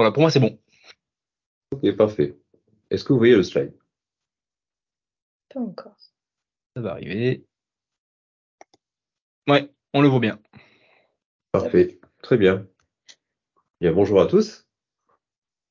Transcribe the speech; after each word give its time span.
Voilà, 0.00 0.12
pour 0.12 0.22
moi, 0.22 0.30
c'est 0.30 0.40
bon. 0.40 0.58
Ok, 1.72 1.94
parfait. 1.94 2.34
Est-ce 2.88 3.04
que 3.04 3.12
vous 3.12 3.18
voyez 3.18 3.36
le 3.36 3.42
slide? 3.42 3.74
Pas 5.52 5.60
encore. 5.60 5.94
Ça 6.74 6.80
va 6.80 6.92
arriver. 6.92 7.44
Ouais, 9.46 9.70
on 9.92 10.00
le 10.00 10.08
voit 10.08 10.20
bien. 10.20 10.40
Parfait, 11.52 12.00
très 12.22 12.38
bien. 12.38 12.66
Bien, 13.82 13.92
bonjour 13.92 14.22
à 14.22 14.26
tous. 14.26 14.66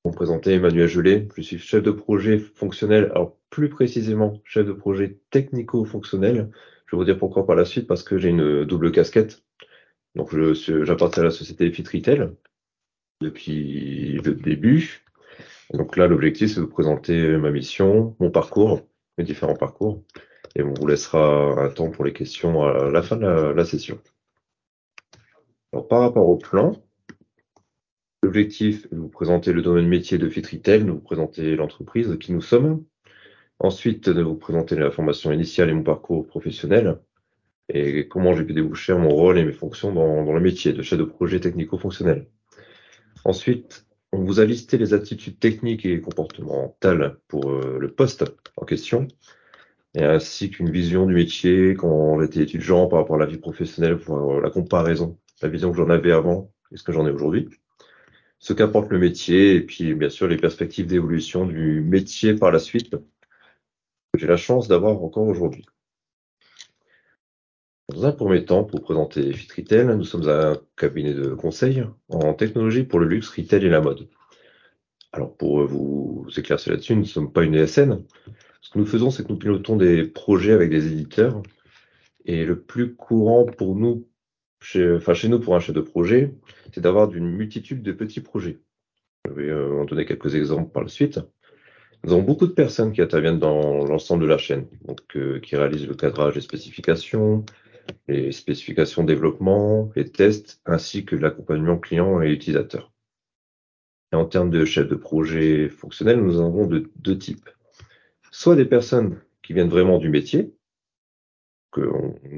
Pour 0.04 0.12
me 0.12 0.16
présenter 0.16 0.54
Emmanuel 0.54 0.88
Gelé, 0.88 1.28
je 1.36 1.42
suis 1.42 1.58
chef 1.58 1.82
de 1.82 1.90
projet 1.90 2.38
fonctionnel, 2.38 3.06
alors 3.06 3.36
plus 3.50 3.70
précisément 3.70 4.40
chef 4.44 4.68
de 4.68 4.74
projet 4.74 5.18
technico-fonctionnel. 5.32 6.52
Je 6.86 6.96
vais 6.96 7.00
vous 7.00 7.06
dire 7.06 7.18
pourquoi 7.18 7.48
par 7.48 7.56
la 7.56 7.66
suite, 7.66 7.88
parce 7.88 8.04
que 8.04 8.20
j'ai 8.20 8.30
une 8.30 8.64
double 8.64 8.92
casquette. 8.92 9.44
Donc 10.14 10.36
j'appartiens 10.36 11.24
à 11.24 11.26
la 11.26 11.32
société 11.32 11.72
Fit 11.72 11.82
Retail 11.82 12.30
depuis 13.22 14.20
le 14.24 14.34
début. 14.34 15.04
Donc 15.74 15.98
là, 15.98 16.08
l'objectif, 16.08 16.50
c'est 16.50 16.56
de 16.56 16.62
vous 16.62 16.72
présenter 16.72 17.38
ma 17.38 17.52
mission, 17.52 18.16
mon 18.20 18.32
parcours, 18.32 18.82
mes 19.18 19.24
différents 19.24 19.56
parcours. 19.56 20.04
Et 20.56 20.64
on 20.64 20.74
vous 20.74 20.88
laissera 20.88 21.62
un 21.62 21.70
temps 21.70 21.92
pour 21.92 22.06
les 22.06 22.14
questions 22.14 22.64
à 22.64 22.90
la 22.90 23.02
fin 23.02 23.18
de 23.18 23.28
la, 23.28 23.66
session. 23.66 24.00
Alors, 25.72 25.88
par 25.88 26.02
rapport 26.02 26.28
au 26.28 26.38
plan, 26.38 26.72
l'objectif 28.24 28.86
est 28.86 28.96
de 28.96 29.00
vous 29.00 29.10
présenter 29.10 29.54
le 29.54 29.62
domaine 29.62 29.88
métier 29.88 30.18
de 30.18 30.28
Fit 30.28 30.42
Retail, 30.42 30.86
de 30.86 30.92
vous 30.92 31.00
présenter 31.00 31.56
l'entreprise, 31.56 32.18
qui 32.20 32.32
nous 32.32 32.42
sommes. 32.42 32.84
Ensuite, 33.60 34.10
de 34.10 34.24
vous 34.24 34.36
présenter 34.36 34.76
la 34.76 34.90
formation 34.90 35.32
initiale 35.32 35.70
et 35.70 35.74
mon 35.74 35.84
parcours 35.84 36.26
professionnel 36.26 37.00
et 37.72 38.08
comment 38.08 38.34
j'ai 38.34 38.44
pu 38.44 38.54
déboucher 38.54 38.94
mon 38.96 39.10
rôle 39.10 39.38
et 39.38 39.46
mes 39.46 39.52
fonctions 39.54 39.94
dans, 39.94 40.24
dans 40.26 40.34
le 40.34 40.40
métier 40.40 40.74
de 40.74 40.82
chef 40.82 40.98
de 40.98 41.04
projet 41.04 41.40
technico-fonctionnel. 41.40 42.28
Ensuite, 43.26 43.86
on 44.12 44.24
vous 44.24 44.40
a 44.40 44.46
listé 44.46 44.78
les 44.78 44.94
attitudes 44.94 45.40
techniques 45.40 45.86
et 45.86 46.02
comportementales 46.02 47.18
pour 47.28 47.52
euh, 47.52 47.78
le 47.80 47.92
poste 47.92 48.26
en 48.58 48.66
question, 48.66 49.08
et 49.96 50.04
ainsi 50.04 50.50
qu'une 50.50 50.72
vision 50.72 51.06
du 51.06 51.14
métier 51.14 51.74
quand 51.76 52.20
j'étais 52.22 52.42
étudiant 52.42 52.88
par 52.88 53.00
rapport 53.00 53.16
à 53.18 53.20
la 53.20 53.26
vie 53.26 53.38
professionnelle 53.38 53.98
pour 53.98 54.40
la 54.40 54.50
comparaison, 54.50 55.18
la 55.42 55.50
vision 55.50 55.72
que 55.72 55.78
j'en 55.78 55.90
avais 55.90 56.12
avant 56.12 56.52
et 56.72 56.78
ce 56.78 56.84
que 56.84 56.92
j'en 56.92 57.08
ai 57.08 57.12
aujourd'hui. 57.12 57.50
Ce 58.40 58.54
qu'apporte 58.54 58.90
le 58.90 59.00
métier 59.00 59.56
et 59.56 59.62
puis 59.62 59.94
bien 59.94 60.10
sûr 60.10 60.28
les 60.28 60.38
perspectives 60.38 60.88
d'évolution 60.88 61.46
du 61.46 61.82
métier 61.82 62.36
par 62.36 62.52
la 62.52 62.60
suite 62.60 62.92
que 62.92 64.20
j'ai 64.20 64.28
la 64.28 64.38
chance 64.38 64.68
d'avoir 64.68 65.04
encore 65.04 65.28
aujourd'hui. 65.28 65.66
Dans 67.90 68.06
un 68.06 68.12
premier 68.12 68.46
temps, 68.46 68.64
pour 68.64 68.82
présenter 68.82 69.34
Fit 69.34 69.50
Retail, 69.58 69.98
nous 69.98 70.04
sommes 70.04 70.30
un 70.30 70.60
cabinet 70.78 71.16
de 71.16 71.34
conseil 71.34 71.84
en 72.10 72.36
technologie 72.36 72.84
pour 72.84 73.00
le 73.00 73.08
luxe, 73.08 73.30
retail 73.30 73.66
et 73.66 73.70
la 73.70 73.82
mode. 73.82 74.08
Alors 75.12 75.36
pour 75.36 75.66
vous 75.66 76.28
éclaircir 76.38 76.74
là-dessus, 76.74 76.94
nous 76.94 77.02
ne 77.02 77.06
sommes 77.06 77.34
pas 77.34 77.44
une 77.44 77.56
ESN. 77.56 78.04
Ce 78.62 78.70
que 78.70 78.78
nous 78.78 78.86
faisons, 78.86 79.10
c'est 79.10 79.24
que 79.24 79.30
nous 79.30 79.40
pilotons 79.40 79.76
des 79.76 80.04
projets 80.04 80.52
avec 80.54 80.70
des 80.70 80.86
éditeurs. 80.86 81.42
Et 82.26 82.46
le 82.46 82.62
plus 82.62 82.94
courant 82.94 83.46
pour 83.46 83.76
nous, 83.76 84.08
chez, 84.62 84.94
enfin 84.94 85.16
chez 85.16 85.28
nous 85.28 85.40
pour 85.40 85.56
un 85.56 85.60
chef 85.60 85.74
de 85.74 85.82
projet, 85.82 86.36
c'est 86.72 86.82
d'avoir 86.82 87.12
une 87.12 87.32
multitude 87.32 87.82
de 87.82 87.92
petits 87.92 88.22
projets. 88.22 88.60
Je 89.28 89.34
vais 89.34 89.50
euh, 89.50 89.82
en 89.82 89.86
donner 89.86 90.06
quelques 90.06 90.36
exemples 90.36 90.72
par 90.72 90.84
la 90.84 90.90
suite. 90.90 91.20
Nous 92.04 92.14
avons 92.14 92.22
beaucoup 92.22 92.46
de 92.46 92.54
personnes 92.54 92.94
qui 92.94 93.02
interviennent 93.02 93.40
dans 93.40 93.84
l'ensemble 93.84 94.22
de 94.22 94.30
la 94.30 94.38
chaîne, 94.38 94.68
donc 94.86 95.00
euh, 95.16 95.40
qui 95.40 95.56
réalisent 95.56 95.88
le 95.88 95.96
cadrage 95.96 96.36
des 96.36 96.42
spécifications, 96.42 97.44
les 98.08 98.32
spécifications 98.32 99.04
développement, 99.04 99.92
les 99.96 100.10
tests, 100.10 100.62
ainsi 100.66 101.06
que 101.06 101.16
l'accompagnement 101.16 101.78
client 101.78 102.22
et 102.22 102.32
utilisateur. 102.32 102.92
Et 104.12 104.16
en 104.16 104.26
termes 104.26 104.50
de 104.50 104.66
chef 104.66 104.88
de 104.88 104.96
projet 104.96 105.70
fonctionnel, 105.70 106.22
nous 106.22 106.40
en 106.40 106.48
avons 106.48 106.66
de 106.66 106.90
deux 106.96 107.18
types. 107.18 107.50
Soit 108.32 108.56
des 108.56 108.66
personnes 108.66 109.22
qui 109.44 109.54
viennent 109.54 109.70
vraiment 109.70 110.00
du 110.00 110.10
métier, 110.10 110.54
que 111.72 111.82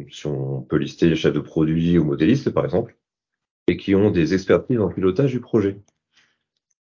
si 0.10 0.28
on 0.28 0.62
peut 0.62 0.78
lister 0.78 1.10
les 1.10 1.16
chefs 1.16 1.34
de 1.34 1.40
produits 1.40 1.98
ou 1.98 2.04
modélistes 2.04 2.50
par 2.50 2.66
exemple, 2.66 2.98
et 3.68 3.78
qui 3.78 3.96
ont 3.96 4.12
des 4.12 4.34
expertises 4.34 4.80
en 4.80 4.90
pilotage 4.90 5.32
du 5.32 5.40
projet. 5.40 5.80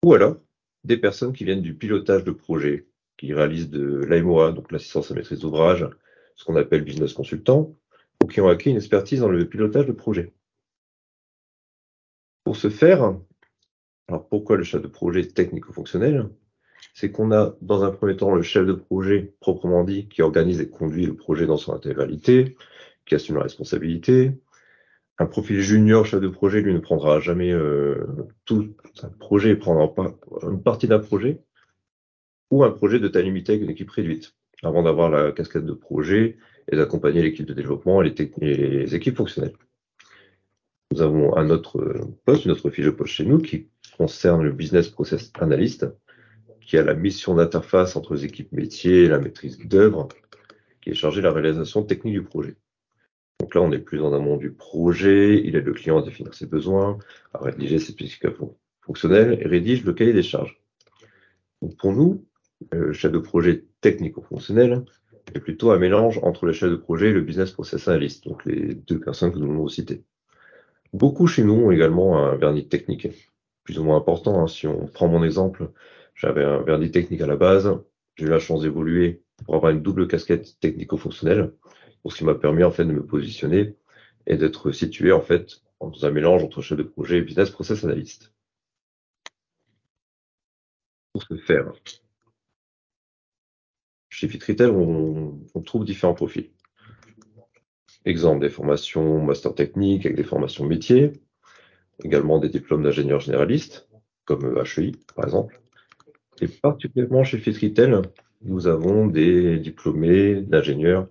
Ou 0.02 0.14
alors 0.14 0.36
des 0.84 0.96
personnes 0.96 1.32
qui 1.32 1.44
viennent 1.44 1.62
du 1.62 1.74
pilotage 1.74 2.24
de 2.24 2.30
projet, 2.30 2.86
qui 3.18 3.34
réalisent 3.34 3.68
de 3.68 4.04
l'AMOA, 4.04 4.52
donc 4.52 4.72
l'assistance 4.72 5.10
à 5.10 5.14
maîtrise 5.14 5.40
d'ouvrage, 5.40 5.86
ce 6.36 6.44
qu'on 6.44 6.56
appelle 6.56 6.84
business 6.84 7.12
consultant, 7.12 7.76
ou 8.22 8.26
qui 8.26 8.40
ont 8.40 8.48
acquis 8.48 8.70
une 8.70 8.76
expertise 8.76 9.20
dans 9.20 9.28
le 9.28 9.48
pilotage 9.48 9.86
de 9.86 9.92
projet. 9.92 10.32
Pour 12.44 12.56
ce 12.56 12.70
faire, 12.70 13.16
alors 14.08 14.28
pourquoi 14.28 14.56
le 14.56 14.64
chef 14.64 14.82
de 14.82 14.88
projet 14.88 15.24
technico-fonctionnel? 15.24 16.30
C'est 16.94 17.10
qu'on 17.10 17.30
a 17.32 17.54
dans 17.60 17.84
un 17.84 17.90
premier 17.90 18.16
temps 18.16 18.34
le 18.34 18.42
chef 18.42 18.66
de 18.66 18.72
projet 18.72 19.34
proprement 19.40 19.84
dit 19.84 20.08
qui 20.08 20.22
organise 20.22 20.60
et 20.60 20.68
conduit 20.68 21.06
le 21.06 21.14
projet 21.14 21.46
dans 21.46 21.56
son 21.56 21.74
intégralité, 21.74 22.56
qui 23.06 23.14
assume 23.14 23.36
la 23.36 23.42
responsabilité. 23.42 24.32
Un 25.18 25.26
profil 25.26 25.60
junior 25.60 26.06
chef 26.06 26.20
de 26.20 26.28
projet, 26.28 26.60
lui, 26.60 26.72
ne 26.72 26.78
prendra 26.78 27.20
jamais 27.20 27.52
euh, 27.52 28.06
tout 28.44 28.74
un 29.02 29.08
projet, 29.08 29.56
prendra 29.56 29.92
une 30.42 30.62
partie 30.62 30.88
d'un 30.88 31.00
projet, 31.00 31.42
ou 32.50 32.64
un 32.64 32.70
projet 32.70 32.98
de 32.98 33.08
taille 33.08 33.24
limitée 33.24 33.52
avec 33.52 33.64
une 33.64 33.70
équipe 33.70 33.90
réduite, 33.90 34.34
avant 34.62 34.82
d'avoir 34.82 35.10
la 35.10 35.32
casquette 35.32 35.66
de 35.66 35.72
projet 35.72 36.38
et 36.70 36.76
d'accompagner 36.76 37.22
l'équipe 37.22 37.46
de 37.46 37.54
développement 37.54 38.02
et 38.02 38.14
les, 38.40 38.94
équipes 38.94 39.16
fonctionnelles. 39.16 39.54
Nous 40.92 41.02
avons 41.02 41.36
un 41.36 41.50
autre 41.50 42.08
poste, 42.24 42.44
une 42.44 42.50
autre 42.50 42.70
fiche 42.70 42.84
de 42.84 42.90
poste 42.90 43.12
chez 43.12 43.24
nous 43.24 43.38
qui 43.38 43.68
concerne 43.96 44.42
le 44.42 44.52
business 44.52 44.88
process 44.88 45.32
analyst, 45.40 45.86
qui 46.60 46.76
a 46.76 46.82
la 46.82 46.94
mission 46.94 47.34
d'interface 47.34 47.96
entre 47.96 48.14
les 48.14 48.24
équipes 48.24 48.52
métiers 48.52 49.04
et 49.04 49.08
la 49.08 49.18
maîtrise 49.18 49.58
d'œuvre, 49.58 50.08
qui 50.80 50.90
est 50.90 50.94
chargé 50.94 51.20
de 51.20 51.26
la 51.26 51.32
réalisation 51.32 51.82
technique 51.82 52.14
du 52.14 52.22
projet. 52.22 52.56
Donc 53.40 53.54
là, 53.54 53.62
on 53.62 53.72
est 53.72 53.78
plus 53.78 54.02
en 54.02 54.12
amont 54.12 54.36
du 54.36 54.50
projet, 54.50 55.40
il 55.44 55.56
aide 55.56 55.64
le 55.64 55.72
client 55.72 55.98
à 55.98 56.02
définir 56.02 56.34
ses 56.34 56.46
besoins, 56.46 56.98
à 57.32 57.38
rédiger 57.38 57.78
ses 57.78 57.92
spécifications 57.92 58.56
fonctionnelles 58.82 59.38
et 59.40 59.46
rédige 59.46 59.84
le 59.84 59.92
cahier 59.92 60.12
des 60.12 60.22
charges. 60.22 60.60
Donc 61.62 61.76
pour 61.76 61.92
nous, 61.92 62.24
le 62.72 62.92
chef 62.92 63.12
de 63.12 63.18
projet 63.18 63.64
technico-fonctionnel, 63.80 64.84
est 65.34 65.40
plutôt 65.40 65.70
un 65.70 65.78
mélange 65.78 66.18
entre 66.22 66.46
le 66.46 66.52
chef 66.52 66.70
de 66.70 66.76
projet 66.76 67.10
et 67.10 67.12
le 67.12 67.20
business 67.20 67.50
process 67.50 67.88
analyst, 67.88 68.24
donc 68.24 68.44
les 68.44 68.74
deux 68.74 69.00
personnes 69.00 69.32
que 69.32 69.38
nous 69.38 69.52
avons 69.52 69.68
citées. 69.68 70.04
Beaucoup 70.92 71.26
chez 71.26 71.44
nous 71.44 71.54
ont 71.54 71.70
également 71.70 72.18
un 72.18 72.36
vernis 72.36 72.68
technique, 72.68 73.08
plus 73.64 73.78
ou 73.78 73.84
moins 73.84 73.96
important. 73.96 74.42
Hein. 74.42 74.46
Si 74.46 74.66
on 74.66 74.86
prend 74.86 75.08
mon 75.08 75.22
exemple, 75.22 75.70
j'avais 76.14 76.44
un 76.44 76.62
vernis 76.62 76.90
technique 76.90 77.20
à 77.20 77.26
la 77.26 77.36
base, 77.36 77.78
j'ai 78.16 78.26
eu 78.26 78.28
la 78.28 78.38
chance 78.38 78.62
d'évoluer 78.62 79.22
pour 79.44 79.54
avoir 79.54 79.72
une 79.72 79.82
double 79.82 80.08
casquette 80.08 80.58
technico-fonctionnelle, 80.60 81.52
ce 82.10 82.16
qui 82.16 82.24
m'a 82.24 82.34
permis 82.34 82.64
en 82.64 82.70
fait 82.70 82.84
de 82.84 82.92
me 82.92 83.04
positionner 83.04 83.76
et 84.26 84.36
d'être 84.36 84.72
situé 84.72 85.12
en 85.12 85.20
fait 85.20 85.62
dans 85.80 86.04
un 86.04 86.10
mélange 86.10 86.42
entre 86.42 86.62
chef 86.62 86.78
de 86.78 86.82
projet 86.82 87.18
et 87.18 87.22
business 87.22 87.50
process 87.50 87.84
analyst. 87.84 88.32
Pour 91.12 91.22
ce 91.22 91.36
faire, 91.36 91.72
chez 94.18 94.26
Fitritel, 94.26 94.70
on, 94.70 95.38
on 95.54 95.60
trouve 95.62 95.84
différents 95.84 96.14
profils. 96.14 96.50
Exemple, 98.04 98.40
des 98.40 98.50
formations 98.50 99.22
master 99.22 99.54
technique 99.54 100.06
avec 100.06 100.16
des 100.16 100.24
formations 100.24 100.64
métiers, 100.64 101.12
également 102.02 102.40
des 102.40 102.48
diplômes 102.48 102.82
d'ingénieurs 102.82 103.20
généralistes, 103.20 103.88
comme 104.24 104.60
HEI 104.64 104.92
par 105.14 105.26
exemple. 105.26 105.60
Et 106.40 106.48
particulièrement 106.48 107.22
chez 107.22 107.38
Fitritel, 107.38 108.02
nous 108.42 108.66
avons 108.66 109.06
des 109.06 109.58
diplômés 109.60 110.42
d'ingénieurs, 110.42 111.06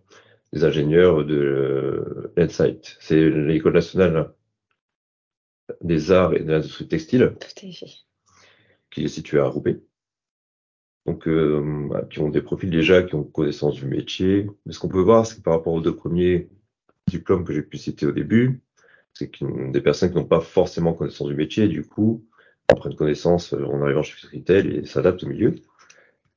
des 0.51 0.65
ingénieurs 0.65 1.23
de 1.23 2.33
l'ENSITE. 2.35 2.97
C'est 2.99 3.29
l'école 3.29 3.73
nationale 3.73 4.33
des 5.81 6.11
arts 6.11 6.33
et 6.33 6.41
de 6.41 6.51
l'industrie 6.51 6.89
textile, 6.89 7.37
qui 8.91 9.05
est 9.05 9.07
située 9.07 9.39
à 9.39 9.47
Roubaix 9.47 9.79
donc 11.07 11.27
euh, 11.27 11.89
qui 12.11 12.19
ont 12.19 12.29
des 12.29 12.41
profils 12.41 12.69
déjà, 12.69 13.01
qui 13.01 13.15
ont 13.15 13.23
connaissance 13.23 13.75
du 13.75 13.85
métier. 13.85 14.49
Mais 14.65 14.73
ce 14.73 14.79
qu'on 14.79 14.89
peut 14.89 15.01
voir, 15.01 15.25
c'est 15.25 15.37
que 15.37 15.41
par 15.41 15.53
rapport 15.53 15.73
aux 15.73 15.81
deux 15.81 15.95
premiers 15.95 16.49
diplômes 17.07 17.45
que 17.45 17.53
j'ai 17.53 17.63
pu 17.63 17.77
citer 17.77 18.05
au 18.05 18.11
début, 18.11 18.61
c'est 19.13 19.31
des 19.71 19.81
personnes 19.81 20.11
qui 20.11 20.17
n'ont 20.17 20.25
pas 20.25 20.41
forcément 20.41 20.93
connaissance 20.93 21.29
du 21.29 21.35
métier, 21.35 21.67
du 21.69 21.83
coup, 21.83 22.25
prennent 22.75 22.95
connaissance 22.95 23.53
euh, 23.53 23.63
en 23.65 23.81
arrivant 23.81 24.03
chez 24.03 24.27
Retail 24.27 24.67
et 24.67 24.85
s'adaptent 24.85 25.23
au 25.23 25.27
milieu. 25.27 25.55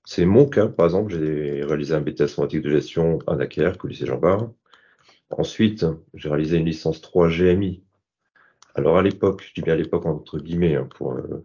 C'est 0.04 0.24
mon 0.24 0.46
cas, 0.46 0.68
par 0.68 0.86
exemple, 0.86 1.12
j'ai 1.12 1.62
réalisé 1.64 1.94
un 1.94 2.00
BTS 2.00 2.22
informatique 2.22 2.62
de 2.62 2.70
gestion 2.70 3.18
à 3.26 3.36
Naquer, 3.36 3.72
au 3.82 3.86
lycée 3.86 4.06
Jean 4.06 4.18
Bar. 4.18 4.50
Ensuite, 5.30 5.84
j'ai 6.14 6.28
réalisé 6.28 6.56
une 6.58 6.64
licence 6.64 7.00
3 7.00 7.28
GMI. 7.28 7.82
Alors 8.74 8.98
à 8.98 9.02
l'époque, 9.02 9.42
je 9.46 9.52
dis 9.52 9.62
bien 9.62 9.74
à 9.74 9.76
l'époque 9.76 10.06
entre 10.06 10.38
guillemets, 10.38 10.76
hein, 10.76 10.88
pour 10.96 11.12
euh, 11.12 11.42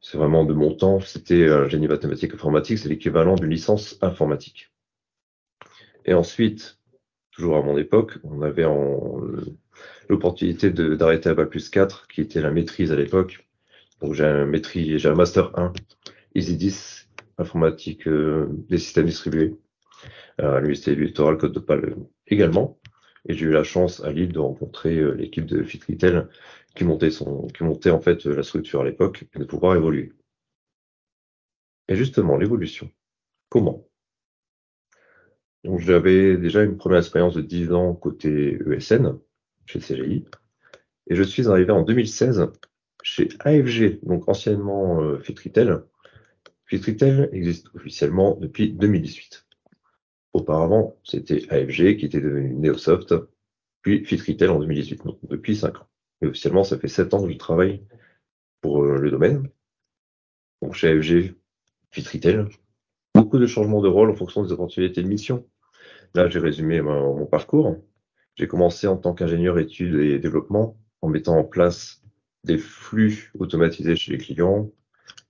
c'est 0.00 0.18
vraiment 0.18 0.44
de 0.44 0.54
mon 0.54 0.74
temps, 0.74 1.00
c'était 1.00 1.48
un 1.48 1.68
génie 1.68 1.88
mathématique 1.88 2.34
informatique, 2.34 2.78
c'est 2.78 2.88
l'équivalent 2.88 3.34
d'une 3.34 3.50
licence 3.50 3.98
informatique. 4.00 4.70
Et 6.04 6.14
ensuite, 6.14 6.78
toujours 7.32 7.56
à 7.56 7.62
mon 7.62 7.76
époque, 7.76 8.18
on 8.24 8.42
avait 8.42 8.66
l'opportunité 10.08 10.70
d'arrêter 10.70 11.28
à 11.28 11.34
Bac 11.34 11.50
plus 11.50 11.68
4, 11.68 12.06
qui 12.08 12.20
était 12.20 12.40
la 12.40 12.50
maîtrise 12.50 12.92
à 12.92 12.96
l'époque, 12.96 13.46
Donc 14.00 14.14
j'ai 14.14 14.24
un 14.24 14.46
maîtrise, 14.46 14.98
j'ai 14.98 15.08
un 15.08 15.14
master 15.14 15.58
1 15.58 15.72
Easy 16.34 16.56
10 16.56 17.08
informatique 17.38 18.06
euh, 18.06 18.48
des 18.68 18.78
systèmes 18.78 19.06
distribués 19.06 19.56
à 20.38 20.56
l'université 20.56 20.94
du 20.94 21.06
littoral 21.06 21.36
Côte 21.36 21.52
d'Opale 21.52 21.96
également. 22.26 22.78
Et 23.26 23.34
j'ai 23.34 23.46
eu 23.46 23.50
la 23.50 23.64
chance 23.64 24.02
à 24.04 24.12
Lille 24.12 24.32
de 24.32 24.38
rencontrer 24.38 24.98
euh, 24.98 25.12
l'équipe 25.12 25.46
de 25.46 25.62
Fit 25.62 25.80
Retail 25.88 26.26
qui 26.74 26.84
montait 26.84 27.10
son, 27.10 27.46
qui 27.48 27.64
montait 27.64 27.90
en 27.90 28.00
fait 28.00 28.24
la 28.24 28.42
structure 28.42 28.82
à 28.82 28.84
l'époque 28.84 29.24
et 29.34 29.38
de 29.38 29.44
pouvoir 29.44 29.76
évoluer. 29.76 30.12
Et 31.88 31.96
justement, 31.96 32.36
l'évolution. 32.36 32.90
Comment? 33.48 33.88
Donc 35.64 35.80
j'avais 35.80 36.36
déjà 36.36 36.62
une 36.62 36.76
première 36.76 36.98
expérience 36.98 37.34
de 37.34 37.40
10 37.40 37.72
ans 37.72 37.94
côté 37.94 38.58
ESN 38.70 39.18
chez 39.66 39.80
CGI. 39.80 40.24
Et 41.08 41.14
je 41.14 41.22
suis 41.22 41.48
arrivé 41.48 41.72
en 41.72 41.82
2016 41.82 42.48
chez 43.02 43.28
AFG, 43.40 44.00
donc 44.02 44.28
anciennement 44.28 45.02
euh, 45.02 45.18
Fitritel. 45.20 45.82
Fitritel 46.66 47.30
existe 47.32 47.68
officiellement 47.74 48.36
depuis 48.36 48.72
2018. 48.72 49.47
Auparavant, 50.32 50.96
c'était 51.04 51.42
AFG 51.50 51.96
qui 51.96 52.06
était 52.06 52.20
devenu 52.20 52.54
Neosoft, 52.54 53.14
puis 53.82 54.04
Fitritel 54.04 54.50
en 54.50 54.60
2018, 54.60 55.04
donc 55.04 55.18
depuis 55.22 55.56
5 55.56 55.76
ans. 55.76 55.86
Et 56.20 56.26
officiellement, 56.26 56.64
ça 56.64 56.78
fait 56.78 56.88
7 56.88 57.14
ans 57.14 57.22
que 57.24 57.32
je 57.32 57.38
travaille 57.38 57.82
pour 58.60 58.82
euh, 58.82 58.98
le 58.98 59.10
domaine. 59.10 59.48
Donc 60.62 60.74
chez 60.74 60.88
AFG, 60.88 61.34
Fitritel. 61.90 62.48
Beaucoup 63.14 63.38
de 63.38 63.46
changements 63.46 63.80
de 63.80 63.88
rôle 63.88 64.10
en 64.10 64.14
fonction 64.14 64.42
des 64.42 64.52
opportunités 64.52 65.02
de 65.02 65.08
mission. 65.08 65.46
Là, 66.14 66.28
j'ai 66.28 66.38
résumé 66.38 66.80
mon 66.80 67.26
parcours. 67.26 67.76
J'ai 68.36 68.46
commencé 68.46 68.86
en 68.86 68.96
tant 68.96 69.14
qu'ingénieur 69.14 69.58
études 69.58 69.96
et 69.96 70.18
développement 70.18 70.76
en 71.02 71.08
mettant 71.08 71.36
en 71.36 71.44
place 71.44 72.02
des 72.44 72.58
flux 72.58 73.32
automatisés 73.38 73.96
chez 73.96 74.12
les 74.12 74.18
clients, 74.18 74.70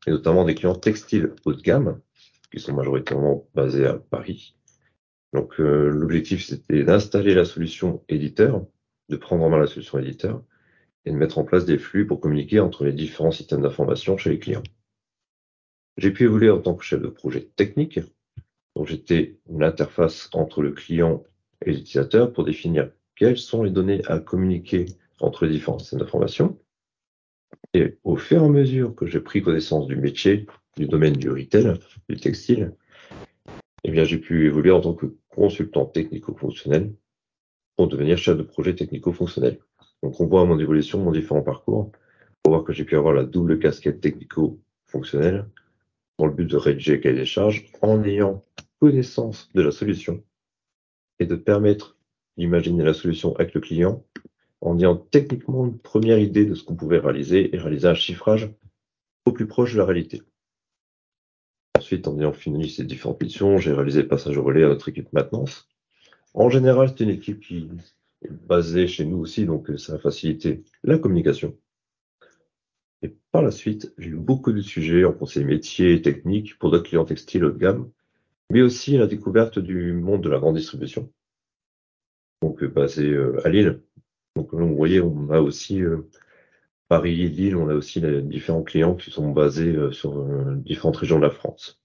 et 0.06 0.10
notamment 0.10 0.44
des 0.44 0.54
clients 0.54 0.74
textiles 0.74 1.34
haut 1.44 1.54
de 1.54 1.62
gamme, 1.62 2.00
qui 2.52 2.60
sont 2.60 2.74
majoritairement 2.74 3.48
basés 3.54 3.86
à 3.86 3.94
Paris. 3.94 4.57
Donc 5.32 5.60
euh, 5.60 5.88
l'objectif, 5.88 6.44
c'était 6.44 6.84
d'installer 6.84 7.34
la 7.34 7.44
solution 7.44 8.02
éditeur, 8.08 8.64
de 9.08 9.16
prendre 9.16 9.44
en 9.44 9.50
main 9.50 9.58
la 9.58 9.66
solution 9.66 9.98
éditeur, 9.98 10.42
et 11.04 11.10
de 11.10 11.16
mettre 11.16 11.38
en 11.38 11.44
place 11.44 11.64
des 11.64 11.78
flux 11.78 12.06
pour 12.06 12.20
communiquer 12.20 12.60
entre 12.60 12.84
les 12.84 12.92
différents 12.92 13.30
systèmes 13.30 13.62
d'information 13.62 14.16
chez 14.16 14.30
les 14.30 14.38
clients. 14.38 14.62
J'ai 15.96 16.12
pu 16.12 16.24
évoluer 16.24 16.50
en 16.50 16.60
tant 16.60 16.74
que 16.74 16.84
chef 16.84 17.00
de 17.00 17.08
projet 17.08 17.48
technique, 17.56 18.00
donc 18.76 18.86
j'étais 18.86 19.38
l'interface 19.48 20.30
entre 20.32 20.62
le 20.62 20.72
client 20.72 21.24
et 21.64 21.72
l'utilisateur 21.72 22.32
pour 22.32 22.44
définir 22.44 22.90
quelles 23.16 23.38
sont 23.38 23.62
les 23.62 23.70
données 23.70 24.02
à 24.06 24.20
communiquer 24.20 24.86
entre 25.20 25.44
les 25.44 25.52
différents 25.52 25.78
systèmes 25.78 26.00
d'information. 26.00 26.58
Et 27.74 27.98
au 28.04 28.16
fur 28.16 28.42
et 28.42 28.46
à 28.46 28.48
mesure 28.48 28.94
que 28.94 29.06
j'ai 29.06 29.20
pris 29.20 29.42
connaissance 29.42 29.86
du 29.86 29.96
métier, 29.96 30.46
du 30.76 30.86
domaine 30.86 31.14
du 31.14 31.30
retail, 31.30 31.74
du 32.08 32.16
textile, 32.16 32.72
eh 33.84 33.90
bien, 33.90 34.04
j'ai 34.04 34.18
pu 34.18 34.46
évoluer 34.46 34.70
en 34.70 34.80
tant 34.80 34.94
que 34.94 35.06
consultant 35.28 35.86
technico-fonctionnel 35.86 36.92
pour 37.76 37.88
devenir 37.88 38.18
chef 38.18 38.36
de 38.36 38.42
projet 38.42 38.74
technico-fonctionnel. 38.74 39.58
Donc, 40.02 40.20
on 40.20 40.26
voit 40.26 40.44
mon 40.44 40.58
évolution, 40.58 40.98
mon 41.02 41.12
différent 41.12 41.42
parcours, 41.42 41.92
pour 42.42 42.52
voir 42.52 42.64
que 42.64 42.72
j'ai 42.72 42.84
pu 42.84 42.96
avoir 42.96 43.14
la 43.14 43.24
double 43.24 43.58
casquette 43.58 44.00
technico-fonctionnelle 44.00 45.46
dans 46.18 46.26
le 46.26 46.32
but 46.32 46.46
de 46.46 46.56
rédiger 46.56 46.96
le 46.96 46.98
cahier 46.98 47.16
des 47.16 47.24
charges 47.24 47.66
en 47.82 48.02
ayant 48.04 48.42
connaissance 48.80 49.50
de 49.54 49.62
la 49.62 49.70
solution 49.70 50.22
et 51.18 51.26
de 51.26 51.36
permettre 51.36 51.96
d'imaginer 52.36 52.84
la 52.84 52.94
solution 52.94 53.34
avec 53.36 53.54
le 53.54 53.60
client 53.60 54.04
en 54.60 54.78
ayant 54.78 54.96
techniquement 54.96 55.66
une 55.66 55.78
première 55.78 56.18
idée 56.18 56.44
de 56.44 56.54
ce 56.54 56.64
qu'on 56.64 56.76
pouvait 56.76 56.98
réaliser 56.98 57.54
et 57.54 57.58
réaliser 57.58 57.88
un 57.88 57.94
chiffrage 57.94 58.50
au 59.24 59.32
plus 59.32 59.46
proche 59.46 59.74
de 59.74 59.78
la 59.78 59.84
réalité. 59.84 60.22
Ensuite, 61.88 62.06
en 62.06 62.18
ayant 62.18 62.34
fini 62.34 62.68
ces 62.68 62.84
différentes 62.84 63.22
missions, 63.22 63.56
j'ai 63.56 63.72
réalisé 63.72 64.02
le 64.02 64.08
passage 64.08 64.36
au 64.36 64.42
relais 64.42 64.62
à 64.62 64.68
notre 64.68 64.90
équipe 64.90 65.10
maintenance. 65.14 65.66
En 66.34 66.50
général, 66.50 66.90
c'est 66.90 67.02
une 67.02 67.08
équipe 67.08 67.40
qui 67.40 67.66
est 68.20 68.30
basée 68.30 68.86
chez 68.86 69.06
nous 69.06 69.16
aussi, 69.16 69.46
donc 69.46 69.70
ça 69.78 69.94
a 69.94 69.98
facilité 69.98 70.64
la 70.84 70.98
communication. 70.98 71.56
Et 73.00 73.16
par 73.32 73.40
la 73.40 73.50
suite, 73.50 73.94
j'ai 73.96 74.10
eu 74.10 74.16
beaucoup 74.16 74.52
de 74.52 74.60
sujets 74.60 75.06
en 75.06 75.14
conseil 75.14 75.46
métier 75.46 75.94
et 75.94 76.02
technique 76.02 76.58
pour 76.58 76.70
d'autres 76.70 76.90
clients 76.90 77.06
textiles 77.06 77.46
haut 77.46 77.50
de 77.50 77.56
gamme, 77.56 77.90
mais 78.50 78.60
aussi 78.60 78.98
la 78.98 79.06
découverte 79.06 79.58
du 79.58 79.94
monde 79.94 80.22
de 80.22 80.28
la 80.28 80.40
grande 80.40 80.56
distribution. 80.56 81.10
Donc 82.42 82.62
basé 82.64 83.06
euh, 83.06 83.40
à 83.46 83.48
Lille, 83.48 83.80
donc, 84.36 84.52
vous 84.52 84.76
voyez, 84.76 85.00
on 85.00 85.30
a 85.30 85.40
aussi 85.40 85.80
euh, 85.82 86.06
Paris 86.88 87.28
Lille, 87.28 87.56
on 87.56 87.68
a 87.68 87.74
aussi 87.74 88.00
différents 88.22 88.62
clients 88.62 88.94
qui 88.94 89.10
sont 89.10 89.30
basés 89.30 89.74
euh, 89.74 89.90
sur 89.90 90.18
euh, 90.18 90.54
différentes 90.56 90.96
régions 90.96 91.18
de 91.18 91.24
la 91.24 91.30
France. 91.30 91.77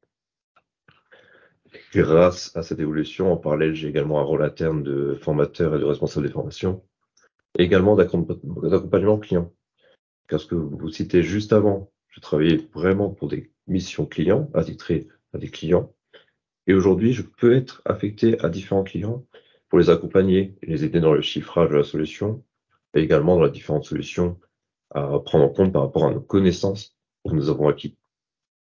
Grâce 1.94 2.56
à 2.56 2.64
cette 2.64 2.80
évolution, 2.80 3.32
en 3.32 3.38
parallèle, 3.38 3.76
j'ai 3.76 3.88
également 3.88 4.20
un 4.20 4.24
rôle 4.24 4.44
interne 4.44 4.84
de 4.84 5.16
formateur 5.16 5.76
et 5.76 5.80
de 5.80 5.84
responsable 5.84 6.28
des 6.28 6.32
formations, 6.32 6.84
et 7.58 7.64
également 7.64 7.96
d'accompagnement 7.96 9.18
client. 9.18 9.52
Car 10.28 10.40
ce 10.40 10.48
que 10.48 10.56
vous 10.56 10.90
citez 10.90 11.24
juste 11.24 11.54
avant, 11.54 11.92
je 12.10 12.20
travaillais 12.20 12.68
vraiment 12.74 13.10
pour 13.10 13.28
des 13.28 13.52
missions 13.68 14.06
clients, 14.06 14.50
attitrées 14.54 15.08
à 15.34 15.38
des 15.38 15.50
clients. 15.50 15.94
Et 16.68 16.74
aujourd'hui, 16.74 17.14
je 17.14 17.24
peux 17.24 17.56
être 17.56 17.82
affecté 17.86 18.40
à 18.40 18.50
différents 18.50 18.84
clients 18.84 19.26
pour 19.70 19.80
les 19.80 19.90
accompagner 19.90 20.56
et 20.62 20.68
les 20.68 20.84
aider 20.86 21.00
dans 21.00 21.14
le 21.14 21.22
chiffrage 21.22 21.70
de 21.70 21.76
la 21.76 21.84
solution 21.84 22.44
et 22.94 23.02
également 23.02 23.36
dans 23.36 23.46
les 23.46 23.52
différentes 23.52 23.86
solutions 23.86 24.40
à 24.92 25.20
prendre 25.20 25.46
en 25.46 25.50
compte 25.50 25.74
par 25.74 25.82
rapport 25.82 26.06
à 26.06 26.14
nos 26.14 26.22
connaissances 26.22 26.96
que 27.28 27.34
nous 27.34 27.50
avons 27.50 27.68
acquis 27.68 27.98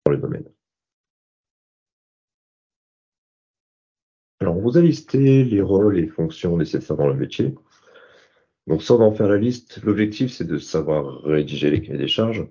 dans 0.06 0.12
le 0.12 0.19
domaine. 0.19 0.49
Alors, 4.43 4.56
on 4.56 4.61
vous 4.61 4.77
a 4.77 4.81
listé 4.81 5.44
les 5.44 5.62
rôles 5.62 6.00
et 6.00 6.09
fonctions 6.09 6.56
nécessaires 6.56 6.97
dans 6.97 7.06
le 7.06 7.15
métier. 7.15 7.55
Donc, 8.67 8.83
sans 8.83 8.99
en 8.99 9.12
faire 9.12 9.29
la 9.29 9.37
liste, 9.37 9.81
l'objectif, 9.85 10.33
c'est 10.33 10.49
de 10.49 10.59
savoir 10.59 11.23
rédiger 11.23 11.71
les 11.71 11.81
cahiers 11.81 11.97
des 11.97 12.09
charges, 12.09 12.44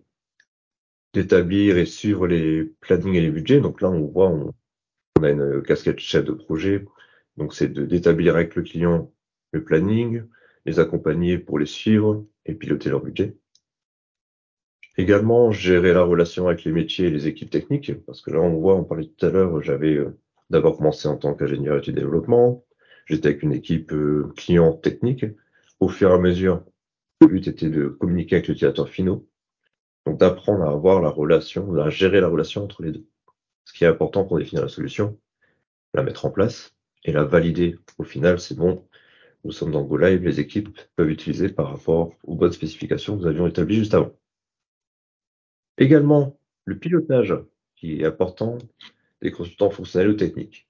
d'établir 1.14 1.78
et 1.78 1.86
suivre 1.86 2.28
les 2.28 2.64
plannings 2.80 3.16
et 3.16 3.20
les 3.20 3.30
budgets. 3.30 3.60
Donc 3.60 3.82
là, 3.82 3.90
on 3.90 4.06
voit, 4.06 4.30
on, 4.30 4.54
a 5.22 5.32
une 5.32 5.62
casquette 5.64 6.00
chef 6.00 6.24
de 6.24 6.32
projet, 6.32 6.86
donc, 7.36 7.54
c'est 7.54 7.74
d'établir 7.74 8.36
avec 8.36 8.56
le 8.56 8.62
client 8.62 9.12
le 9.52 9.62
planning, 9.62 10.24
les 10.66 10.80
accompagner 10.80 11.40
pour 11.40 11.60
les 11.60 11.66
suivre 11.66 12.26
et 12.46 12.54
piloter 12.54 12.90
leur 12.90 13.04
budget. 13.04 13.36
Également, 14.96 15.52
gérer 15.52 15.92
la 15.92 16.04
relation 16.04 16.48
avec 16.48 16.64
les 16.64 16.72
métiers 16.72 17.08
et 17.08 17.12
les 17.12 17.28
équipes 17.28 17.50
techniques, 17.50 17.94
parce 18.06 18.22
que 18.22 18.32
là, 18.32 18.40
on 18.40 18.62
voit, 18.62 18.78
on 18.78 18.86
parlait 18.86 19.08
tout 19.08 19.26
à 19.26 19.30
l'heure, 19.30 19.62
j'avais 19.62 19.96
euh, 19.96 20.18
d'abord 20.52 20.78
commencé 20.78 21.08
en 21.08 21.18
tant 21.18 21.34
qu'ingénieur 21.34 21.82
et 21.88 21.92
développement. 21.92 22.66
J'étais 23.06 23.30
avec 23.30 23.42
une 23.42 23.54
équipe 23.54 23.92
euh, 23.94 24.32
client 24.36 24.74
technique. 24.74 25.26
Au 25.80 25.88
fur 25.88 26.12
et 26.12 26.14
à 26.14 26.18
mesure, 26.18 26.64
le 27.22 27.28
but 27.28 27.48
était 27.48 27.70
de 27.70 27.88
communiquer 27.88 28.36
avec 28.36 28.48
l'utilisateur 28.48 28.90
finaux. 28.90 29.28
Donc, 30.06 30.20
d'apprendre 30.20 30.64
à 30.64 30.72
avoir 30.72 31.02
la 31.02 31.10
relation, 31.10 31.76
à 31.76 31.90
gérer 31.90 32.22
la 32.22 32.28
relation 32.28 32.64
entre 32.64 32.84
les 32.84 32.92
deux. 32.92 33.06
Ce 33.66 33.74
qui 33.74 33.86
est 33.86 33.88
important 33.88 34.26
pour 34.26 34.38
définir 34.38 34.64
la 34.64 34.70
solution, 34.70 35.18
la 35.94 36.04
mettre 36.04 36.26
en 36.26 36.32
place 36.32 36.76
et 37.04 37.12
la 37.12 37.24
valider. 37.24 37.78
Au 37.98 38.04
final, 38.04 38.40
c'est 38.40 38.56
bon, 38.56 38.86
nous 39.44 39.52
sommes 39.52 39.72
dans 39.72 39.84
Go 39.84 39.98
Live, 39.98 40.24
les 40.24 40.40
équipes 40.40 40.78
peuvent 40.96 41.10
utiliser 41.10 41.50
par 41.50 41.70
rapport 41.70 42.14
aux 42.24 42.36
bonnes 42.36 42.52
spécifications 42.52 43.16
que 43.16 43.22
nous 43.22 43.28
avions 43.28 43.48
établies 43.48 43.78
juste 43.78 43.94
avant. 43.94 44.12
Également, 45.78 46.38
le 46.66 46.78
pilotage, 46.78 47.36
qui 47.76 48.02
est 48.02 48.06
important, 48.06 48.58
des 49.22 49.32
consultants 49.32 49.70
fonctionnels 49.70 50.10
ou 50.10 50.14
techniques. 50.14 50.68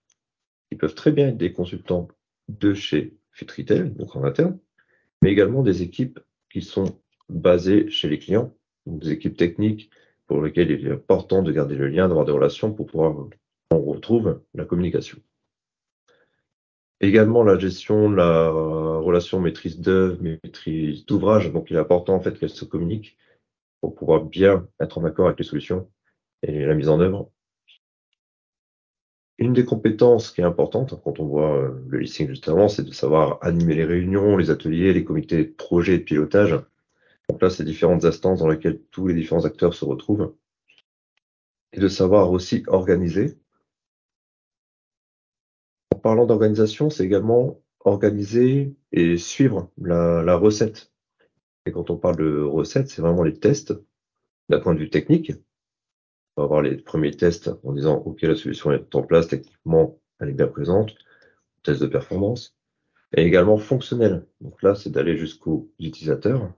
Ils 0.71 0.77
peuvent 0.77 0.95
très 0.95 1.11
bien 1.11 1.29
être 1.29 1.37
des 1.37 1.53
consultants 1.53 2.07
de 2.49 2.73
chez 2.73 3.17
Fitritel, 3.31 3.93
donc 3.93 4.15
en 4.15 4.23
interne, 4.23 4.59
mais 5.21 5.31
également 5.31 5.63
des 5.63 5.81
équipes 5.81 6.19
qui 6.49 6.61
sont 6.61 6.99
basées 7.29 7.89
chez 7.89 8.09
les 8.09 8.19
clients, 8.19 8.53
donc 8.85 8.99
des 8.99 9.11
équipes 9.11 9.37
techniques 9.37 9.89
pour 10.27 10.41
lesquelles 10.41 10.71
il 10.71 10.87
est 10.87 10.91
important 10.91 11.41
de 11.41 11.51
garder 11.51 11.75
le 11.75 11.87
lien, 11.87 12.07
d'avoir 12.07 12.25
des 12.25 12.31
relations 12.31 12.73
pour 12.73 12.85
pouvoir 12.85 13.27
on 13.71 13.81
retrouve 13.81 14.41
la 14.53 14.65
communication. 14.65 15.17
Également 16.99 17.43
la 17.43 17.57
gestion, 17.57 18.11
la 18.11 18.49
relation 18.49 19.39
maîtrise 19.39 19.79
d'œuvre, 19.79 20.21
maîtrise 20.21 21.05
d'ouvrage. 21.05 21.51
Donc 21.51 21.71
il 21.71 21.77
est 21.77 21.79
important 21.79 22.15
en 22.15 22.19
fait 22.19 22.37
qu'elle 22.37 22.49
se 22.49 22.65
communique 22.65 23.17
pour 23.79 23.95
pouvoir 23.95 24.23
bien 24.23 24.67
être 24.79 24.99
en 24.99 25.05
accord 25.05 25.27
avec 25.27 25.39
les 25.39 25.45
solutions 25.45 25.89
et 26.43 26.65
la 26.65 26.75
mise 26.75 26.89
en 26.89 26.99
œuvre. 26.99 27.31
Une 29.41 29.51
des 29.51 29.65
compétences 29.65 30.31
qui 30.31 30.39
est 30.39 30.45
importante 30.45 30.97
quand 31.03 31.19
on 31.19 31.25
voit 31.25 31.57
euh, 31.57 31.83
le 31.89 31.99
listing 31.99 32.29
juste 32.29 32.47
avant, 32.47 32.69
c'est 32.69 32.83
de 32.83 32.93
savoir 32.93 33.39
animer 33.41 33.75
les 33.75 33.83
réunions, 33.83 34.37
les 34.37 34.51
ateliers, 34.51 34.93
les 34.93 35.03
comités 35.03 35.43
de 35.43 35.51
projet 35.51 35.95
et 35.95 35.97
de 35.97 36.03
pilotage. 36.03 36.51
Donc 37.29 37.41
là, 37.41 37.49
c'est 37.49 37.65
différentes 37.65 38.05
instances 38.05 38.39
dans 38.39 38.47
lesquelles 38.47 38.79
tous 38.91 39.07
les 39.07 39.15
différents 39.15 39.43
acteurs 39.43 39.73
se 39.73 39.83
retrouvent. 39.83 40.33
Et 41.73 41.79
de 41.81 41.87
savoir 41.89 42.31
aussi 42.31 42.63
organiser 42.67 43.37
parlant 46.01 46.25
d'organisation, 46.25 46.89
c'est 46.89 47.05
également 47.05 47.61
organiser 47.79 48.75
et 48.91 49.17
suivre 49.17 49.71
la, 49.81 50.23
la, 50.23 50.35
recette. 50.35 50.91
Et 51.65 51.71
quand 51.71 51.89
on 51.89 51.97
parle 51.97 52.17
de 52.17 52.41
recette, 52.41 52.89
c'est 52.89 53.01
vraiment 53.01 53.23
les 53.23 53.39
tests, 53.39 53.73
d'un 54.49 54.59
point 54.59 54.73
de 54.73 54.79
vue 54.79 54.89
technique, 54.89 55.31
on 56.35 56.41
va 56.41 56.45
avoir 56.45 56.61
les 56.61 56.77
premiers 56.77 57.11
tests 57.11 57.51
en 57.63 57.73
disant 57.73 57.97
OK, 58.05 58.21
la 58.21 58.35
solution 58.35 58.71
est 58.71 58.95
en 58.95 59.03
place, 59.03 59.27
techniquement, 59.27 59.99
elle 60.19 60.29
est 60.29 60.33
bien 60.33 60.47
présente, 60.47 60.95
test 61.63 61.81
de 61.81 61.87
performance, 61.87 62.55
et 63.15 63.23
également 63.23 63.57
fonctionnel. 63.57 64.25
Donc 64.39 64.61
là, 64.63 64.75
c'est 64.75 64.89
d'aller 64.89 65.17
jusqu'aux 65.17 65.69
utilisateurs 65.79 66.53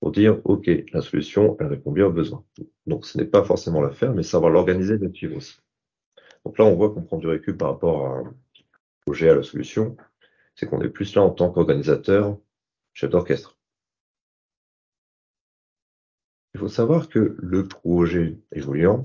pour 0.00 0.12
dire 0.12 0.40
OK, 0.44 0.70
la 0.92 1.00
solution, 1.00 1.56
elle 1.60 1.68
répond 1.68 1.92
bien 1.92 2.06
aux 2.06 2.12
besoins. 2.12 2.44
Donc 2.86 3.06
ce 3.06 3.18
n'est 3.18 3.24
pas 3.24 3.44
forcément 3.44 3.80
la 3.80 3.90
faire, 3.90 4.12
mais 4.12 4.22
savoir 4.22 4.50
l'organiser 4.50 4.94
et 4.94 4.98
le 4.98 5.12
suivre 5.12 5.36
aussi. 5.36 5.56
Donc 6.44 6.58
là, 6.58 6.64
on 6.66 6.74
voit 6.74 6.90
qu'on 6.92 7.02
prend 7.02 7.18
du 7.18 7.26
recul 7.26 7.56
par 7.56 7.70
rapport 7.70 8.22
au 8.22 8.28
projet, 9.06 9.30
à 9.30 9.34
la 9.34 9.42
solution, 9.42 9.96
c'est 10.54 10.66
qu'on 10.66 10.80
est 10.82 10.88
plus 10.88 11.14
là 11.14 11.22
en 11.22 11.30
tant 11.30 11.50
qu'organisateur, 11.50 12.38
chef 12.92 13.10
d'orchestre. 13.10 13.53
Il 16.54 16.60
faut 16.60 16.68
savoir 16.68 17.08
que 17.08 17.36
le 17.38 17.66
projet 17.66 18.38
évoluant, 18.52 19.02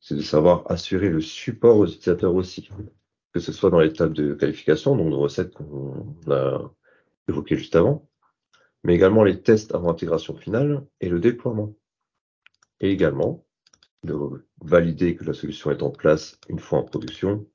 c'est 0.00 0.14
de 0.14 0.20
savoir 0.20 0.70
assurer 0.70 1.08
le 1.08 1.22
support 1.22 1.78
aux 1.78 1.86
utilisateurs 1.86 2.34
aussi, 2.34 2.68
que 3.32 3.40
ce 3.40 3.50
soit 3.50 3.70
dans 3.70 3.80
l'étape 3.80 4.12
de 4.12 4.34
qualification, 4.34 4.94
donc 4.94 5.10
de 5.10 5.16
recettes 5.16 5.54
qu'on 5.54 6.16
a 6.30 6.70
évoquées 7.28 7.56
juste 7.56 7.76
avant, 7.76 8.06
mais 8.84 8.94
également 8.94 9.24
les 9.24 9.40
tests 9.40 9.74
avant 9.74 9.90
intégration 9.90 10.36
finale 10.36 10.84
et 11.00 11.08
le 11.08 11.18
déploiement. 11.18 11.74
Et 12.80 12.90
également 12.90 13.46
de 14.04 14.14
valider 14.60 15.14
que 15.14 15.24
la 15.24 15.32
solution 15.32 15.70
est 15.70 15.82
en 15.82 15.90
place 15.90 16.38
une 16.48 16.58
fois 16.58 16.80
en 16.80 16.82
production 16.82 17.46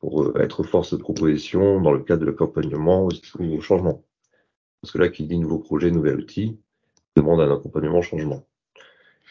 pour 0.00 0.24
euh, 0.24 0.38
être 0.40 0.64
force 0.64 0.92
de 0.92 0.98
proposition 0.98 1.80
dans 1.80 1.92
le 1.92 2.02
cadre 2.02 2.22
de 2.22 2.26
l'accompagnement 2.26 3.06
au 3.06 3.60
changement. 3.60 4.04
Parce 4.80 4.92
que 4.92 4.98
là, 4.98 5.08
qui 5.08 5.24
dit 5.24 5.38
nouveau 5.38 5.60
projet, 5.60 5.90
nouvel 5.90 6.18
outil, 6.18 6.60
demande 7.14 7.40
un 7.40 7.54
accompagnement 7.54 8.02
changement. 8.02 8.46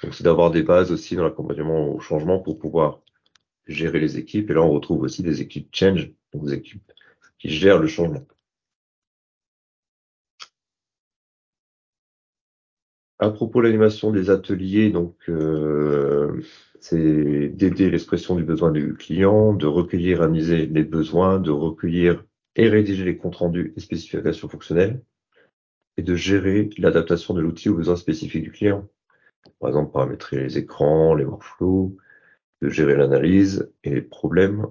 Donc, 0.05 0.13
c'est 0.13 0.23
d'avoir 0.23 0.51
des 0.51 0.61
bases 0.61 0.91
aussi 0.91 1.15
dans 1.15 1.23
l'accompagnement 1.23 1.89
au 1.89 1.99
changement 1.99 2.37
pour 2.37 2.59
pouvoir 2.59 3.01
gérer 3.65 3.99
les 3.99 4.19
équipes. 4.19 4.51
Et 4.51 4.53
là, 4.53 4.61
on 4.61 4.69
retrouve 4.71 5.01
aussi 5.01 5.23
des 5.23 5.41
équipes 5.41 5.67
change, 5.73 6.11
donc 6.31 6.45
des 6.45 6.53
équipes 6.53 6.91
qui 7.39 7.49
gèrent 7.49 7.79
le 7.79 7.87
changement. 7.87 8.23
À 13.17 13.31
propos 13.31 13.61
de 13.61 13.65
l'animation 13.65 14.11
des 14.11 14.29
ateliers, 14.29 14.91
donc 14.91 15.17
euh, 15.27 16.39
c'est 16.79 17.49
d'aider 17.49 17.89
l'expression 17.89 18.35
du 18.35 18.43
besoin 18.43 18.71
du 18.71 18.93
client, 18.93 19.53
de 19.53 19.65
recueillir, 19.65 20.21
analyser 20.21 20.67
les 20.67 20.83
besoins, 20.83 21.39
de 21.39 21.49
recueillir 21.49 22.23
et 22.55 22.69
rédiger 22.69 23.05
les 23.05 23.17
comptes 23.17 23.37
rendus 23.37 23.73
et 23.75 23.79
spécifications 23.79 24.49
fonctionnelles, 24.49 25.01
et 25.97 26.03
de 26.03 26.15
gérer 26.15 26.69
l'adaptation 26.77 27.33
de 27.33 27.41
l'outil 27.41 27.69
aux 27.69 27.75
besoins 27.75 27.95
spécifiques 27.95 28.43
du 28.43 28.51
client. 28.51 28.87
Par 29.59 29.69
exemple, 29.69 29.91
paramétrer 29.91 30.37
les 30.37 30.57
écrans, 30.57 31.15
les 31.15 31.25
workflows, 31.25 31.95
de 32.61 32.69
gérer 32.69 32.95
l'analyse 32.95 33.71
et 33.83 33.89
les 33.91 34.01
problèmes 34.01 34.67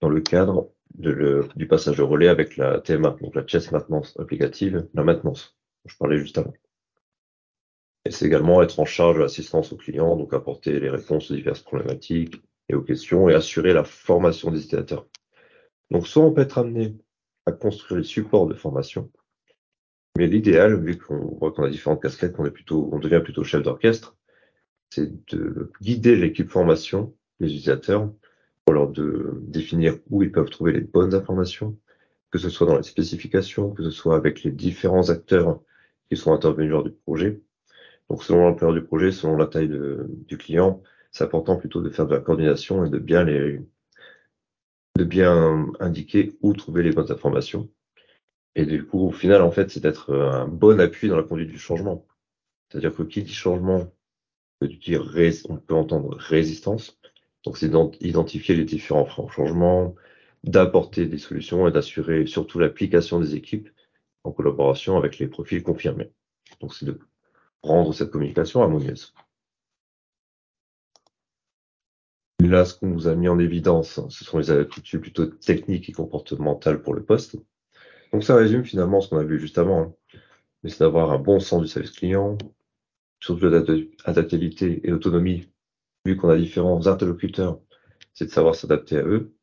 dans 0.00 0.08
le 0.08 0.20
cadre 0.20 0.70
du 0.94 1.66
passage 1.66 1.96
de 1.96 2.02
relais 2.02 2.28
avec 2.28 2.56
la 2.56 2.80
TMA, 2.80 3.16
donc 3.20 3.34
la 3.34 3.46
Chess 3.46 3.72
Maintenance 3.72 4.14
applicative, 4.18 4.88
la 4.94 5.02
maintenance, 5.02 5.56
dont 5.84 5.90
je 5.90 5.96
parlais 5.96 6.18
juste 6.18 6.38
avant. 6.38 6.54
Et 8.04 8.10
c'est 8.10 8.26
également 8.26 8.62
être 8.62 8.78
en 8.80 8.84
charge 8.84 9.16
de 9.16 9.22
l'assistance 9.22 9.72
aux 9.72 9.76
clients, 9.76 10.16
donc 10.16 10.32
apporter 10.34 10.78
les 10.78 10.90
réponses 10.90 11.30
aux 11.30 11.34
diverses 11.34 11.62
problématiques 11.62 12.40
et 12.68 12.74
aux 12.74 12.82
questions 12.82 13.28
et 13.28 13.34
assurer 13.34 13.72
la 13.72 13.84
formation 13.84 14.50
des 14.50 14.58
utilisateurs. 14.58 15.06
Donc 15.90 16.06
soit 16.06 16.24
on 16.24 16.32
peut 16.32 16.42
être 16.42 16.58
amené 16.58 16.96
à 17.46 17.52
construire 17.52 17.98
les 17.98 18.06
supports 18.06 18.46
de 18.46 18.54
formation, 18.54 19.10
mais 20.16 20.26
l'idéal, 20.26 20.80
vu 20.80 20.96
qu'on 20.98 21.36
voit 21.36 21.52
qu'on 21.52 21.64
a 21.64 21.70
différentes 21.70 22.02
casquettes, 22.02 22.34
qu'on 22.34 22.46
est 22.46 22.50
plutôt, 22.50 22.88
on 22.92 22.98
devient 22.98 23.20
plutôt 23.22 23.44
chef 23.44 23.62
d'orchestre, 23.62 24.16
c'est 24.90 25.10
de 25.32 25.72
guider 25.82 26.16
l'équipe 26.16 26.48
formation, 26.48 27.14
les 27.40 27.48
utilisateurs, 27.48 28.12
pour 28.64 28.74
leur 28.74 28.88
de 28.88 29.40
définir 29.42 29.98
où 30.10 30.22
ils 30.22 30.32
peuvent 30.32 30.50
trouver 30.50 30.72
les 30.72 30.80
bonnes 30.80 31.14
informations, 31.14 31.76
que 32.30 32.38
ce 32.38 32.48
soit 32.48 32.66
dans 32.66 32.76
les 32.76 32.82
spécifications, 32.82 33.70
que 33.70 33.82
ce 33.82 33.90
soit 33.90 34.16
avec 34.16 34.42
les 34.42 34.52
différents 34.52 35.10
acteurs 35.10 35.60
qui 36.08 36.16
sont 36.16 36.32
intervenus 36.32 36.70
lors 36.70 36.84
du 36.84 36.92
projet. 36.92 37.40
Donc, 38.08 38.22
selon 38.22 38.42
l'ampleur 38.42 38.72
du 38.72 38.82
projet, 38.82 39.10
selon 39.12 39.36
la 39.36 39.46
taille 39.46 39.68
du 39.68 40.38
client, 40.38 40.82
c'est 41.10 41.24
important 41.24 41.56
plutôt 41.56 41.80
de 41.80 41.90
faire 41.90 42.06
de 42.06 42.14
la 42.14 42.20
coordination 42.20 42.84
et 42.84 42.90
de 42.90 42.98
bien 42.98 43.24
les, 43.24 43.60
de 44.96 45.04
bien 45.04 45.72
indiquer 45.80 46.36
où 46.40 46.52
trouver 46.52 46.82
les 46.82 46.92
bonnes 46.92 47.10
informations. 47.10 47.68
Et 48.56 48.66
du 48.66 48.86
coup, 48.86 49.08
au 49.08 49.12
final, 49.12 49.42
en 49.42 49.50
fait, 49.50 49.70
c'est 49.70 49.80
d'être 49.80 50.14
un 50.14 50.46
bon 50.46 50.80
appui 50.80 51.08
dans 51.08 51.16
la 51.16 51.22
conduite 51.22 51.50
du 51.50 51.58
changement. 51.58 52.06
C'est-à-dire 52.68 52.94
que 52.94 53.02
qui 53.02 53.22
dit 53.22 53.32
changement 53.32 53.90
on 55.48 55.56
peut 55.56 55.74
entendre 55.74 56.16
résistance. 56.16 56.98
Donc, 57.44 57.58
c'est 57.58 57.68
d'identifier 57.68 58.54
les 58.54 58.64
différents 58.64 59.04
freins 59.04 59.24
au 59.24 59.28
changement, 59.28 59.94
d'apporter 60.44 61.06
des 61.06 61.18
solutions 61.18 61.68
et 61.68 61.72
d'assurer 61.72 62.26
surtout 62.26 62.58
l'application 62.58 63.20
des 63.20 63.34
équipes 63.34 63.68
en 64.24 64.32
collaboration 64.32 64.96
avec 64.96 65.18
les 65.18 65.28
profils 65.28 65.62
confirmés. 65.62 66.10
Donc, 66.60 66.74
c'est 66.74 66.86
de 66.86 66.98
rendre 67.62 67.92
cette 67.92 68.10
communication 68.10 68.62
harmonieuse. 68.62 69.14
Là, 72.40 72.64
ce 72.64 72.74
qu'on 72.74 72.92
vous 72.92 73.08
a 73.08 73.14
mis 73.14 73.28
en 73.28 73.38
évidence, 73.38 74.00
ce 74.08 74.24
sont 74.24 74.38
les 74.38 74.50
attitudes 74.50 75.00
plutôt 75.00 75.26
techniques 75.26 75.88
et 75.88 75.92
comportementales 75.92 76.82
pour 76.82 76.94
le 76.94 77.02
poste. 77.02 77.36
Donc 78.14 78.22
ça 78.22 78.36
résume 78.36 78.64
finalement 78.64 79.00
ce 79.00 79.08
qu'on 79.08 79.18
a 79.18 79.24
vu 79.24 79.40
juste 79.40 79.58
avant. 79.58 79.82
Hein. 79.82 79.94
Mais 80.62 80.70
c'est 80.70 80.84
d'avoir 80.84 81.10
un 81.10 81.18
bon 81.18 81.40
sens 81.40 81.62
du 81.62 81.66
service 81.66 81.90
client, 81.90 82.38
surtout 83.18 83.48
l'adaptabilité 83.48 84.80
et 84.84 84.90
l'autonomie, 84.90 85.50
vu 86.06 86.16
qu'on 86.16 86.28
a 86.28 86.36
différents 86.36 86.86
interlocuteurs, 86.86 87.58
c'est 88.12 88.26
de 88.26 88.30
savoir 88.30 88.54
s'adapter 88.54 88.98
à 88.98 89.02
eux. 89.02 89.34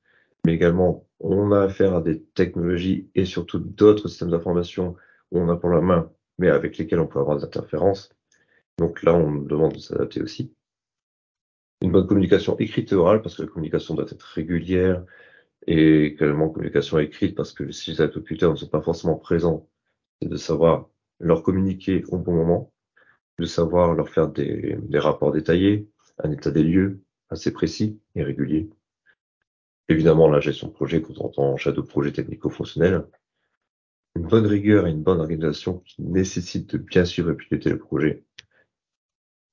Mais 0.46 0.54
également, 0.54 1.06
on 1.20 1.52
a 1.52 1.64
affaire 1.64 1.96
à 1.96 2.02
des 2.02 2.24
technologies 2.24 3.10
et 3.14 3.26
surtout 3.26 3.60
d'autres 3.60 4.08
systèmes 4.08 4.32
d'information 4.32 4.96
où 5.32 5.40
on 5.40 5.50
a 5.50 5.58
pour 5.58 5.70
la 5.70 5.82
main 5.82 6.10
mais 6.38 6.48
avec 6.48 6.78
lesquels 6.78 7.02
on 7.02 7.08
peut 7.08 7.20
avoir 7.20 7.38
des 7.38 7.44
interférences. 7.44 8.10
Donc 8.78 9.04
là, 9.04 9.14
on 9.14 9.36
demande 9.36 9.74
de 9.74 9.80
s'adapter 9.80 10.22
aussi. 10.22 10.54
Une 11.82 11.92
bonne 11.92 12.08
communication 12.08 12.58
écrite 12.58 12.94
et 12.94 12.96
orale, 12.96 13.22
parce 13.22 13.36
que 13.36 13.42
la 13.42 13.50
communication 13.50 13.96
doit 13.96 14.06
être 14.10 14.24
régulière, 14.24 15.04
et 15.68 16.06
également 16.06 16.50
communication 16.50 17.00
écrite, 17.00 17.36
parce 17.36 17.54
que 17.54 17.72
si 17.72 17.92
les 17.92 18.02
interlocuteurs 18.02 18.52
ne 18.52 18.58
sont 18.58 18.68
pas 18.68 18.82
forcément 18.82 19.16
présents, 19.16 19.68
c'est 20.22 20.30
de 20.30 20.38
savoir 20.38 20.90
leur 21.20 21.44
communiquer 21.44 22.04
au 22.10 22.18
bon 22.18 22.34
moment, 22.34 22.74
de 23.40 23.46
savoir 23.46 23.94
leur 23.94 24.10
faire 24.10 24.28
des, 24.28 24.78
rapports 24.96 25.32
détaillés, 25.32 25.88
un 26.24 26.32
état 26.32 26.52
des 26.52 26.64
lieux 26.64 27.02
assez 27.30 27.52
précis 27.52 28.00
et 28.16 28.24
régulier. 28.24 28.70
Évidemment, 29.88 30.28
la 30.28 30.40
gestion 30.40 30.68
de 30.68 30.74
projet, 30.74 31.02
quand 31.02 31.18
on 31.20 31.26
entend 31.26 31.58
shadow 31.58 31.84
projet 31.84 32.12
technico-fonctionnel, 32.12 33.06
une 34.16 34.28
bonne 34.28 34.46
rigueur 34.46 34.88
et 34.88 34.92
une 34.92 35.04
bonne 35.04 35.20
organisation 35.20 35.80
qui 35.80 36.02
nécessite 36.02 36.76
de 36.76 36.78
bien 36.78 37.06
suivre 37.06 37.32
et 37.32 37.36
piloter 37.36 37.70
le 37.70 37.78
projet. 37.78 38.24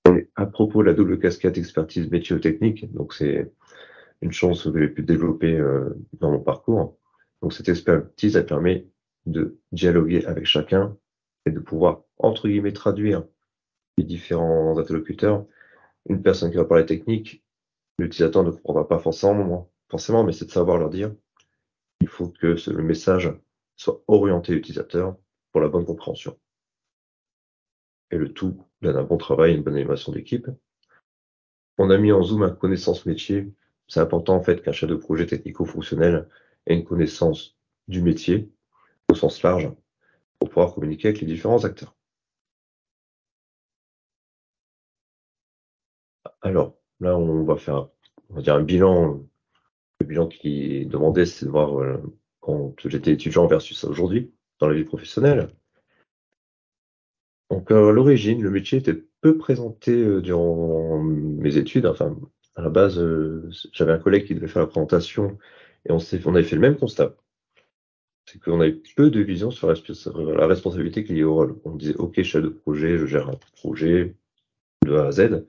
Et 0.07 0.29
à 0.37 0.47
propos 0.47 0.83
de 0.83 0.89
la 0.89 0.95
double 0.95 1.19
casquette 1.19 1.59
expertise 1.59 2.11
métier 2.11 2.39
technique, 2.41 2.91
donc 2.93 3.15
c'est 3.15 3.53
une 4.21 4.33
chance 4.33 4.65
que 4.65 4.79
j'ai 4.79 4.89
pu 4.89 5.03
développer 5.03 5.55
euh, 5.55 5.91
dans 6.15 6.31
mon 6.31 6.41
parcours. 6.41 6.99
Donc 7.43 7.53
cette 7.53 7.69
expertise, 7.69 8.37
elle 8.37 8.47
permet 8.47 8.89
de 9.27 9.59
dialoguer 9.73 10.25
avec 10.27 10.47
chacun 10.47 10.97
et 11.47 11.51
de 11.51 11.61
pouvoir, 11.61 12.03
entre 12.19 12.49
guillemets, 12.49 12.73
traduire 12.73 13.25
les 13.97 14.05
différents 14.05 14.79
interlocuteurs. 14.79 15.47
Une 16.09 16.23
personne 16.23 16.51
qui 16.51 16.57
va 16.57 16.65
parler 16.65 16.87
technique, 16.87 17.45
l'utilisateur 17.99 18.45
ne 18.45 18.51
comprendra 18.51 18.89
pas 18.89 18.99
forcément, 18.99 19.71
forcément 19.91 20.25
mais 20.25 20.33
c'est 20.33 20.47
de 20.47 20.51
savoir 20.51 20.79
leur 20.79 20.91
dire. 20.91 21.15
Il 22.01 22.09
faut 22.09 22.29
que 22.29 22.57
le 22.71 22.83
message 22.83 23.33
soit 23.77 24.03
orienté 24.09 24.53
utilisateur 24.53 25.17
pour 25.53 25.61
la 25.61 25.69
bonne 25.69 25.85
compréhension. 25.85 26.39
Et 28.11 28.17
le 28.17 28.33
tout 28.33 28.63
donne 28.81 28.97
un 28.97 29.05
bon 29.05 29.19
travail, 29.19 29.55
une 29.55 29.63
bonne 29.63 29.77
animation 29.77 30.13
d'équipe. 30.13 30.49
On 31.77 31.91
a 31.91 31.99
mis 31.99 32.13
en 32.13 32.23
zoom 32.23 32.43
un 32.43 32.51
connaissance 32.51 33.07
métier. 33.07 33.53
C'est 33.89 34.01
important 34.01 34.37
en 34.37 34.43
fait 34.43 34.63
qu'un 34.63 34.73
chef 34.73 34.89
de 34.89 34.95
projet 34.95 35.27
technico-fonctionnel 35.27 36.29
ait 36.67 36.75
une 36.75 36.85
connaissance 36.85 37.57
du 37.89 38.03
métier 38.03 38.51
au 39.11 39.15
sens 39.15 39.43
large 39.43 39.71
pour 40.39 40.51
pouvoir 40.51 40.75
communiquer 40.75 41.09
avec 41.09 41.21
les 41.21 41.27
différents 41.27 41.65
acteurs. 41.65 41.97
Alors, 46.43 46.77
là, 47.01 47.17
on 47.17 47.45
va 47.45 47.57
faire 47.57 47.89
on 48.31 48.35
va 48.35 48.43
dire 48.43 48.55
un 48.55 48.63
bilan. 48.63 49.21
Le 50.01 50.07
bilan 50.07 50.29
qui 50.29 50.87
demandé, 50.87 51.27
c'est 51.27 51.47
de 51.47 51.51
voir 51.51 51.81
euh, 51.81 52.01
quand 52.41 52.75
j'étais 52.85 53.13
étudiant 53.13 53.47
versus 53.47 53.83
aujourd'hui 53.85 54.33
dans 54.61 54.69
la 54.69 54.75
vie 54.75 54.85
professionnelle. 54.85 55.49
Donc 57.51 57.71
à 57.71 57.75
l'origine, 57.75 58.43
le 58.43 58.51
métier 58.51 58.79
était 58.79 59.03
peu 59.21 59.39
présenté 59.39 59.93
euh, 59.93 60.21
durant 60.21 61.03
mes 61.03 61.57
études. 61.57 61.87
Enfin, 61.87 62.17
à 62.59 62.61
la 62.61 62.71
base, 62.71 62.99
euh, 62.99 63.49
j'avais 63.73 63.93
un 63.93 63.99
collègue 63.99 64.27
qui 64.27 64.35
devait 64.35 64.49
faire 64.49 64.63
la 64.63 64.67
présentation 64.67 65.39
et 65.87 65.93
on, 65.93 65.99
on 65.99 66.35
avait 66.35 66.43
fait 66.43 66.57
le 66.57 66.61
même 66.61 66.77
constat. 66.77 67.15
C'est 68.27 68.41
qu'on 68.41 68.61
avait 68.61 68.83
peu 68.97 69.11
de 69.11 69.21
vision 69.21 69.53
sur 69.53 69.69
la, 69.69 70.47
responsabilité 70.47 71.05
qu'il 71.05 71.17
y 71.17 71.23
a 71.23 71.29
au 71.29 71.35
rôle. 71.35 71.57
On 71.65 71.77
disait, 71.77 71.95
OK, 71.95 72.21
chef 72.25 72.43
de 72.43 72.49
projet, 72.49 72.99
je 72.99 73.07
gère 73.07 73.29
un 73.29 73.39
projet, 73.55 74.17
de 74.85 74.97
A 74.97 75.07
à 75.07 75.13
Z. 75.13 75.45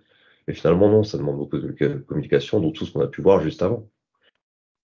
Et 0.48 0.54
finalement, 0.54 0.88
non, 0.88 1.04
ça 1.04 1.18
demande 1.18 1.38
beaucoup 1.38 1.58
de 1.58 1.72
communication, 2.08 2.60
dont 2.60 2.72
tout 2.72 2.86
ce 2.86 2.94
qu'on 2.94 3.02
a 3.02 3.08
pu 3.08 3.24
voir 3.24 3.42
juste 3.42 3.64
avant. 3.64 3.90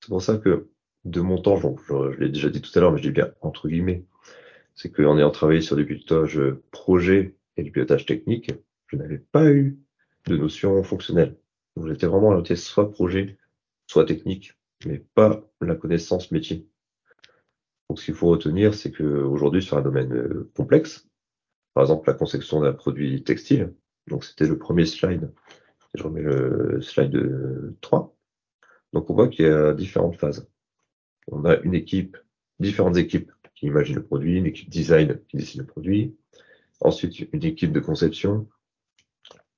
C'est 0.02 0.10
pour 0.10 0.22
ça 0.22 0.38
que, 0.38 0.68
de 1.06 1.22
mon 1.22 1.42
temps, 1.42 1.56
je, 1.56 2.12
je 2.12 2.20
l'ai 2.20 2.30
déjà 2.30 2.50
dit 2.50 2.62
tout 2.62 2.78
à 2.78 2.82
l'heure, 2.82 2.92
mais 2.92 2.98
je 2.98 3.04
dis 3.04 3.12
bien 3.12 3.32
entre 3.40 3.70
guillemets, 3.70 4.04
c'est 4.76 4.92
qu'en 4.92 5.18
ayant 5.18 5.32
travaillé 5.32 5.62
sur 5.62 5.78
du 5.78 5.86
pilotage 5.86 6.42
projet 6.72 7.36
et 7.56 7.64
du 7.64 7.72
pilotage 7.72 8.06
technique, 8.06 8.52
je 8.88 8.98
n'avais 8.98 9.18
pas 9.18 9.50
eu 9.50 9.80
de 10.28 10.36
notion 10.38 10.84
fonctionnelle. 10.84 11.38
Donc 11.76 11.88
j'étais 11.88 12.08
vraiment 12.08 12.28
orienté 12.28 12.56
soit 12.56 12.92
projet, 12.92 13.38
soit 13.88 14.06
technique, 14.06 14.58
mais 14.86 15.00
pas 15.00 15.44
la 15.62 15.76
connaissance 15.76 16.32
métier. 16.32 16.68
Donc 17.90 18.00
ce 18.00 18.06
qu'il 18.06 18.14
faut 18.14 18.30
retenir, 18.30 18.74
c'est 18.74 18.92
qu'aujourd'hui, 18.92 19.62
sur 19.62 19.78
un 19.78 19.82
domaine 19.82 20.14
euh, 20.14 20.52
complexe, 20.56 21.08
par 21.74 21.84
exemple 21.84 22.10
la 22.10 22.16
conception 22.16 22.62
d'un 22.62 22.74
produit 22.74 23.24
textile, 23.24 23.74
donc 24.08 24.24
c'était 24.24 24.48
le 24.48 24.58
premier 24.58 24.86
slide, 24.86 25.32
je 25.94 26.04
remets 26.04 26.22
le 26.22 26.82
slide 26.82 27.76
3, 27.82 28.16
donc 28.94 29.10
on 29.10 29.14
voit 29.14 29.28
qu'il 29.28 29.46
y 29.46 29.50
a 29.50 29.74
différentes 29.74 30.18
phases. 30.18 30.48
On 31.28 31.46
a 31.46 31.58
une 31.60 31.76
équipe, 31.76 32.18
différentes 32.60 32.98
équipes 32.98 33.32
qui 33.56 33.68
imaginent 33.68 33.96
le 33.96 34.04
produit, 34.04 34.38
une 34.38 34.46
équipe 34.46 34.70
design 34.70 35.20
qui 35.28 35.38
dessine 35.38 35.62
le 35.62 35.68
produit, 35.68 36.16
ensuite 36.82 37.20
une 37.20 37.44
équipe 37.44 37.72
de 37.72 37.80
conception 37.80 38.48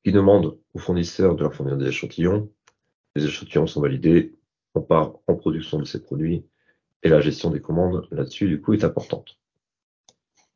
qui 0.04 0.12
demande 0.12 0.58
aux 0.74 0.80
fournisseurs 0.80 1.36
de 1.36 1.44
leur 1.44 1.54
fournir 1.54 1.78
des 1.78 1.88
échantillons. 1.88 2.52
Les 3.16 3.26
échantillons 3.26 3.68
sont 3.68 3.82
validés, 3.82 4.36
on 4.76 4.82
part 4.82 5.14
en 5.28 5.36
production 5.36 5.80
de 5.80 5.86
ces 5.86 6.02
produits 6.02 6.46
et 7.04 7.10
la 7.10 7.22
gestion 7.22 7.50
des 7.50 7.62
commandes 7.62 8.08
là-dessus, 8.12 8.48
du 8.48 8.62
coup, 8.62 8.74
est 8.74 8.84
importante. 8.84 9.38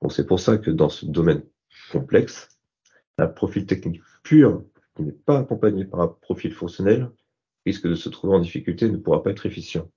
Donc 0.02 0.14
c'est 0.14 0.26
pour 0.26 0.40
ça 0.40 0.58
que 0.58 0.72
dans 0.72 0.90
ce 0.90 1.06
domaine 1.06 1.44
complexe, 1.92 2.50
un 3.18 3.28
profil 3.28 3.66
technique 3.66 4.02
pur 4.24 4.64
qui 4.96 5.04
n'est 5.04 5.12
pas 5.12 5.40
accompagné 5.40 5.86
par 5.86 6.02
un 6.02 6.08
profil 6.08 6.54
fonctionnel 6.54 7.10
risque 7.66 7.88
de 7.88 7.96
se 7.96 8.10
trouver 8.10 8.36
en 8.36 8.40
difficulté 8.40 8.86
et 8.86 8.92
ne 8.92 8.98
pourra 8.98 9.24
pas 9.24 9.32
être 9.32 9.46
efficient. 9.46 9.90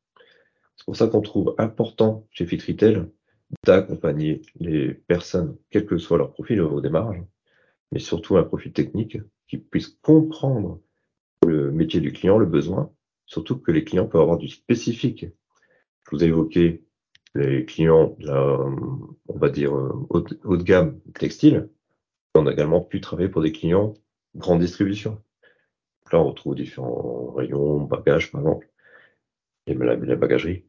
C'est 0.77 0.85
pour 0.85 0.97
ça 0.97 1.09
qu'on 1.09 1.21
trouve 1.21 1.55
important 1.59 2.27
chez 2.31 2.47
FitRetail 2.47 3.07
d'accompagner 3.65 4.43
les 4.59 4.95
personnes, 4.95 5.57
quel 5.71 5.87
que 5.87 5.99
soit 5.99 6.19
leur 6.19 6.33
profil 6.33 6.61
au 6.61 6.81
démarrage, 6.81 7.23
mais 7.93 7.99
surtout 7.99 8.37
un 8.37 8.45
profil 8.45 8.73
technique 8.73 9.19
qui 9.51 9.59
puisse 9.59 9.89
comprendre 9.89 10.81
le 11.45 11.73
métier 11.73 12.01
du 12.01 12.13
client, 12.13 12.39
le 12.39 12.47
besoin, 12.47 12.93
surtout 13.27 13.59
que 13.59 13.73
les 13.73 13.83
clients 13.83 14.07
peuvent 14.07 14.21
avoir 14.21 14.39
du 14.39 14.49
spécifique. 14.49 15.27
Je 16.05 16.11
vous 16.13 16.23
ai 16.23 16.29
évoqué 16.29 16.85
les 17.35 17.65
clients, 17.65 18.17
on 18.29 19.39
va 19.39 19.51
dire, 19.51 19.73
haut, 19.73 20.25
haut 20.45 20.57
de 20.57 20.63
gamme 20.63 21.01
textile. 21.15 21.69
On 22.37 22.47
a 22.47 22.53
également 22.53 22.81
pu 22.81 23.01
travailler 23.01 23.29
pour 23.29 23.43
des 23.43 23.51
clients 23.53 23.95
grande 24.37 24.61
distribution. 24.61 25.21
Là, 26.13 26.21
on 26.21 26.29
retrouve 26.29 26.55
différents 26.55 27.33
rayons, 27.33 27.81
bagages 27.81 28.31
par 28.31 28.41
exemple, 28.41 28.71
et 29.67 29.75
la, 29.75 29.97
la 29.97 30.17
bagagerie. 30.17 30.65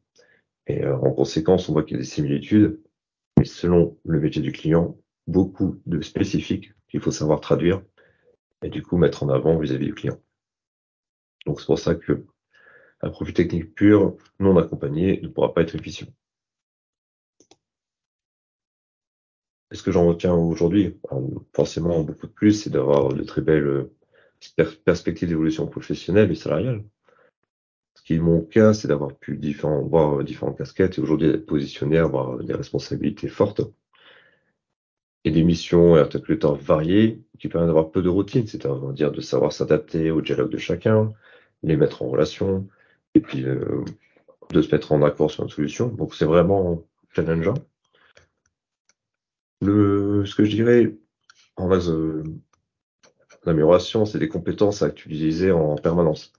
Et 0.66 0.84
euh, 0.84 0.98
en 0.98 1.12
conséquence, 1.12 1.70
on 1.70 1.74
voit 1.74 1.84
qu'il 1.84 1.98
y 1.98 2.00
a 2.00 2.04
des 2.04 2.08
similitudes, 2.08 2.80
mais 3.38 3.46
selon 3.46 3.98
le 4.06 4.20
métier 4.20 4.42
du 4.42 4.52
client, 4.52 4.98
beaucoup 5.28 5.80
de 5.86 6.02
spécifiques 6.02 6.74
qu'il 6.90 7.00
faut 7.00 7.12
savoir 7.12 7.42
traduire 7.42 7.84
et 8.64 8.70
du 8.70 8.84
coup 8.84 8.98
mettre 8.98 9.24
en 9.24 9.30
avant 9.30 9.58
vis-à-vis 9.58 9.86
-vis 9.86 9.90
du 9.90 9.96
client. 9.96 10.20
Donc 11.46 11.60
c'est 11.60 11.68
pour 11.68 11.80
ça 11.80 11.96
que 11.96 12.26
un 13.02 13.10
profil 13.10 13.34
technique 13.34 13.74
pur, 13.74 14.16
non 14.40 14.58
accompagné, 14.58 15.20
ne 15.22 15.28
pourra 15.28 15.54
pas 15.54 15.62
être 15.64 15.76
efficient. 15.76 16.08
est 19.72 19.76
ce 19.76 19.84
que 19.84 19.92
j'en 19.92 20.08
retiens 20.08 20.34
aujourd'hui, 20.34 20.98
forcément 21.56 22.02
beaucoup 22.02 22.28
de 22.28 22.32
plus, 22.32 22.64
c'est 22.64 22.70
d'avoir 22.70 23.14
de 23.14 23.24
très 23.24 23.42
belles 23.42 23.90
euh, 24.58 24.66
perspectives 24.86 25.30
d'évolution 25.30 25.66
professionnelle 25.68 26.30
et 26.30 26.36
salariale. 26.36 26.84
Ce 27.96 28.04
qui 28.04 28.16
est 28.16 28.20
mon 28.20 28.42
cas, 28.42 28.74
c'est 28.74 28.88
d'avoir 28.88 29.16
pu 29.16 29.40
voir 29.86 30.24
différentes 30.24 30.58
casquettes 30.58 30.98
et 30.98 31.02
aujourd'hui 31.02 31.30
être 31.30 31.46
positionné, 31.46 31.98
avoir 31.98 32.44
des 32.44 32.54
responsabilités 32.54 33.28
fortes 33.28 33.62
et 35.24 35.32
des 35.32 35.44
missions 35.44 35.98
et 35.98 36.00
interlocuteurs 36.00 36.56
variés 36.56 37.22
qui 37.40 37.48
permettent 37.48 37.68
d'avoir 37.68 37.92
peu 37.92 38.02
de 38.02 38.10
routine, 38.10 38.48
c'est-à-dire 38.48 39.12
de 39.12 39.22
savoir 39.22 39.54
s'adapter 39.54 40.12
au 40.12 40.22
dialogue 40.22 40.52
de 40.52 40.58
chacun, 40.58 41.12
les 41.64 41.78
mettre 41.78 42.02
en 42.02 42.10
relation 42.10 42.68
et 43.14 43.20
puis 43.20 43.46
euh, 43.46 43.84
de 44.52 44.62
se 44.62 44.72
mettre 44.74 44.92
en 44.92 45.02
accord 45.04 45.32
sur 45.32 45.44
une 45.44 45.50
solution. 45.50 45.88
Donc 45.88 46.16
c'est 46.16 46.26
vraiment 46.26 46.84
challengeant. 47.14 47.56
Le, 49.62 50.26
ce 50.26 50.36
que 50.36 50.44
je 50.44 50.56
dirais 50.56 50.96
en 51.56 51.68
base 51.68 51.94
d'amélioration, 53.46 54.06
c'est 54.06 54.20
des 54.20 54.30
compétences 54.30 54.82
à 54.82 54.88
utiliser 54.88 55.52
en 55.52 55.76
permanence. 55.76 56.34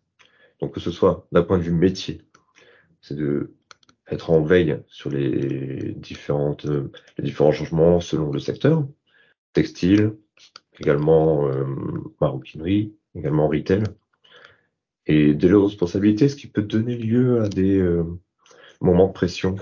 Donc 0.60 0.74
que 0.74 0.80
ce 0.80 0.90
soit 0.90 1.26
d'un 1.32 1.42
point 1.42 1.58
de 1.58 1.62
vue 1.62 1.72
métier, 1.72 2.22
c'est 3.00 3.16
de 3.16 3.54
être 4.12 4.30
en 4.30 4.42
veille 4.42 4.78
sur 4.88 5.10
les, 5.10 5.92
différentes, 5.96 6.66
les 7.18 7.24
différents 7.24 7.52
changements 7.52 8.00
selon 8.00 8.30
le 8.30 8.38
secteur, 8.38 8.86
textile, 9.52 10.14
également 10.78 11.48
euh, 11.48 11.64
maroquinerie, 12.20 12.94
également 13.14 13.48
retail, 13.48 13.82
et 15.06 15.34
de 15.34 15.48
leurs 15.48 15.64
responsabilités, 15.64 16.28
ce 16.28 16.36
qui 16.36 16.46
peut 16.46 16.62
donner 16.62 16.96
lieu 16.96 17.42
à 17.42 17.48
des 17.48 17.78
euh, 17.78 18.04
moments 18.80 19.08
de 19.08 19.12
pression 19.12 19.56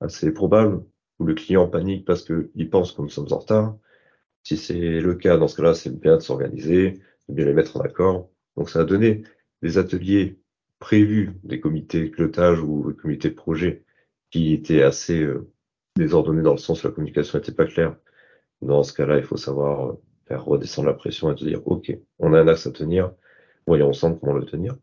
assez 0.00 0.32
probables 0.32 0.84
où 1.18 1.24
le 1.24 1.34
client 1.34 1.68
panique 1.68 2.04
parce 2.04 2.24
qu'il 2.24 2.70
pense 2.70 2.92
que 2.92 3.02
nous 3.02 3.08
sommes 3.08 3.32
en 3.32 3.38
retard. 3.38 3.76
Si 4.42 4.56
c'est 4.56 5.00
le 5.00 5.14
cas, 5.14 5.36
dans 5.36 5.48
ce 5.48 5.56
cas-là, 5.56 5.74
c'est 5.74 5.98
bien 5.98 6.16
de 6.16 6.22
s'organiser, 6.22 6.98
de 7.28 7.34
bien 7.34 7.46
les 7.46 7.54
mettre 7.54 7.76
en 7.76 7.80
accord. 7.80 8.28
Donc 8.56 8.68
ça 8.68 8.80
a 8.80 8.84
donné 8.84 9.22
des 9.62 9.78
ateliers 9.78 10.38
prévus, 10.80 11.30
des 11.44 11.60
comités 11.60 12.04
de 12.04 12.08
pilotage 12.08 12.60
ou 12.60 12.90
des 12.90 12.96
comités 12.96 13.30
de 13.30 13.34
projet 13.34 13.84
qui 14.32 14.54
étaient 14.54 14.82
assez 14.82 15.20
euh, 15.20 15.48
désordonnés 15.96 16.42
dans 16.42 16.52
le 16.52 16.58
sens 16.58 16.82
où 16.82 16.88
la 16.88 16.92
communication 16.92 17.38
n'était 17.38 17.52
pas 17.52 17.66
claire. 17.66 17.94
Dans 18.62 18.82
ce 18.82 18.92
cas-là, 18.94 19.18
il 19.18 19.24
faut 19.24 19.36
savoir 19.36 19.90
euh, 19.90 19.92
faire 20.26 20.44
redescendre 20.44 20.88
la 20.88 20.94
pression 20.94 21.32
et 21.32 21.36
se 21.36 21.44
dire, 21.44 21.60
OK, 21.66 21.96
on 22.18 22.32
a 22.32 22.40
un 22.40 22.48
axe 22.48 22.66
à 22.66 22.72
tenir, 22.72 23.12
voyons 23.66 23.88
ensemble 23.88 24.18
comment 24.18 24.32
le 24.32 24.46
tenir. 24.46 24.76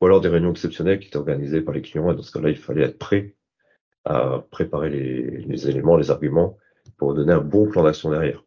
Ou 0.00 0.06
alors 0.06 0.20
des 0.20 0.28
réunions 0.28 0.52
exceptionnelles 0.52 1.00
qui 1.00 1.08
étaient 1.08 1.16
organisées 1.16 1.60
par 1.60 1.74
les 1.74 1.82
clients 1.82 2.10
et 2.12 2.14
dans 2.14 2.22
ce 2.22 2.30
cas-là, 2.32 2.50
il 2.50 2.56
fallait 2.56 2.84
être 2.84 2.98
prêt 2.98 3.34
à 4.04 4.44
préparer 4.50 4.90
les, 4.90 5.42
les, 5.42 5.68
éléments, 5.68 5.96
les 5.96 6.10
arguments 6.10 6.56
pour 6.96 7.14
donner 7.14 7.32
un 7.32 7.40
bon 7.40 7.68
plan 7.68 7.82
d'action 7.82 8.10
derrière. 8.10 8.44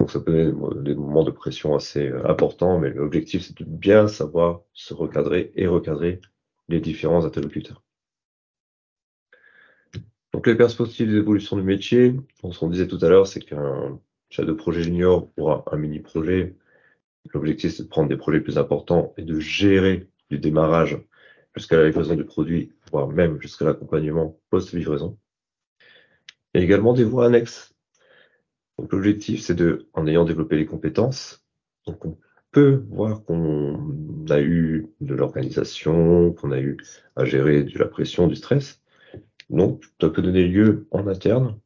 Donc 0.00 0.10
ça 0.10 0.20
peut 0.20 0.36
être 0.36 0.82
des 0.82 0.94
moments 0.94 1.24
de 1.24 1.30
pression 1.30 1.76
assez 1.76 2.08
euh, 2.08 2.28
importants, 2.28 2.80
mais 2.80 2.90
l'objectif 2.90 3.42
c'est 3.42 3.56
de 3.58 3.64
bien 3.64 4.08
savoir 4.08 4.62
se 4.72 4.92
recadrer 4.92 5.52
et 5.54 5.68
recadrer 5.68 6.20
les 6.68 6.80
différents 6.80 7.24
interlocuteurs. 7.24 7.82
Donc 10.32 10.46
les 10.46 10.54
perspectives 10.54 11.10
d'évolution 11.10 11.56
du 11.56 11.62
métier, 11.62 12.14
ce 12.42 12.58
qu'on 12.58 12.68
disait 12.68 12.88
tout 12.88 12.98
à 13.00 13.08
l'heure, 13.08 13.26
c'est 13.26 13.40
qu'un 13.40 13.98
chef 14.28 14.44
de 14.44 14.52
projet 14.52 14.82
junior 14.82 15.30
aura 15.36 15.64
un 15.72 15.76
mini 15.76 16.00
projet. 16.00 16.56
L'objectif 17.32 17.74
c'est 17.74 17.84
de 17.84 17.88
prendre 17.88 18.08
des 18.08 18.16
projets 18.16 18.40
plus 18.40 18.58
importants 18.58 19.14
et 19.16 19.22
de 19.22 19.40
gérer 19.40 20.08
du 20.30 20.38
démarrage 20.38 20.98
jusqu'à 21.54 21.76
la 21.76 21.86
livraison 21.86 22.14
du 22.14 22.24
produit, 22.24 22.72
voire 22.90 23.08
même 23.08 23.40
jusqu'à 23.40 23.64
l'accompagnement 23.64 24.38
post-livraison. 24.50 25.18
A 26.54 26.58
également 26.58 26.92
des 26.92 27.04
voies 27.04 27.26
annexes. 27.26 27.74
Donc 28.78 28.92
l'objectif, 28.92 29.40
c'est 29.40 29.54
de, 29.54 29.88
en 29.94 30.06
ayant 30.06 30.24
développé 30.24 30.56
les 30.56 30.66
compétences, 30.66 31.46
donc 31.86 32.04
on 32.04 32.18
peut 32.56 32.82
voir 32.88 33.22
qu'on 33.22 34.24
a 34.30 34.40
eu 34.40 34.86
de 35.02 35.14
l'organisation, 35.14 36.32
qu'on 36.32 36.52
a 36.52 36.58
eu 36.58 36.78
à 37.14 37.26
gérer 37.26 37.64
de 37.64 37.78
la 37.78 37.84
pression, 37.84 38.28
du 38.28 38.34
stress. 38.34 38.80
Donc 39.50 39.84
ça 40.00 40.08
peut 40.08 40.22
donner 40.22 40.48
lieu 40.48 40.86
en 40.90 41.06
interne 41.06 41.58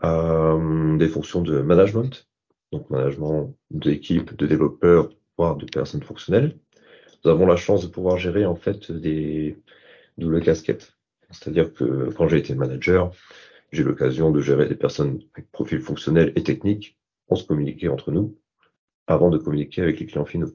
à 0.00 0.52
euh, 0.52 0.96
des 0.96 1.08
fonctions 1.08 1.42
de 1.42 1.60
management, 1.60 2.28
donc 2.70 2.88
management 2.88 3.56
d'équipe, 3.72 4.36
de 4.36 4.46
développeurs, 4.46 5.10
voire 5.36 5.56
de 5.56 5.66
personnes 5.66 6.04
fonctionnelles 6.04 6.56
nous 7.24 7.30
avons 7.30 7.46
la 7.46 7.56
chance 7.56 7.82
de 7.82 7.88
pouvoir 7.88 8.18
gérer 8.18 8.46
en 8.46 8.56
fait 8.56 8.90
des 8.90 9.56
doubles 10.18 10.40
casquettes. 10.40 10.96
C'est-à-dire 11.30 11.72
que 11.72 12.10
quand 12.16 12.28
j'ai 12.28 12.38
été 12.38 12.54
manager, 12.54 13.12
j'ai 13.72 13.82
eu 13.82 13.84
l'occasion 13.84 14.30
de 14.30 14.40
gérer 14.40 14.68
des 14.68 14.74
personnes 14.74 15.20
avec 15.34 15.50
profil 15.50 15.80
fonctionnel 15.80 16.32
et 16.36 16.42
technique. 16.42 16.98
On 17.28 17.36
se 17.36 17.44
communiquait 17.44 17.88
entre 17.88 18.10
nous 18.10 18.36
avant 19.06 19.30
de 19.30 19.38
communiquer 19.38 19.82
avec 19.82 20.00
les 20.00 20.06
clients 20.06 20.24
finaux. 20.24 20.52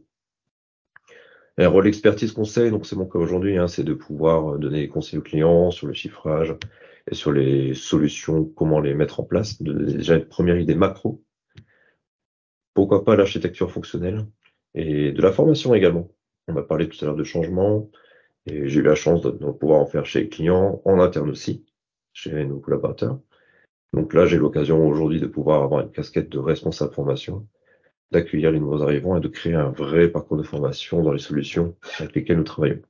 Un 1.59 1.69
rôle 1.69 1.89
conseil, 2.35 2.69
donc 2.69 2.85
c'est 2.85 2.95
mon 2.95 3.07
cas 3.07 3.17
aujourd'hui, 3.17 3.57
hein, 3.57 3.67
c'est 3.67 3.83
de 3.83 3.93
pouvoir 3.93 4.59
donner 4.59 4.81
des 4.81 4.87
conseils 4.87 5.17
aux 5.17 5.23
clients 5.23 5.71
sur 5.71 5.87
le 5.87 5.93
chiffrage 5.93 6.55
et 7.09 7.15
sur 7.15 7.31
les 7.31 7.73
solutions, 7.73 8.45
comment 8.45 8.79
les 8.79 8.93
mettre 8.93 9.19
en 9.19 9.23
place, 9.23 9.59
déjà 9.61 10.15
une 10.15 10.25
première 10.25 10.59
idée 10.59 10.75
macro. 10.75 11.23
Pourquoi 12.75 13.03
pas 13.03 13.15
l'architecture 13.15 13.71
fonctionnelle 13.71 14.27
et 14.75 15.11
de 15.11 15.21
la 15.21 15.31
formation 15.31 15.73
également. 15.73 16.11
On 16.47 16.55
a 16.57 16.61
parlé 16.61 16.87
tout 16.87 16.97
à 17.03 17.07
l'heure 17.07 17.15
de 17.15 17.23
changement 17.23 17.89
et 18.45 18.69
j'ai 18.69 18.79
eu 18.79 18.83
la 18.83 18.95
chance 18.95 19.21
de, 19.21 19.31
pouvoir 19.31 19.81
en 19.81 19.87
faire 19.87 20.05
chez 20.05 20.21
les 20.21 20.29
clients, 20.29 20.81
en 20.85 20.99
interne 20.99 21.29
aussi, 21.31 21.65
chez 22.13 22.45
nos 22.45 22.59
collaborateurs. 22.59 23.19
Donc 23.93 24.13
là, 24.13 24.27
j'ai 24.27 24.37
l'occasion 24.37 24.87
aujourd'hui 24.87 25.19
de 25.19 25.25
pouvoir 25.25 25.63
avoir 25.63 25.81
une 25.81 25.91
casquette 25.91 26.29
de 26.29 26.37
responsable 26.37 26.93
formation 26.93 27.47
d'accueillir 28.11 28.51
les 28.51 28.59
nouveaux 28.59 28.81
arrivants 28.81 29.17
et 29.17 29.19
de 29.19 29.27
créer 29.27 29.55
un 29.55 29.69
vrai 29.69 30.09
parcours 30.09 30.37
de 30.37 30.43
formation 30.43 31.03
dans 31.03 31.11
les 31.11 31.19
solutions 31.19 31.75
avec 31.99 32.15
lesquelles 32.15 32.37
nous 32.37 32.43
travaillons. 32.43 32.81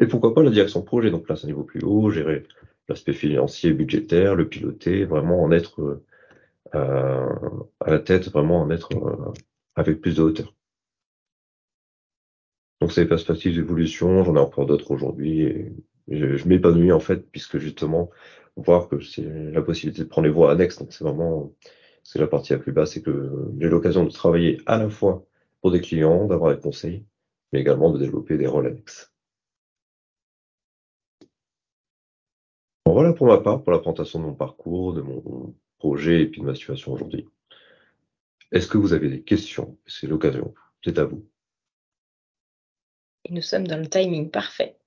Et 0.00 0.06
pourquoi 0.06 0.34
pas 0.34 0.42
la 0.42 0.50
direction 0.50 0.82
projet, 0.82 1.10
donc 1.10 1.28
là 1.28 1.36
c'est 1.36 1.44
un 1.44 1.48
niveau 1.48 1.64
plus 1.64 1.82
haut, 1.82 2.10
gérer 2.10 2.44
l'aspect 2.88 3.12
financier, 3.12 3.72
budgétaire, 3.72 4.34
le 4.34 4.48
piloter, 4.48 5.04
vraiment 5.04 5.42
en 5.42 5.50
être 5.50 6.02
euh, 6.74 7.60
à 7.80 7.90
la 7.90 7.98
tête, 7.98 8.28
vraiment 8.30 8.60
en 8.60 8.70
être 8.70 8.92
euh, 8.94 9.32
avec 9.74 10.00
plus 10.00 10.16
de 10.16 10.22
hauteur. 10.22 10.54
Donc 12.80 12.92
c'est 12.92 13.02
les 13.02 13.08
perspectives 13.08 13.54
d'évolution, 13.54 14.22
j'en 14.22 14.36
ai 14.36 14.38
encore 14.38 14.66
d'autres 14.66 14.90
aujourd'hui 14.90 15.42
et 15.42 15.72
je, 16.08 16.36
je 16.36 16.48
m'épanouis 16.48 16.92
en 16.92 17.00
fait 17.00 17.30
puisque 17.30 17.58
justement 17.58 18.10
voir 18.56 18.88
que 18.88 19.00
c'est 19.00 19.22
la 19.24 19.62
possibilité 19.62 20.02
de 20.02 20.08
prendre 20.08 20.26
les 20.26 20.32
voies 20.32 20.52
annexes, 20.52 20.78
donc 20.78 20.92
c'est 20.92 21.04
vraiment 21.04 21.52
c'est 22.08 22.20
la 22.20 22.28
partie 22.28 22.52
la 22.52 22.60
plus 22.60 22.70
basse, 22.70 22.92
c'est 22.92 23.02
que 23.02 23.50
j'ai 23.58 23.68
l'occasion 23.68 24.04
de 24.04 24.10
travailler 24.10 24.60
à 24.66 24.78
la 24.78 24.88
fois 24.88 25.26
pour 25.60 25.72
des 25.72 25.80
clients, 25.80 26.26
d'avoir 26.26 26.54
des 26.54 26.60
conseils, 26.60 27.04
mais 27.52 27.60
également 27.60 27.90
de 27.90 27.98
développer 27.98 28.38
des 28.38 28.46
rôles 28.46 28.68
annexes. 28.68 29.12
Bon, 32.84 32.92
voilà 32.92 33.12
pour 33.12 33.26
ma 33.26 33.38
part, 33.38 33.64
pour 33.64 33.72
la 33.72 33.80
présentation 33.80 34.20
de 34.20 34.24
mon 34.24 34.34
parcours, 34.34 34.94
de 34.94 35.00
mon 35.00 35.56
projet 35.78 36.22
et 36.22 36.26
puis 36.26 36.42
de 36.42 36.46
ma 36.46 36.54
situation 36.54 36.92
aujourd'hui. 36.92 37.28
Est-ce 38.52 38.68
que 38.68 38.78
vous 38.78 38.92
avez 38.92 39.08
des 39.08 39.24
questions? 39.24 39.76
C'est 39.84 40.06
l'occasion, 40.06 40.54
c'est 40.84 40.98
à 41.00 41.04
vous. 41.04 41.28
Et 43.24 43.32
nous 43.32 43.42
sommes 43.42 43.66
dans 43.66 43.80
le 43.80 43.88
timing 43.88 44.30
parfait. 44.30 44.78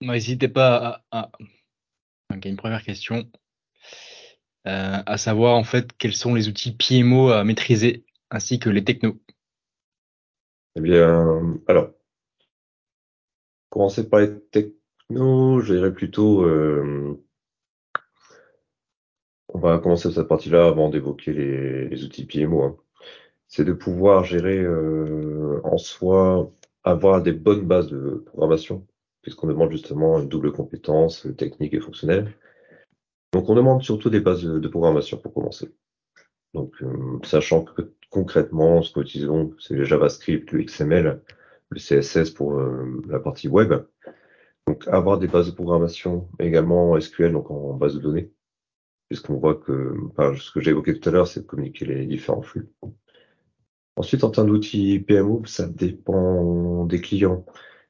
N'hésitez 0.00 0.48
pas 0.48 1.04
à, 1.12 1.20
à... 1.20 1.30
Donc, 2.30 2.44
il 2.44 2.46
y 2.46 2.48
a 2.48 2.50
une 2.50 2.56
première 2.56 2.82
question. 2.82 3.30
Euh, 4.66 4.98
à 5.06 5.16
savoir 5.16 5.56
en 5.56 5.64
fait 5.64 5.96
quels 5.96 6.14
sont 6.14 6.34
les 6.34 6.48
outils 6.48 6.76
PMO 6.76 7.30
à 7.30 7.44
maîtriser 7.44 8.04
ainsi 8.30 8.58
que 8.58 8.68
les 8.68 8.84
technos. 8.84 9.16
Eh 10.76 10.80
bien, 10.80 11.58
alors, 11.66 11.90
commencer 13.70 14.08
par 14.08 14.20
les 14.20 14.38
technos, 14.50 15.60
je 15.62 15.74
dirais 15.74 15.92
plutôt, 15.92 16.42
euh, 16.44 17.18
on 19.48 19.58
va 19.58 19.78
commencer 19.78 20.12
cette 20.12 20.28
partie-là 20.28 20.66
avant 20.66 20.90
d'évoquer 20.90 21.32
les, 21.32 22.04
outils 22.04 22.26
PMO. 22.26 22.62
Hein. 22.62 22.76
C'est 23.48 23.64
de 23.64 23.72
pouvoir 23.72 24.24
gérer 24.24 24.58
euh, 24.58 25.60
en 25.64 25.78
soi, 25.78 26.52
avoir 26.84 27.22
des 27.22 27.32
bonnes 27.32 27.66
bases 27.66 27.88
de 27.88 28.22
programmation, 28.26 28.86
puisqu'on 29.22 29.48
demande 29.48 29.72
justement 29.72 30.20
une 30.20 30.28
double 30.28 30.52
compétence 30.52 31.26
technique 31.36 31.74
et 31.74 31.80
fonctionnelle. 31.80 32.32
Donc 33.32 33.48
on 33.48 33.54
demande 33.54 33.82
surtout 33.82 34.10
des 34.10 34.20
bases 34.20 34.42
de, 34.42 34.68
programmation 34.68 35.16
pour 35.18 35.32
commencer. 35.32 35.72
Donc 36.54 36.74
euh, 36.82 37.18
sachant 37.24 37.64
que 37.64 37.92
concrètement, 38.10 38.82
ce 38.82 38.92
que 38.92 39.00
utilisons, 39.00 39.54
c'est 39.60 39.74
le 39.74 39.84
JavaScript, 39.84 40.50
le 40.52 40.64
XML, 40.64 41.22
le 41.70 41.78
CSS 41.78 42.30
pour 42.30 42.58
euh, 42.58 43.02
la 43.08 43.20
partie 43.20 43.48
web. 43.48 43.72
Donc 44.66 44.86
avoir 44.88 45.18
des 45.18 45.28
bases 45.28 45.46
de 45.46 45.54
programmation, 45.54 46.28
également 46.38 46.98
SQL, 47.00 47.32
donc 47.32 47.50
en 47.50 47.74
base 47.74 47.94
de 47.94 48.00
données, 48.00 48.32
puisqu'on 49.08 49.34
voit 49.34 49.56
que, 49.56 49.94
enfin, 50.10 50.34
ce 50.36 50.50
que 50.50 50.60
j'ai 50.60 50.70
évoqué 50.70 50.98
tout 50.98 51.08
à 51.08 51.12
l'heure, 51.12 51.26
c'est 51.28 51.40
de 51.40 51.46
communiquer 51.46 51.84
les 51.86 52.06
différents 52.06 52.42
flux. 52.42 52.68
Ensuite, 53.96 54.24
en 54.24 54.30
termes 54.30 54.48
d'outils 54.48 54.98
PMO, 55.00 55.42
ça 55.46 55.66
dépend 55.66 56.84
des 56.86 57.00
clients. 57.00 57.44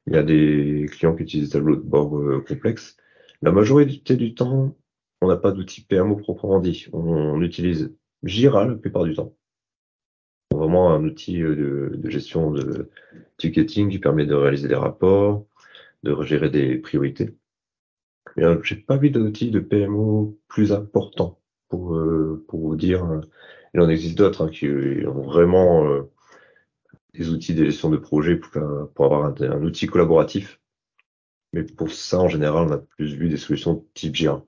Il 0.07 0.13
y 0.13 0.17
a 0.17 0.23
des 0.23 0.87
clients 0.91 1.15
qui 1.15 1.23
utilisent 1.23 1.49
des 1.49 1.53
tableaux 1.53 1.75
de 1.75 1.81
bord 1.81 2.17
euh, 2.17 2.43
complexes. 2.47 2.97
La 3.41 3.51
majorité 3.51 4.15
du 4.15 4.33
temps, 4.33 4.75
on 5.21 5.27
n'a 5.27 5.37
pas 5.37 5.51
d'outil 5.51 5.81
PMO 5.81 6.15
proprement 6.15 6.59
dit. 6.59 6.87
On, 6.93 7.41
utilise 7.41 7.95
Jira 8.23 8.65
la 8.65 8.75
plupart 8.75 9.03
du 9.03 9.13
temps. 9.13 9.35
Vraiment 10.51 10.91
un 10.93 11.03
outil 11.03 11.41
euh, 11.41 11.91
de, 11.95 12.09
gestion 12.09 12.51
de 12.51 12.89
ticketing 13.37 13.89
qui 13.89 13.99
permet 13.99 14.25
de 14.25 14.35
réaliser 14.35 14.67
des 14.67 14.75
rapports, 14.75 15.45
de 16.03 16.21
gérer 16.23 16.49
des 16.49 16.77
priorités. 16.77 17.35
Mais 18.35 18.43
euh, 18.43 18.61
j'ai 18.63 18.75
pas 18.75 18.97
vu 18.97 19.11
d'outil 19.11 19.51
de 19.51 19.59
PMO 19.59 20.39
plus 20.47 20.73
important 20.73 21.39
pour, 21.69 21.95
euh, 21.95 22.43
pour 22.47 22.59
vous 22.59 22.75
dire. 22.75 23.21
Il 23.73 23.81
en 23.81 23.89
existe 23.89 24.17
d'autres 24.17 24.45
hein, 24.45 24.49
qui 24.49 24.67
ont 24.67 25.21
vraiment 25.21 25.87
des 27.13 27.29
outils 27.29 27.55
de 27.55 27.65
gestion 27.65 27.89
de 27.89 27.97
projet 27.97 28.35
pour, 28.35 28.51
pour 28.93 29.05
avoir 29.05 29.25
un, 29.25 29.35
un, 29.41 29.63
outil 29.63 29.87
collaboratif. 29.87 30.59
Mais 31.53 31.63
pour 31.63 31.91
ça, 31.91 32.19
en 32.19 32.29
général, 32.29 32.67
on 32.67 32.71
a 32.71 32.77
plus 32.77 33.15
vu 33.15 33.29
des 33.29 33.37
solutions 33.37 33.85
type 33.93 34.15
Jira. 34.15 34.45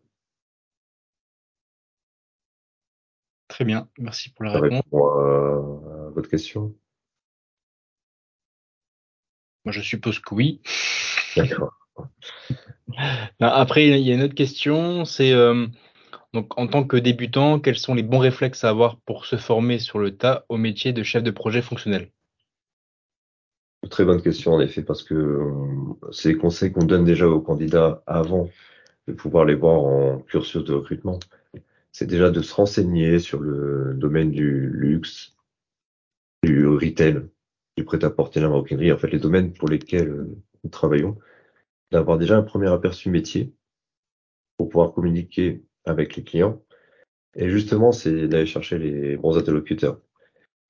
Très 3.53 3.65
bien, 3.65 3.87
merci 3.99 4.31
pour 4.31 4.45
la 4.45 4.53
Ça 4.53 4.59
réponse. 4.61 4.81
répond 4.83 5.05
à, 5.09 6.07
à 6.07 6.09
votre 6.09 6.27
question? 6.27 6.73
Moi, 9.63 9.71
je 9.71 9.81
suppose 9.81 10.17
que 10.17 10.33
oui. 10.33 10.59
D'accord. 11.37 11.71
Après, 13.39 13.87
il 13.87 13.99
y 13.99 14.11
a 14.11 14.15
une 14.15 14.23
autre 14.23 14.33
question, 14.33 15.05
c'est 15.05 15.31
euh, 15.33 15.67
donc 16.33 16.57
en 16.57 16.65
tant 16.65 16.83
que 16.83 16.97
débutant, 16.97 17.59
quels 17.59 17.77
sont 17.77 17.93
les 17.93 18.01
bons 18.01 18.17
réflexes 18.17 18.63
à 18.63 18.69
avoir 18.69 18.97
pour 19.01 19.27
se 19.27 19.35
former 19.35 19.77
sur 19.77 19.99
le 19.99 20.17
tas 20.17 20.45
au 20.49 20.57
métier 20.57 20.91
de 20.91 21.03
chef 21.03 21.21
de 21.21 21.29
projet 21.29 21.61
fonctionnel? 21.61 22.09
Très 23.87 24.03
bonne 24.03 24.23
question 24.23 24.53
en 24.53 24.61
effet, 24.61 24.81
parce 24.81 25.03
que 25.03 25.13
euh, 25.13 26.09
c'est 26.11 26.33
des 26.33 26.39
conseils 26.39 26.71
qu'on 26.71 26.85
donne 26.85 27.05
déjà 27.05 27.27
aux 27.27 27.41
candidats 27.41 28.01
avant 28.07 28.49
de 29.07 29.13
pouvoir 29.13 29.45
les 29.45 29.53
voir 29.53 29.79
en 29.83 30.17
cursus 30.21 30.63
de 30.63 30.73
recrutement. 30.73 31.19
C'est 31.93 32.07
déjà 32.07 32.31
de 32.31 32.41
se 32.41 32.53
renseigner 32.53 33.19
sur 33.19 33.39
le 33.39 33.93
domaine 33.93 34.31
du 34.31 34.67
luxe, 34.67 35.35
du 36.43 36.67
retail, 36.67 37.21
du 37.77 37.85
prêt-à-porter, 37.85 38.39
la 38.39 38.49
maroquinerie, 38.49 38.91
en 38.91 38.97
fait 38.97 39.11
les 39.11 39.19
domaines 39.19 39.53
pour 39.53 39.69
lesquels 39.69 40.09
euh, 40.09 40.35
nous 40.63 40.69
travaillons, 40.71 41.19
d'avoir 41.91 42.17
déjà 42.17 42.35
un 42.35 42.41
premier 42.41 42.67
aperçu 42.67 43.11
métier 43.11 43.53
pour 44.57 44.69
pouvoir 44.69 44.91
communiquer 44.91 45.63
avec 45.85 46.15
les 46.15 46.23
clients. 46.23 46.63
Et 47.35 47.49
justement, 47.49 47.91
c'est 47.91 48.27
d'aller 48.27 48.47
chercher 48.47 48.79
les 48.79 49.15
bons 49.15 49.37
interlocuteurs. 49.37 49.99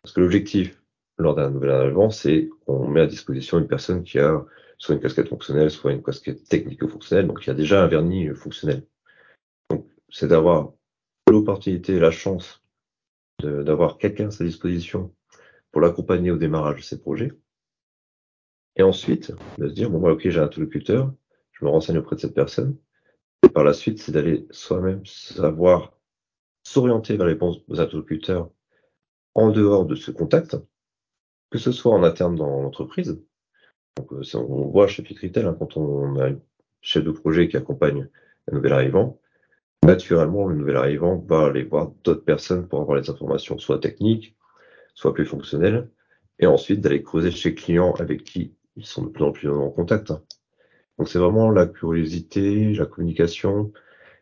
Parce 0.02 0.14
que 0.14 0.20
l'objectif, 0.20 0.82
lors 1.18 1.36
d'un 1.36 1.50
nouvel 1.52 1.72
arrivant, 1.72 2.10
c'est 2.10 2.50
qu'on 2.66 2.88
met 2.90 3.02
à 3.02 3.08
disposition 3.08 3.60
une 3.60 3.68
personne 3.68 4.04
qui 4.04 4.20
a 4.20 4.46
soit 4.78 4.96
une 4.96 5.02
casquette 5.02 5.30
fonctionnelle, 5.30 5.72
soit 5.72 5.94
une 5.94 6.04
casquette 6.04 6.44
technico-fonctionnelle, 6.50 7.28
donc 7.28 7.46
il 7.46 7.48
y 7.48 7.52
a 7.52 7.56
déjà 7.56 7.82
un 7.82 7.88
vernis 7.88 8.28
fonctionnel. 8.36 8.86
Donc, 9.70 9.88
c'est 10.10 10.28
d'avoir 10.28 10.74
l'opportunité, 11.34 12.00
la 12.00 12.12
chance 12.12 12.64
d'avoir 13.42 13.98
quelqu'un 13.98 14.28
à 14.28 14.32
sa 14.32 14.46
disposition 14.46 15.14
pour 15.72 15.82
l'accompagner 15.82 16.32
au 16.32 16.38
démarrage 16.38 16.78
de 16.78 16.82
ses 16.82 17.02
projets. 17.02 17.32
Et 18.76 18.84
ensuite, 18.84 19.34
de 19.58 19.68
se 19.68 19.74
dire, 19.74 19.90
bon, 19.90 20.00
bah, 20.00 20.12
ok, 20.12 20.30
j'ai 20.30 20.40
un 20.40 20.44
interlocuteur, 20.44 21.14
je 21.52 21.66
me 21.66 21.70
renseigne 21.70 21.98
auprès 21.98 22.16
de 22.16 22.22
cette 22.22 22.36
personne. 22.36 22.78
Et 23.44 23.50
par 23.50 23.64
la 23.64 23.74
suite, 23.74 24.00
c'est 24.00 24.12
d'aller 24.12 24.48
soi-même 24.52 25.06
savoir 25.06 25.98
s'orienter 26.64 27.18
vers 27.18 27.28
les 27.28 27.36
bons 27.36 27.62
interlocuteurs 27.70 28.50
en 29.36 29.50
dehors 29.50 29.86
de 29.86 29.96
ce 29.96 30.12
contact, 30.12 30.58
que 31.50 31.58
ce 31.58 31.72
soit 31.72 31.94
en 31.94 32.04
interne 32.04 32.36
dans 32.36 32.62
l'entreprise. 32.62 33.22
Donc, 33.98 34.12
on 34.12 34.68
voit 34.70 34.88
chez 34.88 35.04
Fitritel, 35.04 35.46
hein, 35.46 35.56
quand 35.58 35.78
on 35.78 36.20
a 36.20 36.30
un 36.30 36.40
chef 36.82 37.04
de 37.04 37.12
projet 37.12 37.48
qui 37.48 37.58
accompagne 37.58 38.08
un 38.52 38.56
nouvel 38.56 38.74
arrivant, 38.74 39.20
naturellement, 39.84 40.48
le 40.48 40.56
nouvel 40.56 40.78
arrivant 40.78 41.18
va 41.18 41.46
aller 41.46 41.64
voir 41.64 41.92
d'autres 42.04 42.24
personnes 42.24 42.68
pour 42.68 42.82
avoir 42.82 42.98
les 42.98 43.10
informations, 43.10 43.58
soit 43.58 43.80
techniques, 43.80 44.36
soit 44.96 45.14
plus 45.14 45.26
fonctionnelles, 45.26 45.90
et 46.40 46.48
ensuite 46.48 46.82
d'aller 46.82 47.04
creuser 47.04 47.32
chez 47.32 47.54
clients 47.56 47.94
avec 47.94 48.24
qui 48.24 48.56
ils 48.76 48.86
sont 48.86 49.04
de 49.04 49.10
plus 49.10 49.24
en 49.24 49.32
plus 49.32 49.50
en 49.50 49.70
contact. 49.70 50.14
Donc 50.98 51.10
c'est 51.10 51.20
vraiment 51.20 51.50
la 51.52 51.68
curiosité, 51.68 52.74
la 52.74 52.86
communication, 52.86 53.72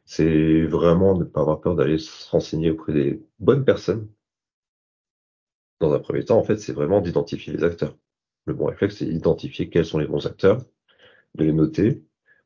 c'est 0.05 0.63
vraiment 0.65 1.17
ne 1.17 1.23
pas 1.23 1.41
avoir 1.41 1.61
peur 1.61 1.75
d'aller 1.75 1.97
se 1.97 2.29
renseigner 2.29 2.71
auprès 2.71 2.93
des 2.93 3.23
bonnes 3.39 3.65
personnes. 3.65 4.09
Dans 5.79 5.93
un 5.93 5.99
premier 5.99 6.25
temps, 6.25 6.37
en 6.37 6.43
fait, 6.43 6.57
c'est 6.57 6.73
vraiment 6.73 7.01
d'identifier 7.01 7.53
les 7.53 7.63
acteurs. 7.63 7.97
Le 8.45 8.53
bon 8.53 8.65
réflexe, 8.65 8.97
c'est 8.97 9.05
d'identifier 9.05 9.69
quels 9.69 9.85
sont 9.85 9.99
les 9.99 10.07
bons 10.07 10.25
acteurs, 10.27 10.59
de 11.35 11.43
les 11.45 11.53
noter, 11.53 12.03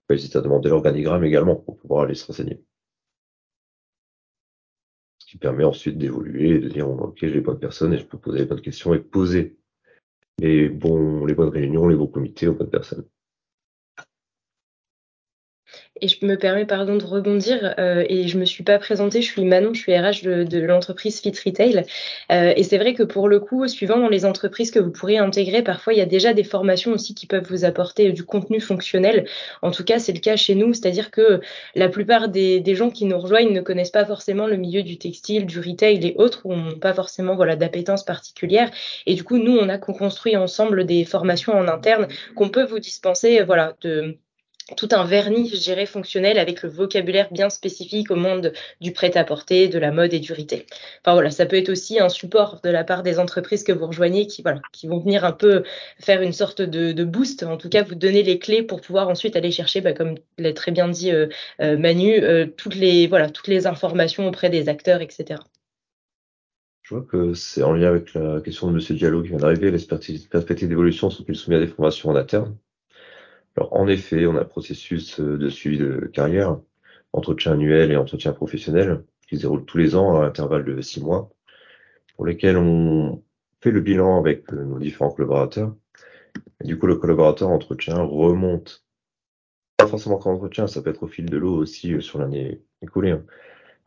pas 0.08 0.15
hésiter 0.15 0.38
à 0.38 0.41
demander 0.41 0.69
l'organigramme 0.69 1.23
également 1.23 1.56
pour 1.56 1.78
pouvoir 1.78 2.04
aller 2.04 2.15
se 2.15 2.25
renseigner. 2.28 2.63
Qui 5.36 5.39
permet 5.39 5.65
ensuite 5.65 5.98
d'évoluer 5.98 6.52
et 6.52 6.60
de 6.60 6.69
dire, 6.69 6.89
ok, 6.89 7.17
j'ai 7.19 7.30
les 7.30 7.41
bonnes 7.41 7.60
personnes 7.60 7.91
et 7.91 7.98
je 7.98 8.06
peux 8.06 8.17
poser 8.17 8.39
les 8.39 8.45
bonnes 8.45 8.62
questions 8.62 8.93
et 8.93 9.00
poser 9.00 9.58
les, 10.39 10.69
bons, 10.69 11.26
les 11.26 11.34
bonnes 11.34 11.50
réunions, 11.50 11.89
les 11.89 11.98
bons 11.98 12.08
comités 12.08 12.48
aux 12.48 12.54
bonnes 12.54 12.69
personnes. 12.69 13.04
Et 16.01 16.10
je 16.10 16.25
me 16.25 16.38
permets, 16.38 16.65
pardon, 16.65 16.97
de 16.97 17.05
rebondir. 17.05 17.73
Euh, 17.79 18.03
et 18.10 18.27
je 18.27 18.38
me 18.38 18.43
suis 18.43 18.63
pas 18.63 18.77
présentée. 18.79 19.21
Je 19.21 19.27
suis 19.27 19.45
Manon, 19.45 19.73
je 19.73 19.79
suis 19.79 19.97
RH 19.97 20.23
de, 20.23 20.43
de 20.43 20.60
l'entreprise 20.60 21.21
Fit 21.21 21.31
Retail. 21.45 21.86
Euh, 22.34 22.53
et 22.55 22.63
c'est 22.63 22.77
vrai 22.77 22.93
que 22.93 23.03
pour 23.03 23.29
le 23.29 23.39
coup, 23.39 23.65
suivant 23.69 23.97
dans 23.97 24.10
les 24.10 24.25
entreprises 24.25 24.71
que 24.71 24.79
vous 24.79 24.91
pourrez 24.91 25.17
intégrer, 25.17 25.63
parfois 25.63 25.93
il 25.93 25.99
y 25.99 26.01
a 26.01 26.05
déjà 26.05 26.34
des 26.34 26.43
formations 26.43 26.91
aussi 26.91 27.15
qui 27.15 27.27
peuvent 27.27 27.47
vous 27.49 27.63
apporter 27.63 28.12
du 28.12 28.25
contenu 28.25 28.60
fonctionnel. 28.60 29.25
En 29.62 29.71
tout 29.71 29.86
cas, 29.86 29.97
c'est 29.97 30.12
le 30.12 30.19
cas 30.19 30.36
chez 30.36 30.55
nous. 30.55 30.73
C'est-à-dire 30.73 31.12
que 31.12 31.39
la 31.75 31.88
plupart 31.88 32.27
des, 32.27 32.60
des, 32.60 32.75
gens 32.75 32.89
qui 32.89 33.05
nous 33.05 33.17
rejoignent 33.17 33.53
ne 33.53 33.62
connaissent 33.62 33.89
pas 33.89 34.05
forcément 34.05 34.47
le 34.47 34.58
milieu 34.58 34.84
du 34.84 34.97
textile, 34.97 35.45
du 35.45 35.60
retail 35.60 36.05
et 36.05 36.15
autres, 36.17 36.41
ou 36.43 36.55
n'ont 36.55 36.77
pas 36.77 36.93
forcément 36.93 37.36
voilà 37.36 37.55
d'appétence 37.55 38.03
particulière. 38.03 38.69
Et 39.05 39.15
du 39.15 39.23
coup, 39.23 39.38
nous, 39.38 39.58
on 39.58 39.69
a 39.69 39.77
construit 39.77 40.36
ensemble 40.36 40.86
des 40.86 41.05
formations 41.05 41.53
en 41.53 41.69
interne 41.69 42.08
qu'on 42.36 42.49
peut 42.49 42.65
vous 42.65 42.79
dispenser, 42.79 43.41
voilà, 43.43 43.75
de 43.81 44.17
tout 44.78 44.89
un 44.91 45.06
vernis, 45.06 45.51
dirais, 45.65 45.86
fonctionnel 45.86 46.39
avec 46.39 46.63
le 46.63 46.69
vocabulaire 46.69 47.32
bien 47.32 47.49
spécifique 47.49 48.10
au 48.10 48.15
monde 48.15 48.51
du 48.82 48.91
prêt-à-porter, 48.91 49.67
de 49.67 49.78
la 49.78 49.91
mode 49.91 50.13
et 50.13 50.19
du 50.19 50.34
retail. 50.34 50.65
Enfin 51.01 51.13
voilà, 51.13 51.30
ça 51.30 51.45
peut 51.45 51.56
être 51.56 51.69
aussi 51.69 51.99
un 51.99 52.10
support 52.10 52.62
de 52.63 52.69
la 52.69 52.84
part 52.84 53.04
des 53.04 53.19
entreprises 53.19 53.63
que 53.63 53.71
vous 53.71 53.86
rejoignez 53.86 54.25
qui, 54.25 54.41
voilà, 54.41 54.62
qui 54.71 54.88
vont 54.88 54.99
venir 54.99 55.23
un 55.23 55.34
peu 55.34 55.63
faire 55.99 56.21
une 56.21 56.34
sorte 56.34 56.62
de, 56.62 56.93
de 56.93 57.04
boost, 57.04 57.43
en 57.43 57.58
tout 57.58 57.69
cas 57.69 57.84
vous 57.84 57.95
donner 57.95 58.23
les 58.23 58.39
clés 58.39 58.63
pour 58.63 58.82
pouvoir 58.82 59.08
ensuite 59.08 59.36
aller 59.36 59.51
chercher, 59.51 59.82
bah, 59.82 59.93
comme 59.93 60.15
l'a 60.38 60.54
très 60.54 60.71
bien 60.71 60.88
dit 60.88 61.12
euh, 61.12 61.28
euh, 61.62 61.78
Manu, 61.78 62.23
euh, 62.23 62.47
toutes, 62.47 62.75
les, 62.75 63.08
voilà, 63.08 63.30
toutes 63.30 63.47
les 63.47 63.67
informations 63.67 64.28
auprès 64.28 64.49
des 64.49 64.67
acteurs, 64.69 65.01
etc. 65.01 65.41
Je 66.82 66.93
vois 66.93 67.04
que 67.04 67.34
c'est 67.34 67.63
en 67.63 67.73
lien 67.73 67.89
avec 67.89 68.13
la 68.13 68.41
question 68.41 68.71
de 68.71 68.80
M. 68.80 68.97
Diallo 68.97 69.23
qui 69.23 69.30
vient 69.30 69.38
d'arriver, 69.38 69.71
les 69.71 69.80
perspectives 69.80 70.69
d'évolution 70.69 71.10
sont-ils 71.10 71.36
soumis 71.36 71.58
à 71.58 71.60
des 71.60 71.67
formations 71.67 72.10
en 72.10 72.15
interne? 72.15 72.56
Alors, 73.58 73.74
en 73.74 73.88
effet, 73.88 74.26
on 74.26 74.36
a 74.36 74.41
un 74.41 74.46
processus 74.46 75.20
euh, 75.20 75.38
de 75.38 75.50
suivi 75.50 75.78
de 75.78 76.10
carrière, 76.13 76.60
entretien 77.13 77.54
annuel 77.54 77.91
et 77.91 77.96
entretien 77.96 78.34
professionnel, 78.34 79.04
qui 79.28 79.38
se 79.38 79.41
déroule 79.44 79.65
tous 79.65 79.78
les 79.78 79.96
ans 79.96 80.22
à 80.22 80.26
intervalles 80.26 80.65
de 80.65 80.82
six 80.82 81.02
mois, 81.02 81.32
pour 82.15 82.26
lesquels 82.26 82.58
on 82.58 83.24
fait 83.62 83.72
le 83.72 83.82
bilan 83.82 84.20
avec 84.20 84.52
euh, 84.54 84.65
nos 84.65 84.80
différents 84.80 85.12
collaborateurs. 85.12 85.74
Du 86.63 86.78
coup, 86.78 86.88
le 86.88 86.96
collaborateur 86.98 87.50
entretien 87.50 87.96
remonte, 88.02 88.86
pas 89.78 89.88
forcément 89.88 90.18
qu'en 90.18 90.34
entretien, 90.34 90.68
ça 90.68 90.82
peut 90.82 90.89
être 90.89 91.04
au 91.04 91.08
fil 91.08 91.26
de 91.26 91.38
l'eau 91.38 91.56
aussi 91.56 91.94
euh, 91.94 92.02
sur 92.02 92.20
l'année 92.20 92.62
écoulée. 92.82 93.12
Hein. 93.12 93.24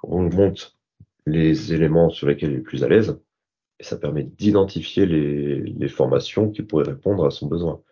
On 0.02 0.22
monte 0.22 0.78
les 1.26 1.74
éléments 1.74 2.08
sur 2.10 2.26
lesquels 2.26 2.52
il 2.52 2.58
est 2.58 2.60
plus 2.62 2.84
à 2.84 2.88
l'aise, 2.88 3.20
et 3.80 3.84
ça 3.84 3.98
permet 3.98 4.24
d'identifier 4.24 5.06
les 5.06 5.88
formations 5.88 6.50
qui 6.50 6.62
pourraient 6.62 6.88
répondre 6.88 7.26
à 7.26 7.30
son 7.30 7.46
besoin. 7.46 7.82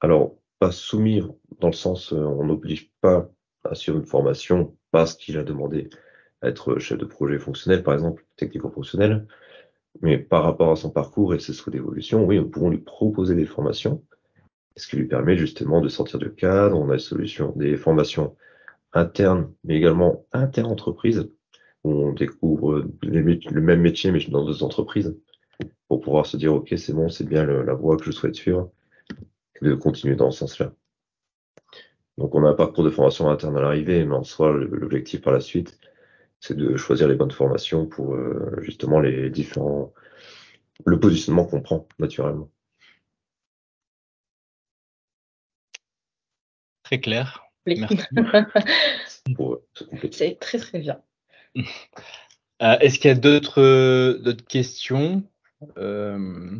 Alors, 0.00 0.36
pas 0.58 0.70
soumis 0.70 1.22
dans 1.60 1.68
le 1.68 1.72
sens, 1.72 2.12
euh, 2.12 2.16
on 2.16 2.44
n'oblige 2.44 2.90
pas 3.00 3.28
à 3.64 3.74
suivre 3.74 3.98
une 3.98 4.06
formation 4.06 4.76
parce 4.90 5.14
qu'il 5.14 5.38
a 5.38 5.44
demandé 5.44 5.88
à 6.42 6.48
être 6.48 6.78
chef 6.78 6.98
de 6.98 7.04
projet 7.04 7.38
fonctionnel, 7.38 7.82
par 7.82 7.94
exemple, 7.94 8.24
technico-fonctionnel. 8.36 9.26
Mais 10.02 10.18
par 10.18 10.42
rapport 10.44 10.72
à 10.72 10.76
son 10.76 10.90
parcours 10.90 11.34
et 11.34 11.38
ses 11.38 11.52
souhaits 11.52 11.74
d'évolution, 11.74 12.24
oui, 12.24 12.36
nous 12.36 12.48
pouvons 12.48 12.70
lui 12.70 12.78
proposer 12.78 13.34
des 13.34 13.46
formations, 13.46 14.04
ce 14.76 14.88
qui 14.88 14.96
lui 14.96 15.06
permet 15.06 15.36
justement 15.36 15.80
de 15.80 15.88
sortir 15.88 16.18
du 16.18 16.34
cadre. 16.34 16.78
On 16.78 16.90
a 16.90 16.94
des 16.94 16.98
solutions, 16.98 17.52
des 17.56 17.76
formations 17.76 18.36
internes, 18.92 19.52
mais 19.64 19.76
également 19.76 20.26
inter-entreprises, 20.32 21.30
où 21.84 21.90
on 21.90 22.12
découvre 22.12 22.84
le 23.02 23.60
même 23.60 23.80
métier, 23.80 24.10
mais 24.10 24.24
dans 24.28 24.44
deux 24.44 24.62
entreprises, 24.62 25.16
pour 25.88 26.00
pouvoir 26.00 26.26
se 26.26 26.36
dire, 26.36 26.54
OK, 26.54 26.74
c'est 26.76 26.92
bon, 26.92 27.08
c'est 27.08 27.26
bien 27.26 27.44
la 27.46 27.74
voie 27.74 27.96
que 27.96 28.04
je 28.04 28.10
souhaite 28.10 28.34
suivre 28.34 28.70
de 29.62 29.74
continuer 29.74 30.16
dans 30.16 30.30
ce 30.30 30.40
sens-là. 30.40 30.72
Donc 32.18 32.34
on 32.34 32.44
a 32.44 32.50
un 32.50 32.54
parcours 32.54 32.84
de 32.84 32.90
formation 32.90 33.28
interne 33.30 33.56
à 33.58 33.60
l'arrivée, 33.60 34.04
mais 34.04 34.14
en 34.14 34.24
soi, 34.24 34.52
l'objectif 34.52 35.20
par 35.20 35.32
la 35.32 35.40
suite, 35.40 35.78
c'est 36.40 36.56
de 36.56 36.76
choisir 36.76 37.08
les 37.08 37.14
bonnes 37.14 37.30
formations 37.30 37.86
pour 37.86 38.14
euh, 38.14 38.56
justement 38.62 39.00
les 39.00 39.30
différents 39.30 39.92
le 40.84 41.00
positionnement 41.00 41.46
qu'on 41.46 41.62
prend 41.62 41.88
naturellement. 41.98 42.50
Très 46.82 47.00
clair. 47.00 47.44
Merci. 47.66 47.98
pour 49.36 49.60
C'est 50.12 50.38
très 50.38 50.58
très 50.58 50.78
bien. 50.78 51.02
Euh, 51.56 52.78
Est-ce 52.78 52.98
qu'il 52.98 53.08
y 53.08 53.12
a 53.12 53.16
d'autres 53.16 54.18
d'autres 54.22 54.46
questions? 54.46 55.24
Euh... 55.78 56.58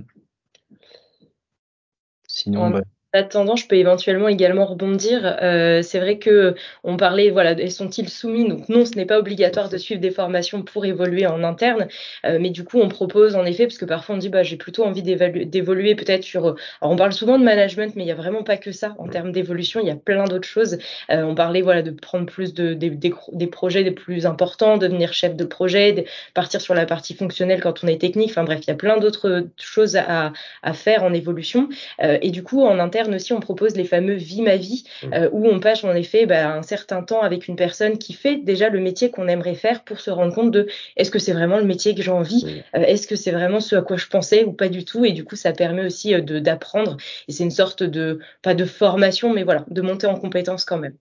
Sinon, 2.37 2.71
bah, 2.71 2.83
attendant, 3.17 3.57
je 3.57 3.67
peux 3.67 3.77
éventuellement 3.77 4.29
également 4.29 4.67
rebondir. 4.67 5.37
Euh, 5.43 5.83
c'est 5.83 5.99
vrai 5.99 6.19
que 6.19 6.55
on 6.85 6.97
parlait, 6.97 7.31
voilà, 7.31 7.69
sont-ils 7.69 8.09
soumis? 8.09 8.49
Donc 8.49 8.69
non, 8.69 8.85
ce 8.85 8.93
n'est 8.93 9.07
pas 9.07 9.19
obligatoire 9.19 9.69
de 9.69 9.77
suivre 9.79 10.01
des 10.01 10.11
formations 10.11 10.63
pour 10.63 10.85
évoluer 10.85 11.27
en 11.27 11.43
interne, 11.43 11.89
euh, 12.25 12.39
mais 12.41 12.51
du 12.51 12.65
coup, 12.65 12.79
on 12.81 12.89
propose 12.89 13.37
en 13.37 13.45
effet, 13.45 13.67
parce 13.67 13.79
que 13.79 13.85
parfois 13.85 14.15
on 14.15 14.19
dit, 14.19 14.29
bah, 14.29 14.43
j'ai 14.43 14.57
plutôt 14.57 14.85
envie 14.85 15.03
d'évoluer 15.03 15.95
peut-être 15.95 16.23
sur. 16.23 16.47
Alors, 16.47 16.57
on 16.83 16.97
parle 16.97 17.13
souvent 17.13 17.39
de 17.39 17.45
management, 17.45 17.95
mais 17.97 18.05
il 18.05 18.09
y 18.09 18.13
a 18.13 18.17
vraiment 18.17 18.43
pas 18.43 18.57
que 18.57 18.73
ça 18.73 18.95
en 18.99 19.09
termes 19.09 19.33
d'évolution. 19.33 19.81
Il 19.81 19.87
y 19.87 19.91
a 19.91 19.97
plein 19.97 20.25
d'autres 20.25 20.49
choses. 20.49 20.79
Euh, 21.11 21.23
on 21.23 21.35
parlait, 21.35 21.63
voilà, 21.63 21.83
de 21.83 21.91
prendre 21.91 22.27
plus 22.27 22.55
de 22.55 22.75
des, 22.75 23.47
projets 23.47 23.85
des 23.85 23.91
plus 23.91 24.27
importants, 24.27 24.77
devenir 24.77 25.13
chef 25.13 25.37
de 25.37 25.45
projet, 25.45 25.93
de 25.93 26.05
partir 26.35 26.61
sur 26.61 26.75
la 26.75 26.87
partie 26.87 27.15
fonctionnelle 27.15 27.61
quand 27.61 27.85
on 27.85 27.87
est 27.89 28.01
technique. 28.01 28.31
Enfin 28.31 28.45
bref, 28.45 28.61
il 28.63 28.69
y 28.69 28.73
a 28.73 28.77
plein 28.77 28.99
d'autres 28.99 29.47
choses 29.57 29.97
à, 29.97 30.33
faire 30.75 31.05
en 31.05 31.13
évolution. 31.13 31.69
Et 32.01 32.31
du 32.31 32.43
coup, 32.43 32.63
en 32.63 32.79
interne 32.79 33.06
aussi, 33.15 33.33
on 33.33 33.41
propose 33.41 33.77
les 33.77 33.85
fameux 33.85 34.15
vie 34.15 34.43
ma 34.43 34.57
vie, 34.57 34.85
mmh. 35.03 35.15
euh, 35.15 35.29
où 35.33 35.47
on 35.47 35.61
passe 35.61 35.85
en 35.85 35.95
effet 35.95 36.27
bah, 36.27 36.55
un 36.55 36.63
certain 36.63 37.03
temps 37.03 37.23
avec 37.23 37.49
une 37.49 37.57
personne 37.57 37.99
qui 37.99 38.13
fait 38.13 38.37
déjà 38.37 38.69
le 38.69 38.81
métier 38.81 39.11
qu'on 39.11 39.29
aimerait 39.29 39.55
faire 39.55 39.85
pour 39.85 40.01
se 40.01 40.11
rendre 40.11 40.35
compte 40.35 40.51
de 40.51 40.67
est-ce 40.97 41.11
que 41.11 41.19
c'est 41.19 41.33
vraiment 41.33 41.59
le 41.59 41.65
métier 41.65 41.95
que 41.95 42.03
j'ai 42.03 42.11
envie, 42.11 42.63
euh, 42.75 42.81
est-ce 42.81 43.07
que 43.07 43.17
c'est 43.17 43.33
vraiment 43.33 43.61
ce 43.61 43.77
à 43.77 43.83
quoi 43.83 43.97
je 43.97 44.07
pensais 44.07 44.45
ou 44.45 44.53
pas 44.53 44.69
du 44.69 44.85
tout. 44.85 45.05
Et 45.05 45.13
du 45.13 45.25
coup, 45.25 45.37
ça 45.37 45.53
permet 45.53 45.85
aussi 45.85 46.15
euh, 46.15 46.21
d'apprendre. 46.21 46.97
Et 47.29 47.33
c'est 47.33 47.45
une 47.45 47.51
sorte 47.51 47.83
de, 47.83 48.21
pas 48.43 48.55
de 48.55 48.65
formation, 48.65 49.33
mais 49.33 49.45
voilà, 49.45 49.65
de 49.69 49.83
monter 49.83 50.07
en 50.07 50.19
compétence 50.19 50.65
quand 50.65 50.79
même. 50.79 50.97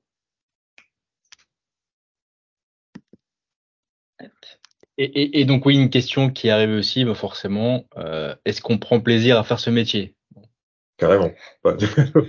Et, 4.97 5.41
et, 5.41 5.45
donc 5.45 5.65
oui, 5.65 5.75
une 5.75 5.89
question 5.89 6.29
qui 6.29 6.49
arrive 6.49 6.69
aussi, 6.69 7.03
bah 7.03 7.15
forcément, 7.15 7.85
euh, 7.97 8.33
est-ce 8.45 8.61
qu'on 8.61 8.77
prend 8.77 9.01
plaisir 9.01 9.37
à 9.37 9.43
faire 9.43 9.59
ce 9.59 9.69
métier? 9.69 10.14
Carrément. 10.97 11.31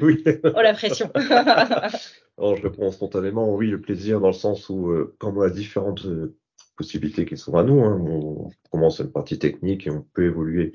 oui. 0.02 0.24
Oh 0.44 0.60
la 0.60 0.74
pression. 0.74 1.10
Je 1.14 2.62
réponds 2.62 2.90
spontanément, 2.90 3.54
oui, 3.54 3.68
le 3.68 3.80
plaisir 3.80 4.20
dans 4.20 4.28
le 4.28 4.32
sens 4.32 4.68
où 4.68 4.90
euh, 4.90 5.14
quand 5.18 5.32
on 5.36 5.40
a 5.40 5.50
différentes 5.50 6.04
euh, 6.04 6.36
possibilités 6.76 7.24
qui 7.24 7.36
sont 7.36 7.54
à 7.54 7.62
nous, 7.62 7.82
hein, 7.84 7.98
on 8.00 8.50
commence 8.70 8.98
une 8.98 9.12
partie 9.12 9.38
technique 9.38 9.86
et 9.86 9.90
on 9.90 10.02
peut 10.12 10.24
évoluer 10.24 10.72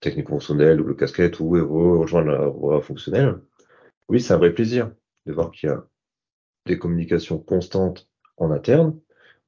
technique 0.00 0.28
fonctionnelle 0.28 0.80
ou 0.80 0.84
le 0.84 0.94
casquette 0.94 1.40
ou 1.40 1.50
rejoindre 1.98 2.30
la 2.30 2.46
voie 2.46 2.80
fonctionnelle. 2.80 3.40
Oui, 4.08 4.20
c'est 4.20 4.32
un 4.32 4.38
vrai 4.38 4.54
plaisir 4.54 4.90
de 5.26 5.32
voir 5.32 5.50
qu'il 5.50 5.68
y 5.68 5.72
a 5.72 5.84
des 6.66 6.78
communications 6.78 7.38
constantes 7.38 8.08
en 8.36 8.50
interne. 8.50 8.98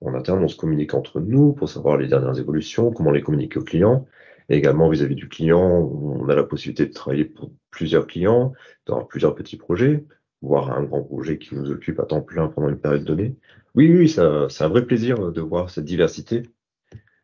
En 0.03 0.15
interne, 0.15 0.43
on 0.43 0.49
se 0.49 0.57
communique 0.57 0.95
entre 0.95 1.21
nous 1.21 1.53
pour 1.53 1.69
savoir 1.69 1.99
les 1.99 2.09
dernières 2.09 2.39
évolutions, 2.39 2.91
comment 2.91 3.11
les 3.11 3.23
communiquer 3.23 3.59
aux 3.59 3.65
clients. 3.65 4.07
Et 4.51 4.57
également 4.57 4.91
vis-à-vis 4.91 5.15
du 5.15 5.29
client, 5.29 5.61
on 5.61 6.29
a 6.29 6.35
la 6.35 6.43
possibilité 6.43 6.85
de 6.85 6.93
travailler 6.93 7.25
pour 7.25 7.53
plusieurs 7.71 8.07
clients, 8.09 8.53
dans 8.85 9.05
plusieurs 9.05 9.37
petits 9.37 9.57
projets, 9.57 10.05
voire 10.43 10.73
un 10.73 10.83
grand 10.83 11.03
projet 11.03 11.39
qui 11.39 11.55
nous 11.55 11.71
occupe 11.71 12.01
à 12.01 12.05
temps 12.05 12.21
plein 12.21 12.49
pendant 12.49 12.69
une 12.69 12.81
période 12.81 13.05
donnée. 13.05 13.37
Oui, 13.77 13.89
oui, 13.97 14.09
c'est 14.09 14.21
un 14.21 14.69
vrai 14.69 14.85
plaisir 14.85 15.31
de 15.31 15.41
voir 15.41 15.71
cette 15.71 15.85
diversité 15.85 16.43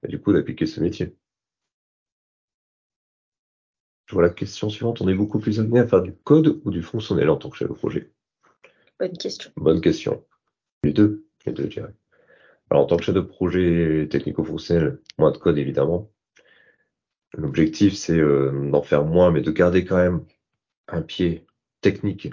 et 0.05 0.09
du 0.09 0.21
coup 0.21 0.33
d'appliquer 0.33 0.67
ce 0.67 0.81
métier. 0.81 1.17
Je 4.07 4.15
vois 4.15 4.23
la 4.23 4.31
question 4.31 4.69
suivante. 4.69 5.01
On 5.01 5.09
est 5.09 5.15
beaucoup 5.15 5.41
plus 5.41 5.59
amené 5.59 5.81
à 5.81 5.87
faire 5.89 6.03
du 6.03 6.12
code 6.12 6.61
ou 6.65 6.71
du 6.71 6.81
fonctionnel 6.81 7.29
en 7.29 7.37
tant 7.37 7.51
que 7.51 7.57
chef 7.57 7.69
de 7.69 7.75
projet? 7.75 8.12
Bonne 9.01 9.17
question. 9.19 9.51
Bonne 9.57 9.81
question. 9.81 10.25
Les 10.85 10.93
deux, 10.93 11.27
les 11.45 11.53
deux, 11.53 11.65
je 11.65 11.71
dirais. 11.81 11.95
Alors, 12.71 12.85
en 12.85 12.87
tant 12.87 12.97
que 12.97 13.03
chef 13.03 13.17
de 13.17 13.21
projet 13.21 14.07
technico-fonctionnel, 14.09 15.01
moins 15.19 15.33
de 15.33 15.39
code 15.39 15.59
évidemment. 15.59 16.12
L'objectif, 17.35 17.95
c'est 17.95 18.19
euh, 18.19 18.71
d'en 18.71 18.83
faire 18.83 19.05
moins, 19.05 19.31
mais 19.31 19.43
de 19.43 19.51
garder 19.51 19.85
quand 19.85 19.97
même 19.97 20.25
un 20.89 21.03
pied 21.03 21.47
technique, 21.81 22.31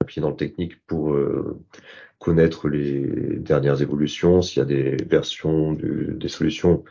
un 0.00 0.04
pied 0.04 0.22
dans 0.22 0.30
le 0.30 0.36
technique 0.36 0.84
pour 0.86 1.12
euh, 1.14 1.60
connaître 2.18 2.68
les 2.68 3.38
dernières 3.38 3.82
évolutions, 3.82 4.42
s'il 4.42 4.58
y 4.60 4.62
a 4.62 4.66
des 4.66 4.96
versions 5.04 5.72
des 5.72 6.28
solutions 6.28 6.84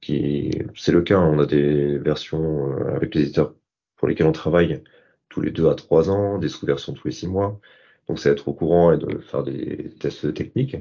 qui, 0.00 0.50
c'est 0.76 0.92
le 0.92 1.02
cas, 1.02 1.18
on 1.18 1.38
a 1.38 1.46
des 1.46 1.98
versions 1.98 2.72
euh, 2.72 2.94
avec 2.96 3.14
les 3.14 3.22
éditeurs 3.22 3.54
pour 3.96 4.08
lesquels 4.08 4.26
on 4.26 4.32
travaille 4.32 4.82
tous 5.28 5.40
les 5.40 5.50
deux 5.50 5.68
à 5.68 5.74
trois 5.74 6.10
ans, 6.10 6.38
des 6.38 6.48
sous-versions 6.48 6.94
tous 6.94 7.08
les 7.08 7.12
six 7.14 7.28
mois. 7.28 7.60
Donc, 8.08 8.18
c'est 8.18 8.30
être 8.30 8.48
au 8.48 8.54
courant 8.54 8.92
et 8.92 8.98
de 8.98 9.18
faire 9.18 9.42
des 9.42 9.90
tests 10.00 10.32
techniques. 10.34 10.76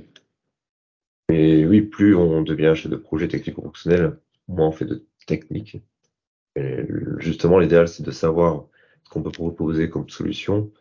Et 1.29 1.65
oui, 1.65 1.81
plus 1.81 2.15
on 2.15 2.41
devient 2.41 2.73
chef 2.75 2.91
de 2.91 2.95
projet 2.95 3.27
technico-fonctionnel, 3.27 4.17
moins 4.47 4.67
on 4.67 4.71
fait 4.71 4.85
de 4.85 5.05
technique. 5.25 5.81
Et 6.55 6.85
justement, 7.19 7.59
l'idéal, 7.59 7.87
c'est 7.87 8.03
de 8.03 8.11
savoir 8.11 8.65
ce 9.03 9.09
qu'on 9.09 9.21
peut 9.21 9.31
proposer 9.31 9.89
comme 9.89 10.09
solution 10.09 10.71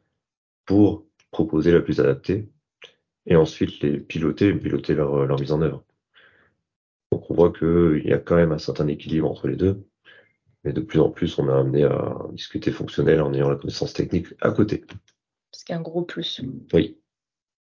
pour 0.64 1.04
proposer 1.30 1.72
la 1.72 1.80
plus 1.80 2.00
adaptée 2.00 2.48
et 3.26 3.36
ensuite 3.36 3.80
les 3.80 3.98
piloter, 3.98 4.54
piloter 4.54 4.94
leur, 4.94 5.26
leur 5.26 5.38
mise 5.38 5.52
en 5.52 5.60
œuvre. 5.60 5.84
Donc 7.12 7.30
on 7.30 7.34
voit 7.34 7.52
qu'il 7.52 8.02
y 8.04 8.12
a 8.12 8.18
quand 8.18 8.36
même 8.36 8.52
un 8.52 8.58
certain 8.58 8.88
équilibre 8.88 9.30
entre 9.30 9.48
les 9.48 9.56
deux. 9.56 9.86
Mais 10.64 10.72
de 10.72 10.80
plus 10.80 10.98
en 10.98 11.10
plus, 11.10 11.38
on 11.38 11.48
est 11.48 11.52
amené 11.52 11.84
à 11.84 12.16
discuter 12.32 12.72
fonctionnel 12.72 13.22
en 13.22 13.32
ayant 13.32 13.50
la 13.50 13.56
connaissance 13.56 13.92
technique 13.92 14.28
à 14.40 14.50
côté. 14.50 14.84
Ce 15.52 15.64
qui 15.64 15.72
est 15.72 15.76
un 15.76 15.80
gros 15.80 16.02
plus. 16.02 16.42
Oui. 16.72 16.98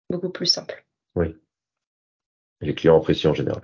Beaucoup 0.08 0.30
plus 0.30 0.46
simple. 0.46 0.86
Oui. 1.16 1.34
Et 2.60 2.66
les 2.66 2.74
clients 2.74 2.98
apprécient 2.98 3.32
en 3.32 3.34
général. 3.34 3.62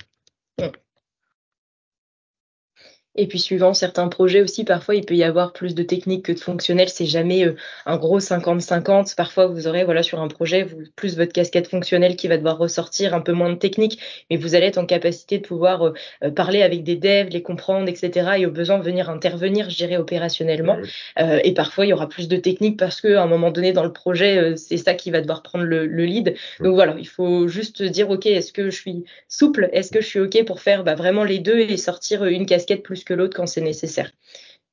Et 3.15 3.27
puis 3.27 3.39
suivant 3.39 3.75
certains 3.75 4.09
projets 4.09 4.41
aussi, 4.41 4.65
parfois 4.65 4.95
il 4.95 5.05
peut 5.05 5.15
y 5.15 5.23
avoir 5.23 5.53
plus 5.53 5.75
de 5.75 5.83
technique 5.83 6.25
que 6.25 6.33
de 6.33 6.41
fonctionnel. 6.41 6.89
C'est 6.89 7.05
jamais 7.05 7.45
euh, 7.45 7.57
un 7.85 7.99
gros 7.99 8.21
50-50. 8.21 9.15
Parfois 9.17 9.47
vous 9.47 9.67
aurez 9.67 9.85
voilà 9.85 10.03
sur 10.03 10.21
un 10.21 10.29
projet 10.29 10.63
vous, 10.63 10.79
plus 10.97 11.19
votre 11.19 11.33
casquette 11.33 11.69
fonctionnelle 11.69 12.17
qui 12.17 12.27
va 12.27 12.39
devoir 12.39 12.57
ressortir, 12.57 13.15
un 13.15 13.21
peu 13.21 13.33
moins 13.33 13.51
de 13.51 13.57
technique, 13.57 14.01
mais 14.31 14.39
vous 14.39 14.55
allez 14.55 14.67
être 14.67 14.79
en 14.79 14.87
capacité 14.87 15.39
de 15.39 15.47
pouvoir 15.47 15.89
euh, 15.89 15.93
euh, 16.25 16.31
parler 16.31 16.63
avec 16.63 16.85
des 16.85 16.97
devs, 16.97 17.29
les 17.29 17.43
comprendre, 17.43 17.87
etc. 17.87 18.31
Et 18.39 18.47
au 18.47 18.51
besoin 18.51 18.79
venir 18.79 19.11
intervenir, 19.11 19.69
je 19.69 19.77
dirais 19.77 19.99
opérationnellement. 19.99 20.79
Euh, 21.19 21.39
et 21.45 21.53
parfois 21.53 21.85
il 21.85 21.91
y 21.91 21.93
aura 21.93 22.09
plus 22.09 22.29
de 22.29 22.37
technique 22.37 22.79
parce 22.79 23.03
que 23.03 23.17
à 23.17 23.23
un 23.23 23.27
moment 23.27 23.51
donné 23.51 23.73
dans 23.73 23.85
le 23.85 23.93
projet 23.93 24.57
c'est 24.57 24.79
ça 24.79 24.95
qui 24.95 25.11
va 25.11 25.21
devoir 25.21 25.43
prendre 25.43 25.65
le, 25.65 25.87
le 25.87 26.05
lead. 26.07 26.35
Donc 26.61 26.75
voilà, 26.75 26.97
il 26.99 27.09
faut 27.09 27.47
juste 27.47 27.83
dire 27.83 28.09
ok, 28.09 28.25
est-ce 28.25 28.53
que 28.53 28.71
je 28.71 28.77
suis 28.77 29.05
souple, 29.29 29.69
est-ce 29.73 29.91
que 29.91 30.01
je 30.01 30.07
suis 30.07 30.21
ok 30.21 30.45
pour 30.47 30.61
faire 30.61 30.83
bah, 30.83 30.95
vraiment 30.95 31.25
les 31.25 31.39
deux 31.39 31.59
et 31.59 31.77
sortir 31.77 32.25
une 32.25 32.47
casquette 32.47 32.83
plus 32.83 33.02
que 33.05 33.15
l'autre 33.15 33.37
quand 33.37 33.47
c'est 33.47 33.61
nécessaire. 33.61 34.13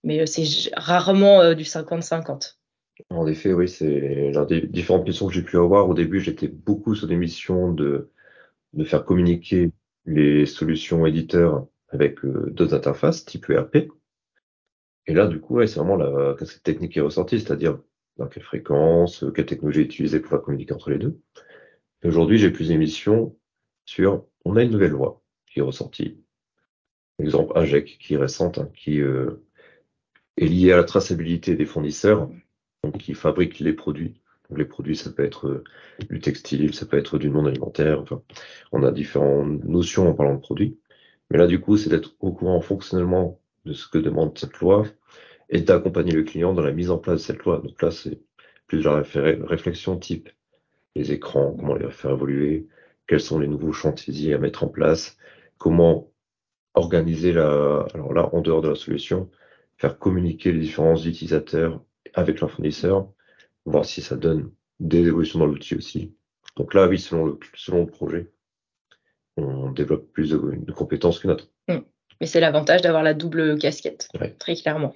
Mais 0.04 0.22
euh, 0.22 0.26
c'est 0.26 0.46
rarement 0.76 1.42
euh, 1.42 1.54
du 1.54 1.64
50-50. 1.64 2.56
En 3.10 3.28
effet, 3.28 3.54
oui, 3.54 3.70
c'est 3.70 4.32
l'un 4.32 4.46
différentes 4.46 5.08
missions 5.08 5.28
que 5.28 5.34
j'ai 5.34 5.42
pu 5.42 5.58
avoir. 5.58 5.88
Au 5.88 5.94
début, 5.94 6.20
j'étais 6.20 6.50
beaucoup 6.50 6.96
sur 6.96 7.08
des 7.08 7.16
missions 7.16 7.72
de, 7.72 8.12
de 8.74 8.84
faire 8.84 9.06
communiquer 9.06 9.72
les 10.06 10.46
solutions 10.46 11.06
éditeurs 11.06 11.68
avec 11.90 12.24
euh, 12.26 12.50
d'autres 12.52 12.76
interfaces 12.76 13.26
type 13.26 13.50
ERP. 13.50 13.90
Et 15.08 15.14
là, 15.14 15.28
du 15.28 15.40
coup, 15.40 15.66
c'est 15.66 15.80
vraiment 15.80 15.96
la 15.96 16.36
technique 16.64 16.94
qui 16.94 17.00
est 17.00 17.04
ressortie, 17.04 17.40
c'est-à-dire 17.40 17.80
dans 18.18 18.28
quelle 18.28 18.44
fréquence, 18.44 19.26
quelle 19.34 19.46
technologie 19.46 19.82
utiliser 19.82 20.20
pour 20.20 20.30
faire 20.30 20.42
communiquer 20.42 20.74
entre 20.74 20.92
les 20.92 21.00
deux. 21.00 21.20
Aujourd'hui, 22.04 22.38
j'ai 22.38 22.52
plus 22.52 22.68
d'émissions 22.68 23.36
sur 23.86 24.26
on 24.46 24.56
a 24.56 24.64
une 24.64 24.72
nouvelle 24.72 24.92
loi 24.92 25.22
qui 25.48 25.60
est 25.60 25.64
ressortie 25.64 26.22
exemple 27.26 27.58
AGEC 27.58 27.98
qui 28.00 28.14
est 28.16 28.18
récente, 28.18 28.58
hein, 28.58 28.70
qui 28.76 29.02
euh, 29.02 29.44
est 30.38 30.48
liée 30.48 30.72
à 30.72 30.78
la 30.78 30.84
traçabilité 30.84 31.56
des 31.56 31.66
fournisseurs, 31.66 32.30
donc 32.84 32.98
qui 32.98 33.14
fabriquent 33.14 33.60
les 33.60 33.74
produits. 33.74 34.22
Donc, 34.50 34.58
les 34.58 34.66
produits, 34.66 34.96
ça 34.96 35.12
peut 35.12 35.24
être 35.24 35.48
euh, 35.48 35.64
du 36.10 36.20
textile, 36.20 36.74
ça 36.74 36.86
peut 36.86 36.98
être 36.98 37.18
du 37.18 37.30
non 37.30 37.46
alimentaire. 37.46 38.02
Enfin, 38.02 38.22
on 38.72 38.84
a 38.84 38.92
différentes 38.92 39.64
notions 39.64 40.10
en 40.10 40.14
parlant 40.14 40.36
de 40.36 40.40
produits. 40.40 40.80
Mais 41.30 41.38
là, 41.38 41.48
du 41.48 41.60
coup, 41.60 41.78
c'est 41.78 41.90
d'être 41.90 42.16
au 42.20 42.32
courant 42.32 42.62
fonctionnellement 42.62 43.40
de 43.66 43.74
ce 43.74 43.88
que 43.88 44.00
demande 44.00 44.38
cette 44.38 44.58
loi 44.60 44.86
et 45.50 45.62
d'accompagner 45.62 46.14
le 46.14 46.24
client 46.24 46.54
dans 46.54 46.62
la 46.62 46.72
mise 46.72 46.92
en 46.92 46.98
place 46.98 47.22
de 47.22 47.26
cette 47.26 47.44
loi. 47.44 47.62
Donc 47.64 47.82
là, 47.82 47.92
c'est 47.92 48.20
plus 48.68 48.84
la 48.84 49.02
réflexion 49.02 49.98
type 49.98 50.30
les 50.96 51.12
écrans, 51.12 51.56
comment 51.58 51.76
les 51.76 51.90
faire 51.92 52.12
évoluer, 52.12 52.68
quels 53.08 53.22
sont 53.22 53.40
les 53.40 53.48
nouveaux 53.48 53.74
chantiers 53.74 54.34
à 54.34 54.38
mettre 54.38 54.64
en 54.64 54.68
place, 54.68 55.18
comment 55.58 56.09
organiser 56.80 57.34
la, 57.34 57.86
alors 57.94 58.14
là, 58.14 58.30
en 58.34 58.42
dehors 58.42 58.62
de 58.62 58.70
la 58.70 58.76
solution, 58.76 59.30
faire 59.78 59.98
communiquer 59.98 60.52
les 60.52 60.60
différents 60.60 60.98
utilisateurs 60.98 61.84
avec 62.14 62.40
leur 62.40 62.52
fournisseur, 62.52 63.10
voir 63.66 63.86
si 63.86 64.02
ça 64.02 64.16
donne 64.16 64.52
des 64.80 65.08
évolutions 65.08 65.40
dans 65.40 65.46
l'outil 65.46 65.76
aussi. 65.76 66.16
Donc 66.56 66.74
là, 66.74 66.88
oui, 66.88 67.00
selon 67.00 67.26
le, 67.26 67.40
selon 67.56 67.82
le 67.82 67.88
projet, 67.88 68.32
on 69.38 69.72
développe 69.72 70.12
plus 70.12 70.32
de, 70.32 70.72
compétences 70.72 71.20
qu'une 71.20 71.32
autre. 71.32 71.50
Hmm. 71.68 71.80
Mais 72.20 72.28
c'est 72.28 72.40
l'avantage 72.40 72.82
d'avoir 72.82 73.04
la 73.04 73.14
double 73.14 73.58
casquette, 73.58 74.10
très 74.40 74.56
clairement. 74.56 74.94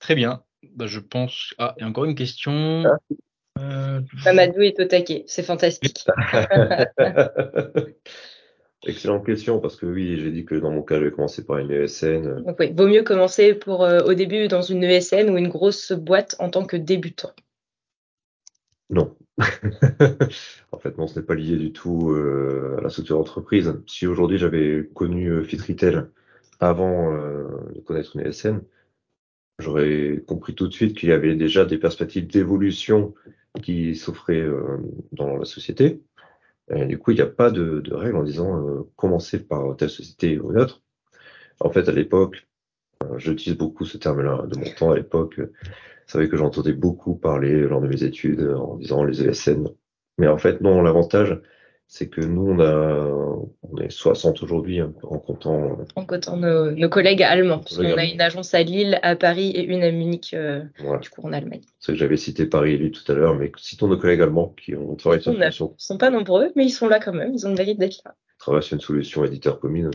Très 0.00 0.14
bien. 0.14 0.42
Bah, 0.74 0.86
je 0.86 1.00
pense. 1.00 1.54
Ah, 1.58 1.74
il 1.76 1.82
y 1.82 1.84
a 1.84 1.88
encore 1.88 2.04
une 2.04 2.14
question. 2.14 2.84
Ah. 2.86 2.98
Euh... 3.58 4.00
Mamadou 4.24 4.62
est 4.62 4.78
au 4.80 4.84
taquet, 4.84 5.24
c'est 5.26 5.42
fantastique. 5.42 6.04
Excellente 8.86 9.26
question, 9.26 9.58
parce 9.58 9.74
que 9.74 9.86
oui, 9.86 10.20
j'ai 10.20 10.30
dit 10.30 10.44
que 10.44 10.54
dans 10.54 10.70
mon 10.70 10.82
cas, 10.82 10.98
je 10.98 11.04
vais 11.04 11.10
commencer 11.10 11.44
par 11.44 11.58
une 11.58 11.70
ESN. 11.70 12.44
Donc 12.44 12.56
oui, 12.60 12.72
vaut 12.72 12.86
mieux 12.86 13.02
commencer 13.02 13.54
pour, 13.54 13.84
euh, 13.84 14.00
au 14.02 14.14
début 14.14 14.46
dans 14.46 14.62
une 14.62 14.84
ESN 14.84 15.30
ou 15.30 15.36
une 15.36 15.48
grosse 15.48 15.90
boîte 15.90 16.36
en 16.38 16.48
tant 16.48 16.64
que 16.64 16.76
débutant. 16.76 17.32
Non. 18.88 19.16
en 20.72 20.78
fait, 20.78 20.96
non, 20.96 21.08
ce 21.08 21.18
n'est 21.18 21.26
pas 21.26 21.34
lié 21.34 21.56
du 21.56 21.72
tout 21.72 22.12
euh, 22.12 22.76
à 22.78 22.82
la 22.82 22.88
structure 22.88 23.18
d'entreprise. 23.18 23.74
Si 23.86 24.06
aujourd'hui 24.06 24.38
j'avais 24.38 24.88
connu 24.94 25.28
euh, 25.28 25.42
Fit 25.42 25.58
Retail 25.58 26.04
avant 26.60 27.12
de 27.12 27.80
connaître 27.84 28.16
une 28.16 28.26
ESN, 28.26 28.60
j'aurais 29.58 30.22
compris 30.26 30.54
tout 30.54 30.66
de 30.66 30.72
suite 30.72 30.96
qu'il 30.96 31.08
y 31.08 31.12
avait 31.12 31.34
déjà 31.34 31.64
des 31.64 31.78
perspectives 31.78 32.26
d'évolution 32.26 33.14
qui 33.62 33.94
s'offrait 33.96 34.40
euh, 34.40 34.78
dans 35.12 35.36
la 35.36 35.44
société. 35.44 36.02
Et 36.70 36.84
du 36.84 36.98
coup, 36.98 37.12
il 37.12 37.14
n'y 37.14 37.22
a 37.22 37.26
pas 37.26 37.50
de, 37.50 37.80
de 37.80 37.94
règle 37.94 38.16
en 38.16 38.22
disant 38.22 38.58
euh, 38.58 38.82
commencer 38.96 39.38
par 39.38 39.76
telle 39.76 39.90
société 39.90 40.38
ou 40.38 40.52
une 40.52 40.58
autre. 40.58 40.82
En 41.60 41.70
fait, 41.70 41.88
à 41.88 41.92
l'époque, 41.92 42.46
euh, 43.04 43.18
j'utilise 43.18 43.56
beaucoup 43.56 43.84
ce 43.84 43.98
terme-là 43.98 44.46
de 44.46 44.58
mon 44.58 44.70
temps 44.74 44.90
à 44.92 44.96
l'époque. 44.96 45.40
C'est 46.06 46.18
vrai 46.18 46.28
que 46.28 46.36
j'entendais 46.36 46.72
beaucoup 46.72 47.14
parler 47.14 47.62
lors 47.62 47.80
de 47.80 47.88
mes 47.88 48.04
études 48.04 48.42
en 48.42 48.76
disant 48.76 49.04
les 49.04 49.22
ESN. 49.22 49.68
Mais 50.18 50.28
en 50.28 50.38
fait, 50.38 50.60
non, 50.60 50.82
l'avantage, 50.82 51.40
c'est 51.90 52.08
que 52.08 52.20
nous, 52.20 52.50
on, 52.50 52.60
a, 52.60 53.48
on 53.62 53.76
est 53.78 53.90
60 53.90 54.42
aujourd'hui 54.42 54.80
hein, 54.80 54.92
en 55.02 55.18
comptant. 55.18 55.78
En 55.96 56.04
comptant 56.04 56.36
nos, 56.36 56.70
nos 56.70 56.88
collègues 56.90 57.22
allemands, 57.22 57.60
parce 57.60 57.78
qu'on 57.78 57.96
a 57.96 58.04
une 58.04 58.20
agence 58.20 58.52
à 58.52 58.62
Lille, 58.62 59.00
à 59.02 59.16
Paris 59.16 59.50
et 59.50 59.64
une 59.64 59.82
à 59.82 59.90
Munich, 59.90 60.34
euh, 60.34 60.62
du 61.00 61.08
coup 61.08 61.22
en 61.22 61.32
Allemagne. 61.32 61.62
C'est 61.80 61.92
que 61.92 61.98
j'avais 61.98 62.18
cité 62.18 62.44
Paris 62.44 62.74
et 62.74 62.78
Lille 62.78 62.92
tout 62.92 63.10
à 63.10 63.14
l'heure, 63.14 63.34
mais 63.34 63.50
citons 63.56 63.88
nos 63.88 63.96
collègues 63.96 64.20
allemands 64.20 64.54
qui 64.62 64.76
ont 64.76 64.94
travaillé 64.96 65.22
sur 65.22 65.32
une 65.32 65.38
solution. 65.38 65.74
Ils 65.78 65.82
sont 65.82 65.98
pas 65.98 66.10
nombreux, 66.10 66.52
mais 66.56 66.66
ils 66.66 66.70
sont 66.70 66.88
là 66.88 67.00
quand 67.00 67.14
même, 67.14 67.32
ils 67.32 67.46
ont 67.46 67.50
le 67.50 67.56
mérite 67.56 67.78
d'être 67.78 68.02
là. 68.04 68.14
Ils 68.36 68.38
travaillent 68.38 68.62
sur 68.62 68.74
une 68.74 68.82
solution 68.82 69.24
éditeur 69.24 69.58
commune. 69.58 69.90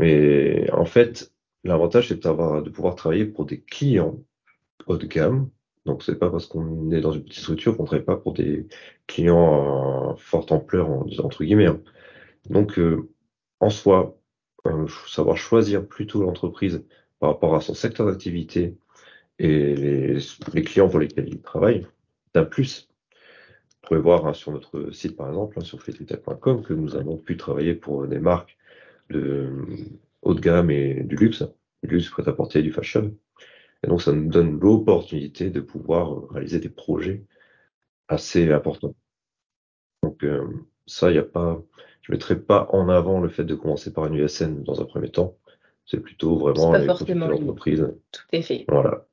Mais 0.00 0.68
en 0.72 0.86
fait, 0.86 1.30
l'avantage, 1.62 2.08
c'est 2.08 2.16
de 2.26 2.70
pouvoir 2.70 2.96
travailler 2.96 3.26
pour 3.26 3.46
des 3.46 3.60
clients 3.60 4.18
haut 4.86 4.96
de 4.96 5.06
gamme, 5.06 5.48
donc 5.84 6.02
c'est 6.02 6.18
pas 6.18 6.30
parce 6.30 6.46
qu'on 6.46 6.90
est 6.92 7.00
dans 7.00 7.12
une 7.12 7.24
petite 7.24 7.42
structure 7.42 7.76
qu'on 7.76 7.82
ne 7.82 7.88
travaille 7.88 8.04
pas 8.04 8.16
pour 8.16 8.34
des 8.34 8.68
clients 9.06 10.12
à 10.12 10.16
forte 10.16 10.52
ampleur 10.52 10.88
entre 10.90 11.44
guillemets. 11.44 11.66
Hein. 11.66 11.80
Donc 12.50 12.78
euh, 12.78 13.08
en 13.60 13.70
soi, 13.70 14.18
euh, 14.66 14.86
savoir 15.08 15.36
choisir 15.36 15.86
plutôt 15.86 16.22
l'entreprise 16.22 16.84
par 17.18 17.30
rapport 17.30 17.54
à 17.54 17.60
son 17.60 17.74
secteur 17.74 18.06
d'activité 18.06 18.76
et 19.38 19.74
les, 19.74 20.18
les, 20.52 20.62
clients 20.62 20.88
pour 20.88 21.00
lesquels 21.00 21.28
il 21.28 21.40
travaille, 21.40 21.86
c'est 22.32 22.40
un 22.40 22.44
plus. 22.44 22.88
Vous 23.82 23.88
pouvez 23.88 24.00
voir 24.00 24.26
hein, 24.26 24.34
sur 24.34 24.52
notre 24.52 24.92
site 24.92 25.16
par 25.16 25.28
exemple, 25.28 25.58
hein, 25.58 25.64
sur 25.64 25.82
fetvital.com, 25.82 26.62
que 26.62 26.74
nous 26.74 26.94
avons 26.94 27.16
pu 27.16 27.36
travailler 27.36 27.74
pour 27.74 28.06
des 28.06 28.20
marques 28.20 28.56
de 29.10 29.50
haut 30.22 30.34
de 30.34 30.40
gamme 30.40 30.70
et 30.70 31.02
du 31.02 31.16
luxe, 31.16 31.44
du 31.82 31.94
luxe 31.94 32.08
prêt-à-porter, 32.08 32.62
du 32.62 32.72
fashion. 32.72 33.14
Et 33.82 33.88
donc, 33.88 34.02
ça 34.02 34.12
nous 34.12 34.28
donne 34.28 34.58
l'opportunité 34.60 35.50
de 35.50 35.60
pouvoir 35.60 36.28
réaliser 36.30 36.60
des 36.60 36.68
projets 36.68 37.24
assez 38.08 38.50
importants. 38.52 38.94
Donc, 40.02 40.22
euh, 40.24 40.46
ça, 40.86 41.10
il 41.10 41.14
n'y 41.14 41.18
a 41.18 41.24
pas, 41.24 41.62
je 42.02 42.12
ne 42.12 42.16
mettrai 42.16 42.38
pas 42.40 42.68
en 42.72 42.88
avant 42.88 43.20
le 43.20 43.28
fait 43.28 43.44
de 43.44 43.54
commencer 43.54 43.92
par 43.92 44.06
une 44.06 44.14
USN 44.14 44.62
dans 44.62 44.80
un 44.80 44.84
premier 44.84 45.10
temps. 45.10 45.36
C'est 45.84 46.00
plutôt 46.00 46.36
vraiment 46.36 46.72
les 46.74 46.86
l'entreprise. 46.86 47.92
Tout 48.12 48.36
à 48.36 48.42
fait. 48.42 48.64
Voilà. 48.68 49.06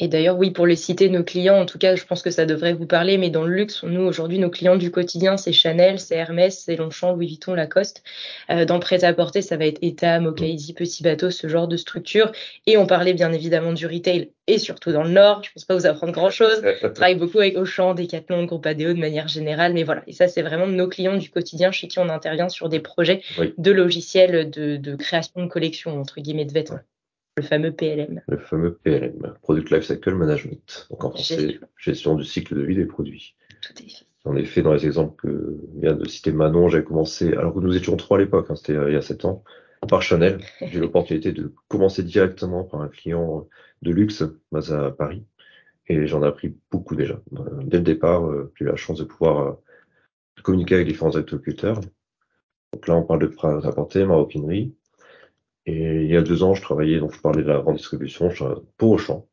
Et 0.00 0.08
d'ailleurs, 0.08 0.36
oui, 0.36 0.50
pour 0.50 0.66
les 0.66 0.74
citer, 0.74 1.08
nos 1.08 1.22
clients, 1.22 1.60
en 1.60 1.66
tout 1.66 1.78
cas, 1.78 1.94
je 1.94 2.04
pense 2.04 2.20
que 2.20 2.30
ça 2.30 2.46
devrait 2.46 2.72
vous 2.72 2.86
parler, 2.86 3.16
mais 3.16 3.30
dans 3.30 3.44
le 3.44 3.54
luxe, 3.54 3.84
nous, 3.84 4.02
aujourd'hui, 4.02 4.40
nos 4.40 4.50
clients 4.50 4.74
du 4.74 4.90
quotidien, 4.90 5.36
c'est 5.36 5.52
Chanel, 5.52 6.00
c'est 6.00 6.16
Hermès, 6.16 6.64
c'est 6.64 6.74
Longchamp, 6.74 7.12
Louis 7.12 7.28
Vuitton, 7.28 7.54
Lacoste. 7.54 8.02
Euh, 8.50 8.64
dans 8.64 8.74
le 8.74 8.80
prêt-à-porter, 8.80 9.40
ça 9.40 9.56
va 9.56 9.66
être 9.66 9.78
Etam, 9.82 10.26
Okaïdi, 10.26 10.72
Petit 10.72 11.04
Bateau, 11.04 11.30
ce 11.30 11.46
genre 11.46 11.68
de 11.68 11.76
structure. 11.76 12.32
Et 12.66 12.76
on 12.76 12.86
parlait 12.86 13.14
bien 13.14 13.32
évidemment 13.32 13.72
du 13.72 13.86
retail, 13.86 14.32
et 14.48 14.58
surtout 14.58 14.90
dans 14.90 15.04
le 15.04 15.10
Nord. 15.10 15.42
Je 15.44 15.52
pense 15.52 15.64
pas 15.64 15.76
vous 15.76 15.86
apprendre 15.86 16.12
grand-chose. 16.12 16.60
On 16.82 16.90
travaille 16.92 17.14
beaucoup 17.14 17.38
avec 17.38 17.56
Auchan, 17.56 17.94
Decathlon, 17.94 18.46
Groupe 18.46 18.66
ADO 18.66 18.94
de 18.94 18.98
manière 18.98 19.28
générale, 19.28 19.74
mais 19.74 19.84
voilà. 19.84 20.02
Et 20.08 20.12
ça, 20.12 20.26
c'est 20.26 20.42
vraiment 20.42 20.66
nos 20.66 20.88
clients 20.88 21.16
du 21.16 21.30
quotidien 21.30 21.70
chez 21.70 21.86
qui 21.86 22.00
on 22.00 22.08
intervient 22.08 22.48
sur 22.48 22.68
des 22.68 22.80
projets 22.80 23.22
de 23.58 23.70
logiciels 23.70 24.50
de, 24.50 24.76
de, 24.76 24.96
création 24.96 25.44
de 25.44 25.48
collection, 25.48 26.00
entre 26.00 26.20
guillemets, 26.20 26.46
de 26.46 26.52
vêtements. 26.52 26.80
Le 27.36 27.42
fameux 27.42 27.72
PLM. 27.72 28.22
Le 28.28 28.38
fameux 28.38 28.74
PLM, 28.76 29.34
Product 29.42 29.70
Lifecycle 29.70 30.14
Management. 30.14 30.86
Donc 30.90 31.04
en 31.04 31.10
français, 31.10 31.58
gestion. 31.76 32.14
du 32.14 32.24
cycle 32.24 32.54
de 32.54 32.62
vie 32.62 32.76
des 32.76 32.86
produits. 32.86 33.34
Tout 33.60 33.72
à 33.76 33.82
fait. 33.82 34.06
En 34.24 34.36
effet, 34.36 34.62
dans 34.62 34.72
les 34.72 34.86
exemples 34.86 35.16
que 35.20 35.60
vient 35.76 35.94
de 35.94 36.08
citer 36.08 36.32
Manon, 36.32 36.68
j'ai 36.68 36.84
commencé, 36.84 37.32
alors 37.34 37.52
que 37.52 37.58
nous 37.58 37.76
étions 37.76 37.96
trois 37.96 38.16
à 38.16 38.20
l'époque, 38.20 38.46
hein, 38.48 38.56
c'était 38.56 38.76
euh, 38.76 38.90
il 38.90 38.94
y 38.94 38.96
a 38.96 39.02
sept 39.02 39.24
ans, 39.24 39.42
par 39.88 40.00
Chanel. 40.00 40.38
J'ai 40.62 40.78
eu 40.78 40.80
l'opportunité 40.80 41.32
de 41.32 41.52
commencer 41.68 42.02
directement 42.02 42.64
par 42.64 42.80
un 42.80 42.88
client 42.88 43.46
de 43.82 43.90
luxe 43.90 44.24
basé 44.50 44.72
à 44.72 44.90
Paris. 44.90 45.26
et 45.88 46.06
j'en 46.06 46.22
ai 46.22 46.26
appris 46.26 46.56
beaucoup 46.70 46.96
déjà. 46.96 47.20
Dès 47.64 47.78
le 47.78 47.82
départ, 47.82 48.30
j'ai 48.54 48.64
eu 48.64 48.68
la 48.68 48.76
chance 48.76 48.98
de 48.98 49.04
pouvoir 49.04 49.58
communiquer 50.42 50.76
avec 50.76 50.86
différents 50.86 51.16
agriculteurs. 51.16 51.80
Donc 52.72 52.88
là, 52.88 52.96
on 52.96 53.02
parle 53.02 53.20
de 53.20 53.26
prêt 53.26 53.48
à 53.48 54.06
maroquinerie. 54.06 54.74
Et 55.66 56.02
il 56.04 56.10
y 56.10 56.16
a 56.16 56.22
deux 56.22 56.42
ans, 56.42 56.54
je 56.54 56.62
travaillais, 56.62 57.00
donc 57.00 57.14
je 57.14 57.20
parlais 57.20 57.42
de 57.42 57.48
la 57.48 57.60
grande 57.60 57.76
distribution 57.76 58.28
pour 58.76 58.90
Auchan. 58.92 59.26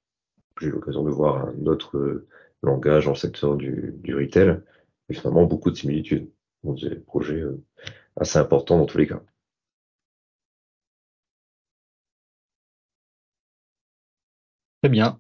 J'ai 0.59 0.67
eu 0.67 0.71
l'occasion 0.71 1.03
de 1.03 1.09
voir 1.09 1.47
un 1.47 1.65
autre 1.65 2.25
langage 2.63 3.05
dans 3.05 3.11
le 3.11 3.17
secteur 3.17 3.57
du, 3.57 3.93
du 3.97 4.15
retail, 4.15 4.61
et 5.09 5.13
finalement 5.13 5.45
beaucoup 5.45 5.71
de 5.71 5.75
similitudes. 5.75 6.29
Donc 6.63 6.79
des 6.79 6.95
projets 6.95 7.43
assez 8.15 8.37
importants 8.39 8.77
dans 8.77 8.85
tous 8.85 8.97
les 8.97 9.07
cas. 9.07 9.21
Très 14.81 14.89
bien. 14.89 15.19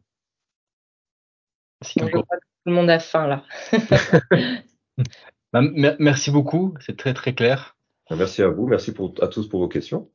tout 2.63 2.69
le 2.69 2.73
monde 2.73 2.89
a 2.89 2.99
faim 2.99 3.27
là. 3.27 3.45
Bah, 5.53 5.61
merci 5.99 6.31
beaucoup, 6.31 6.75
c'est 6.79 6.95
très 6.95 7.13
très 7.13 7.35
clair. 7.35 7.75
Merci 8.09 8.41
à 8.41 8.47
vous, 8.47 8.67
merci 8.67 8.93
à 9.21 9.27
tous 9.27 9.49
pour 9.49 9.59
vos 9.59 9.67
questions. 9.67 10.09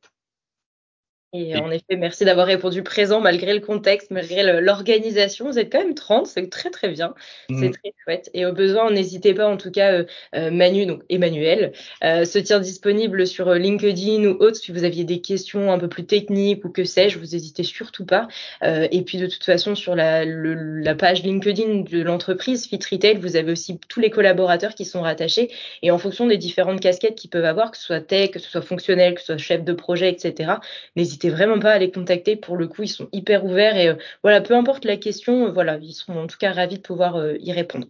Et 1.33 1.57
en 1.57 1.69
effet, 1.71 1.97
merci 1.97 2.23
d'avoir 2.23 2.47
répondu 2.47 2.83
présent 2.83 3.19
malgré 3.19 3.53
le 3.53 3.59
contexte, 3.59 4.11
malgré 4.11 4.61
l'organisation. 4.61 5.47
Vous 5.47 5.59
êtes 5.59 5.69
quand 5.69 5.79
même 5.79 5.93
30, 5.93 6.25
c'est 6.25 6.49
très 6.49 6.69
très 6.69 6.87
bien. 6.87 7.13
C'est 7.49 7.67
mmh. 7.67 7.71
très 7.71 7.93
chouette. 8.01 8.29
Et 8.33 8.45
au 8.45 8.53
besoin, 8.53 8.89
n'hésitez 8.91 9.33
pas, 9.33 9.45
en 9.45 9.57
tout 9.57 9.69
cas, 9.69 9.91
euh, 9.91 10.05
euh, 10.35 10.51
Manu, 10.51 10.85
donc 10.85 11.03
Emmanuel, 11.09 11.73
euh, 12.05 12.23
se 12.23 12.39
tient 12.39 12.61
disponible 12.61 13.27
sur 13.27 13.53
LinkedIn 13.53 14.23
ou 14.23 14.37
autre 14.39 14.55
si 14.55 14.71
vous 14.71 14.85
aviez 14.85 15.03
des 15.03 15.19
questions 15.19 15.69
un 15.69 15.77
peu 15.77 15.89
plus 15.89 16.05
techniques 16.05 16.63
ou 16.63 16.69
que 16.69 16.85
sais-je, 16.85 17.19
vous 17.19 17.25
n'hésitez 17.33 17.63
surtout 17.63 18.05
pas. 18.05 18.29
et 18.63 19.01
puis 19.01 19.17
de 19.17 19.27
toute 19.27 19.43
façon, 19.43 19.75
sur 19.75 19.95
la, 19.95 20.23
la 20.23 20.95
page 20.95 21.23
LinkedIn 21.23 21.81
de 21.81 22.01
l'entreprise 22.01 22.67
Fit 22.67 22.79
Retail, 22.89 23.17
vous 23.17 23.35
avez 23.35 23.51
aussi 23.51 23.79
tous 23.89 23.99
les 23.99 24.09
collaborateurs 24.09 24.75
qui 24.75 24.85
sont 24.85 25.01
rattachés. 25.01 25.51
Et 25.83 25.91
en 25.91 25.97
fonction 25.97 26.25
des 26.25 26.37
différentes 26.37 26.79
casquettes 26.79 27.15
qu'ils 27.15 27.29
peuvent 27.29 27.43
avoir, 27.43 27.71
que 27.71 27.77
ce 27.77 27.83
soit 27.83 27.99
tech, 27.99 28.31
que 28.31 28.39
ce 28.39 28.49
soit 28.49 28.61
fonctionnel, 28.61 29.15
que 29.15 29.19
ce 29.19 29.25
soit 29.27 29.37
chef 29.37 29.63
de 29.63 29.73
projet, 29.73 30.09
etc., 30.09 30.53
n'hésitez 30.95 31.16
vraiment 31.25 31.59
pas 31.59 31.71
à 31.71 31.79
les 31.79 31.91
contacter. 31.91 32.35
Pour 32.35 32.57
le 32.57 32.67
coup, 32.67 32.83
ils 32.83 32.89
sont 32.89 33.09
hyper 33.11 33.45
ouverts 33.45 33.77
et 33.77 33.89
euh, 33.89 33.95
voilà, 34.23 34.41
peu 34.41 34.55
importe 34.55 34.85
la 34.85 34.97
question, 34.97 35.47
euh, 35.47 35.51
voilà, 35.51 35.77
ils 35.81 35.93
seront 35.93 36.21
en 36.21 36.27
tout 36.27 36.37
cas 36.37 36.51
ravis 36.51 36.77
de 36.77 36.81
pouvoir 36.81 37.15
euh, 37.15 37.35
y 37.39 37.51
répondre. 37.51 37.87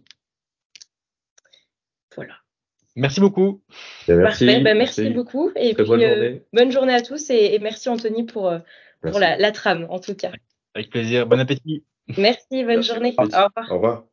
Voilà. 2.16 2.34
Merci 2.96 3.20
beaucoup. 3.20 3.60
Merci, 4.08 4.46
Parfait, 4.46 4.60
bah, 4.60 4.74
merci, 4.74 5.10
beaucoup. 5.10 5.52
Et 5.54 5.74
puis, 5.74 5.84
bonne, 5.84 6.00
journée. 6.00 6.42
bonne 6.52 6.72
journée 6.72 6.94
à 6.94 7.02
tous 7.02 7.30
et, 7.30 7.58
merci 7.60 7.88
Anthony 7.88 8.24
pour, 8.24 8.52
pour 9.02 9.18
la, 9.20 9.36
la, 9.36 9.52
trame 9.52 9.86
en 9.88 10.00
tout 10.00 10.16
cas. 10.16 10.32
Avec 10.74 10.90
plaisir. 10.90 11.26
Bon 11.26 11.38
appétit. 11.38 11.84
Merci, 12.16 12.64
bonne 12.64 12.82
journée. 12.82 13.14
Au 13.16 13.22
revoir. 13.22 13.52
Au 13.70 13.74
revoir. 13.74 14.04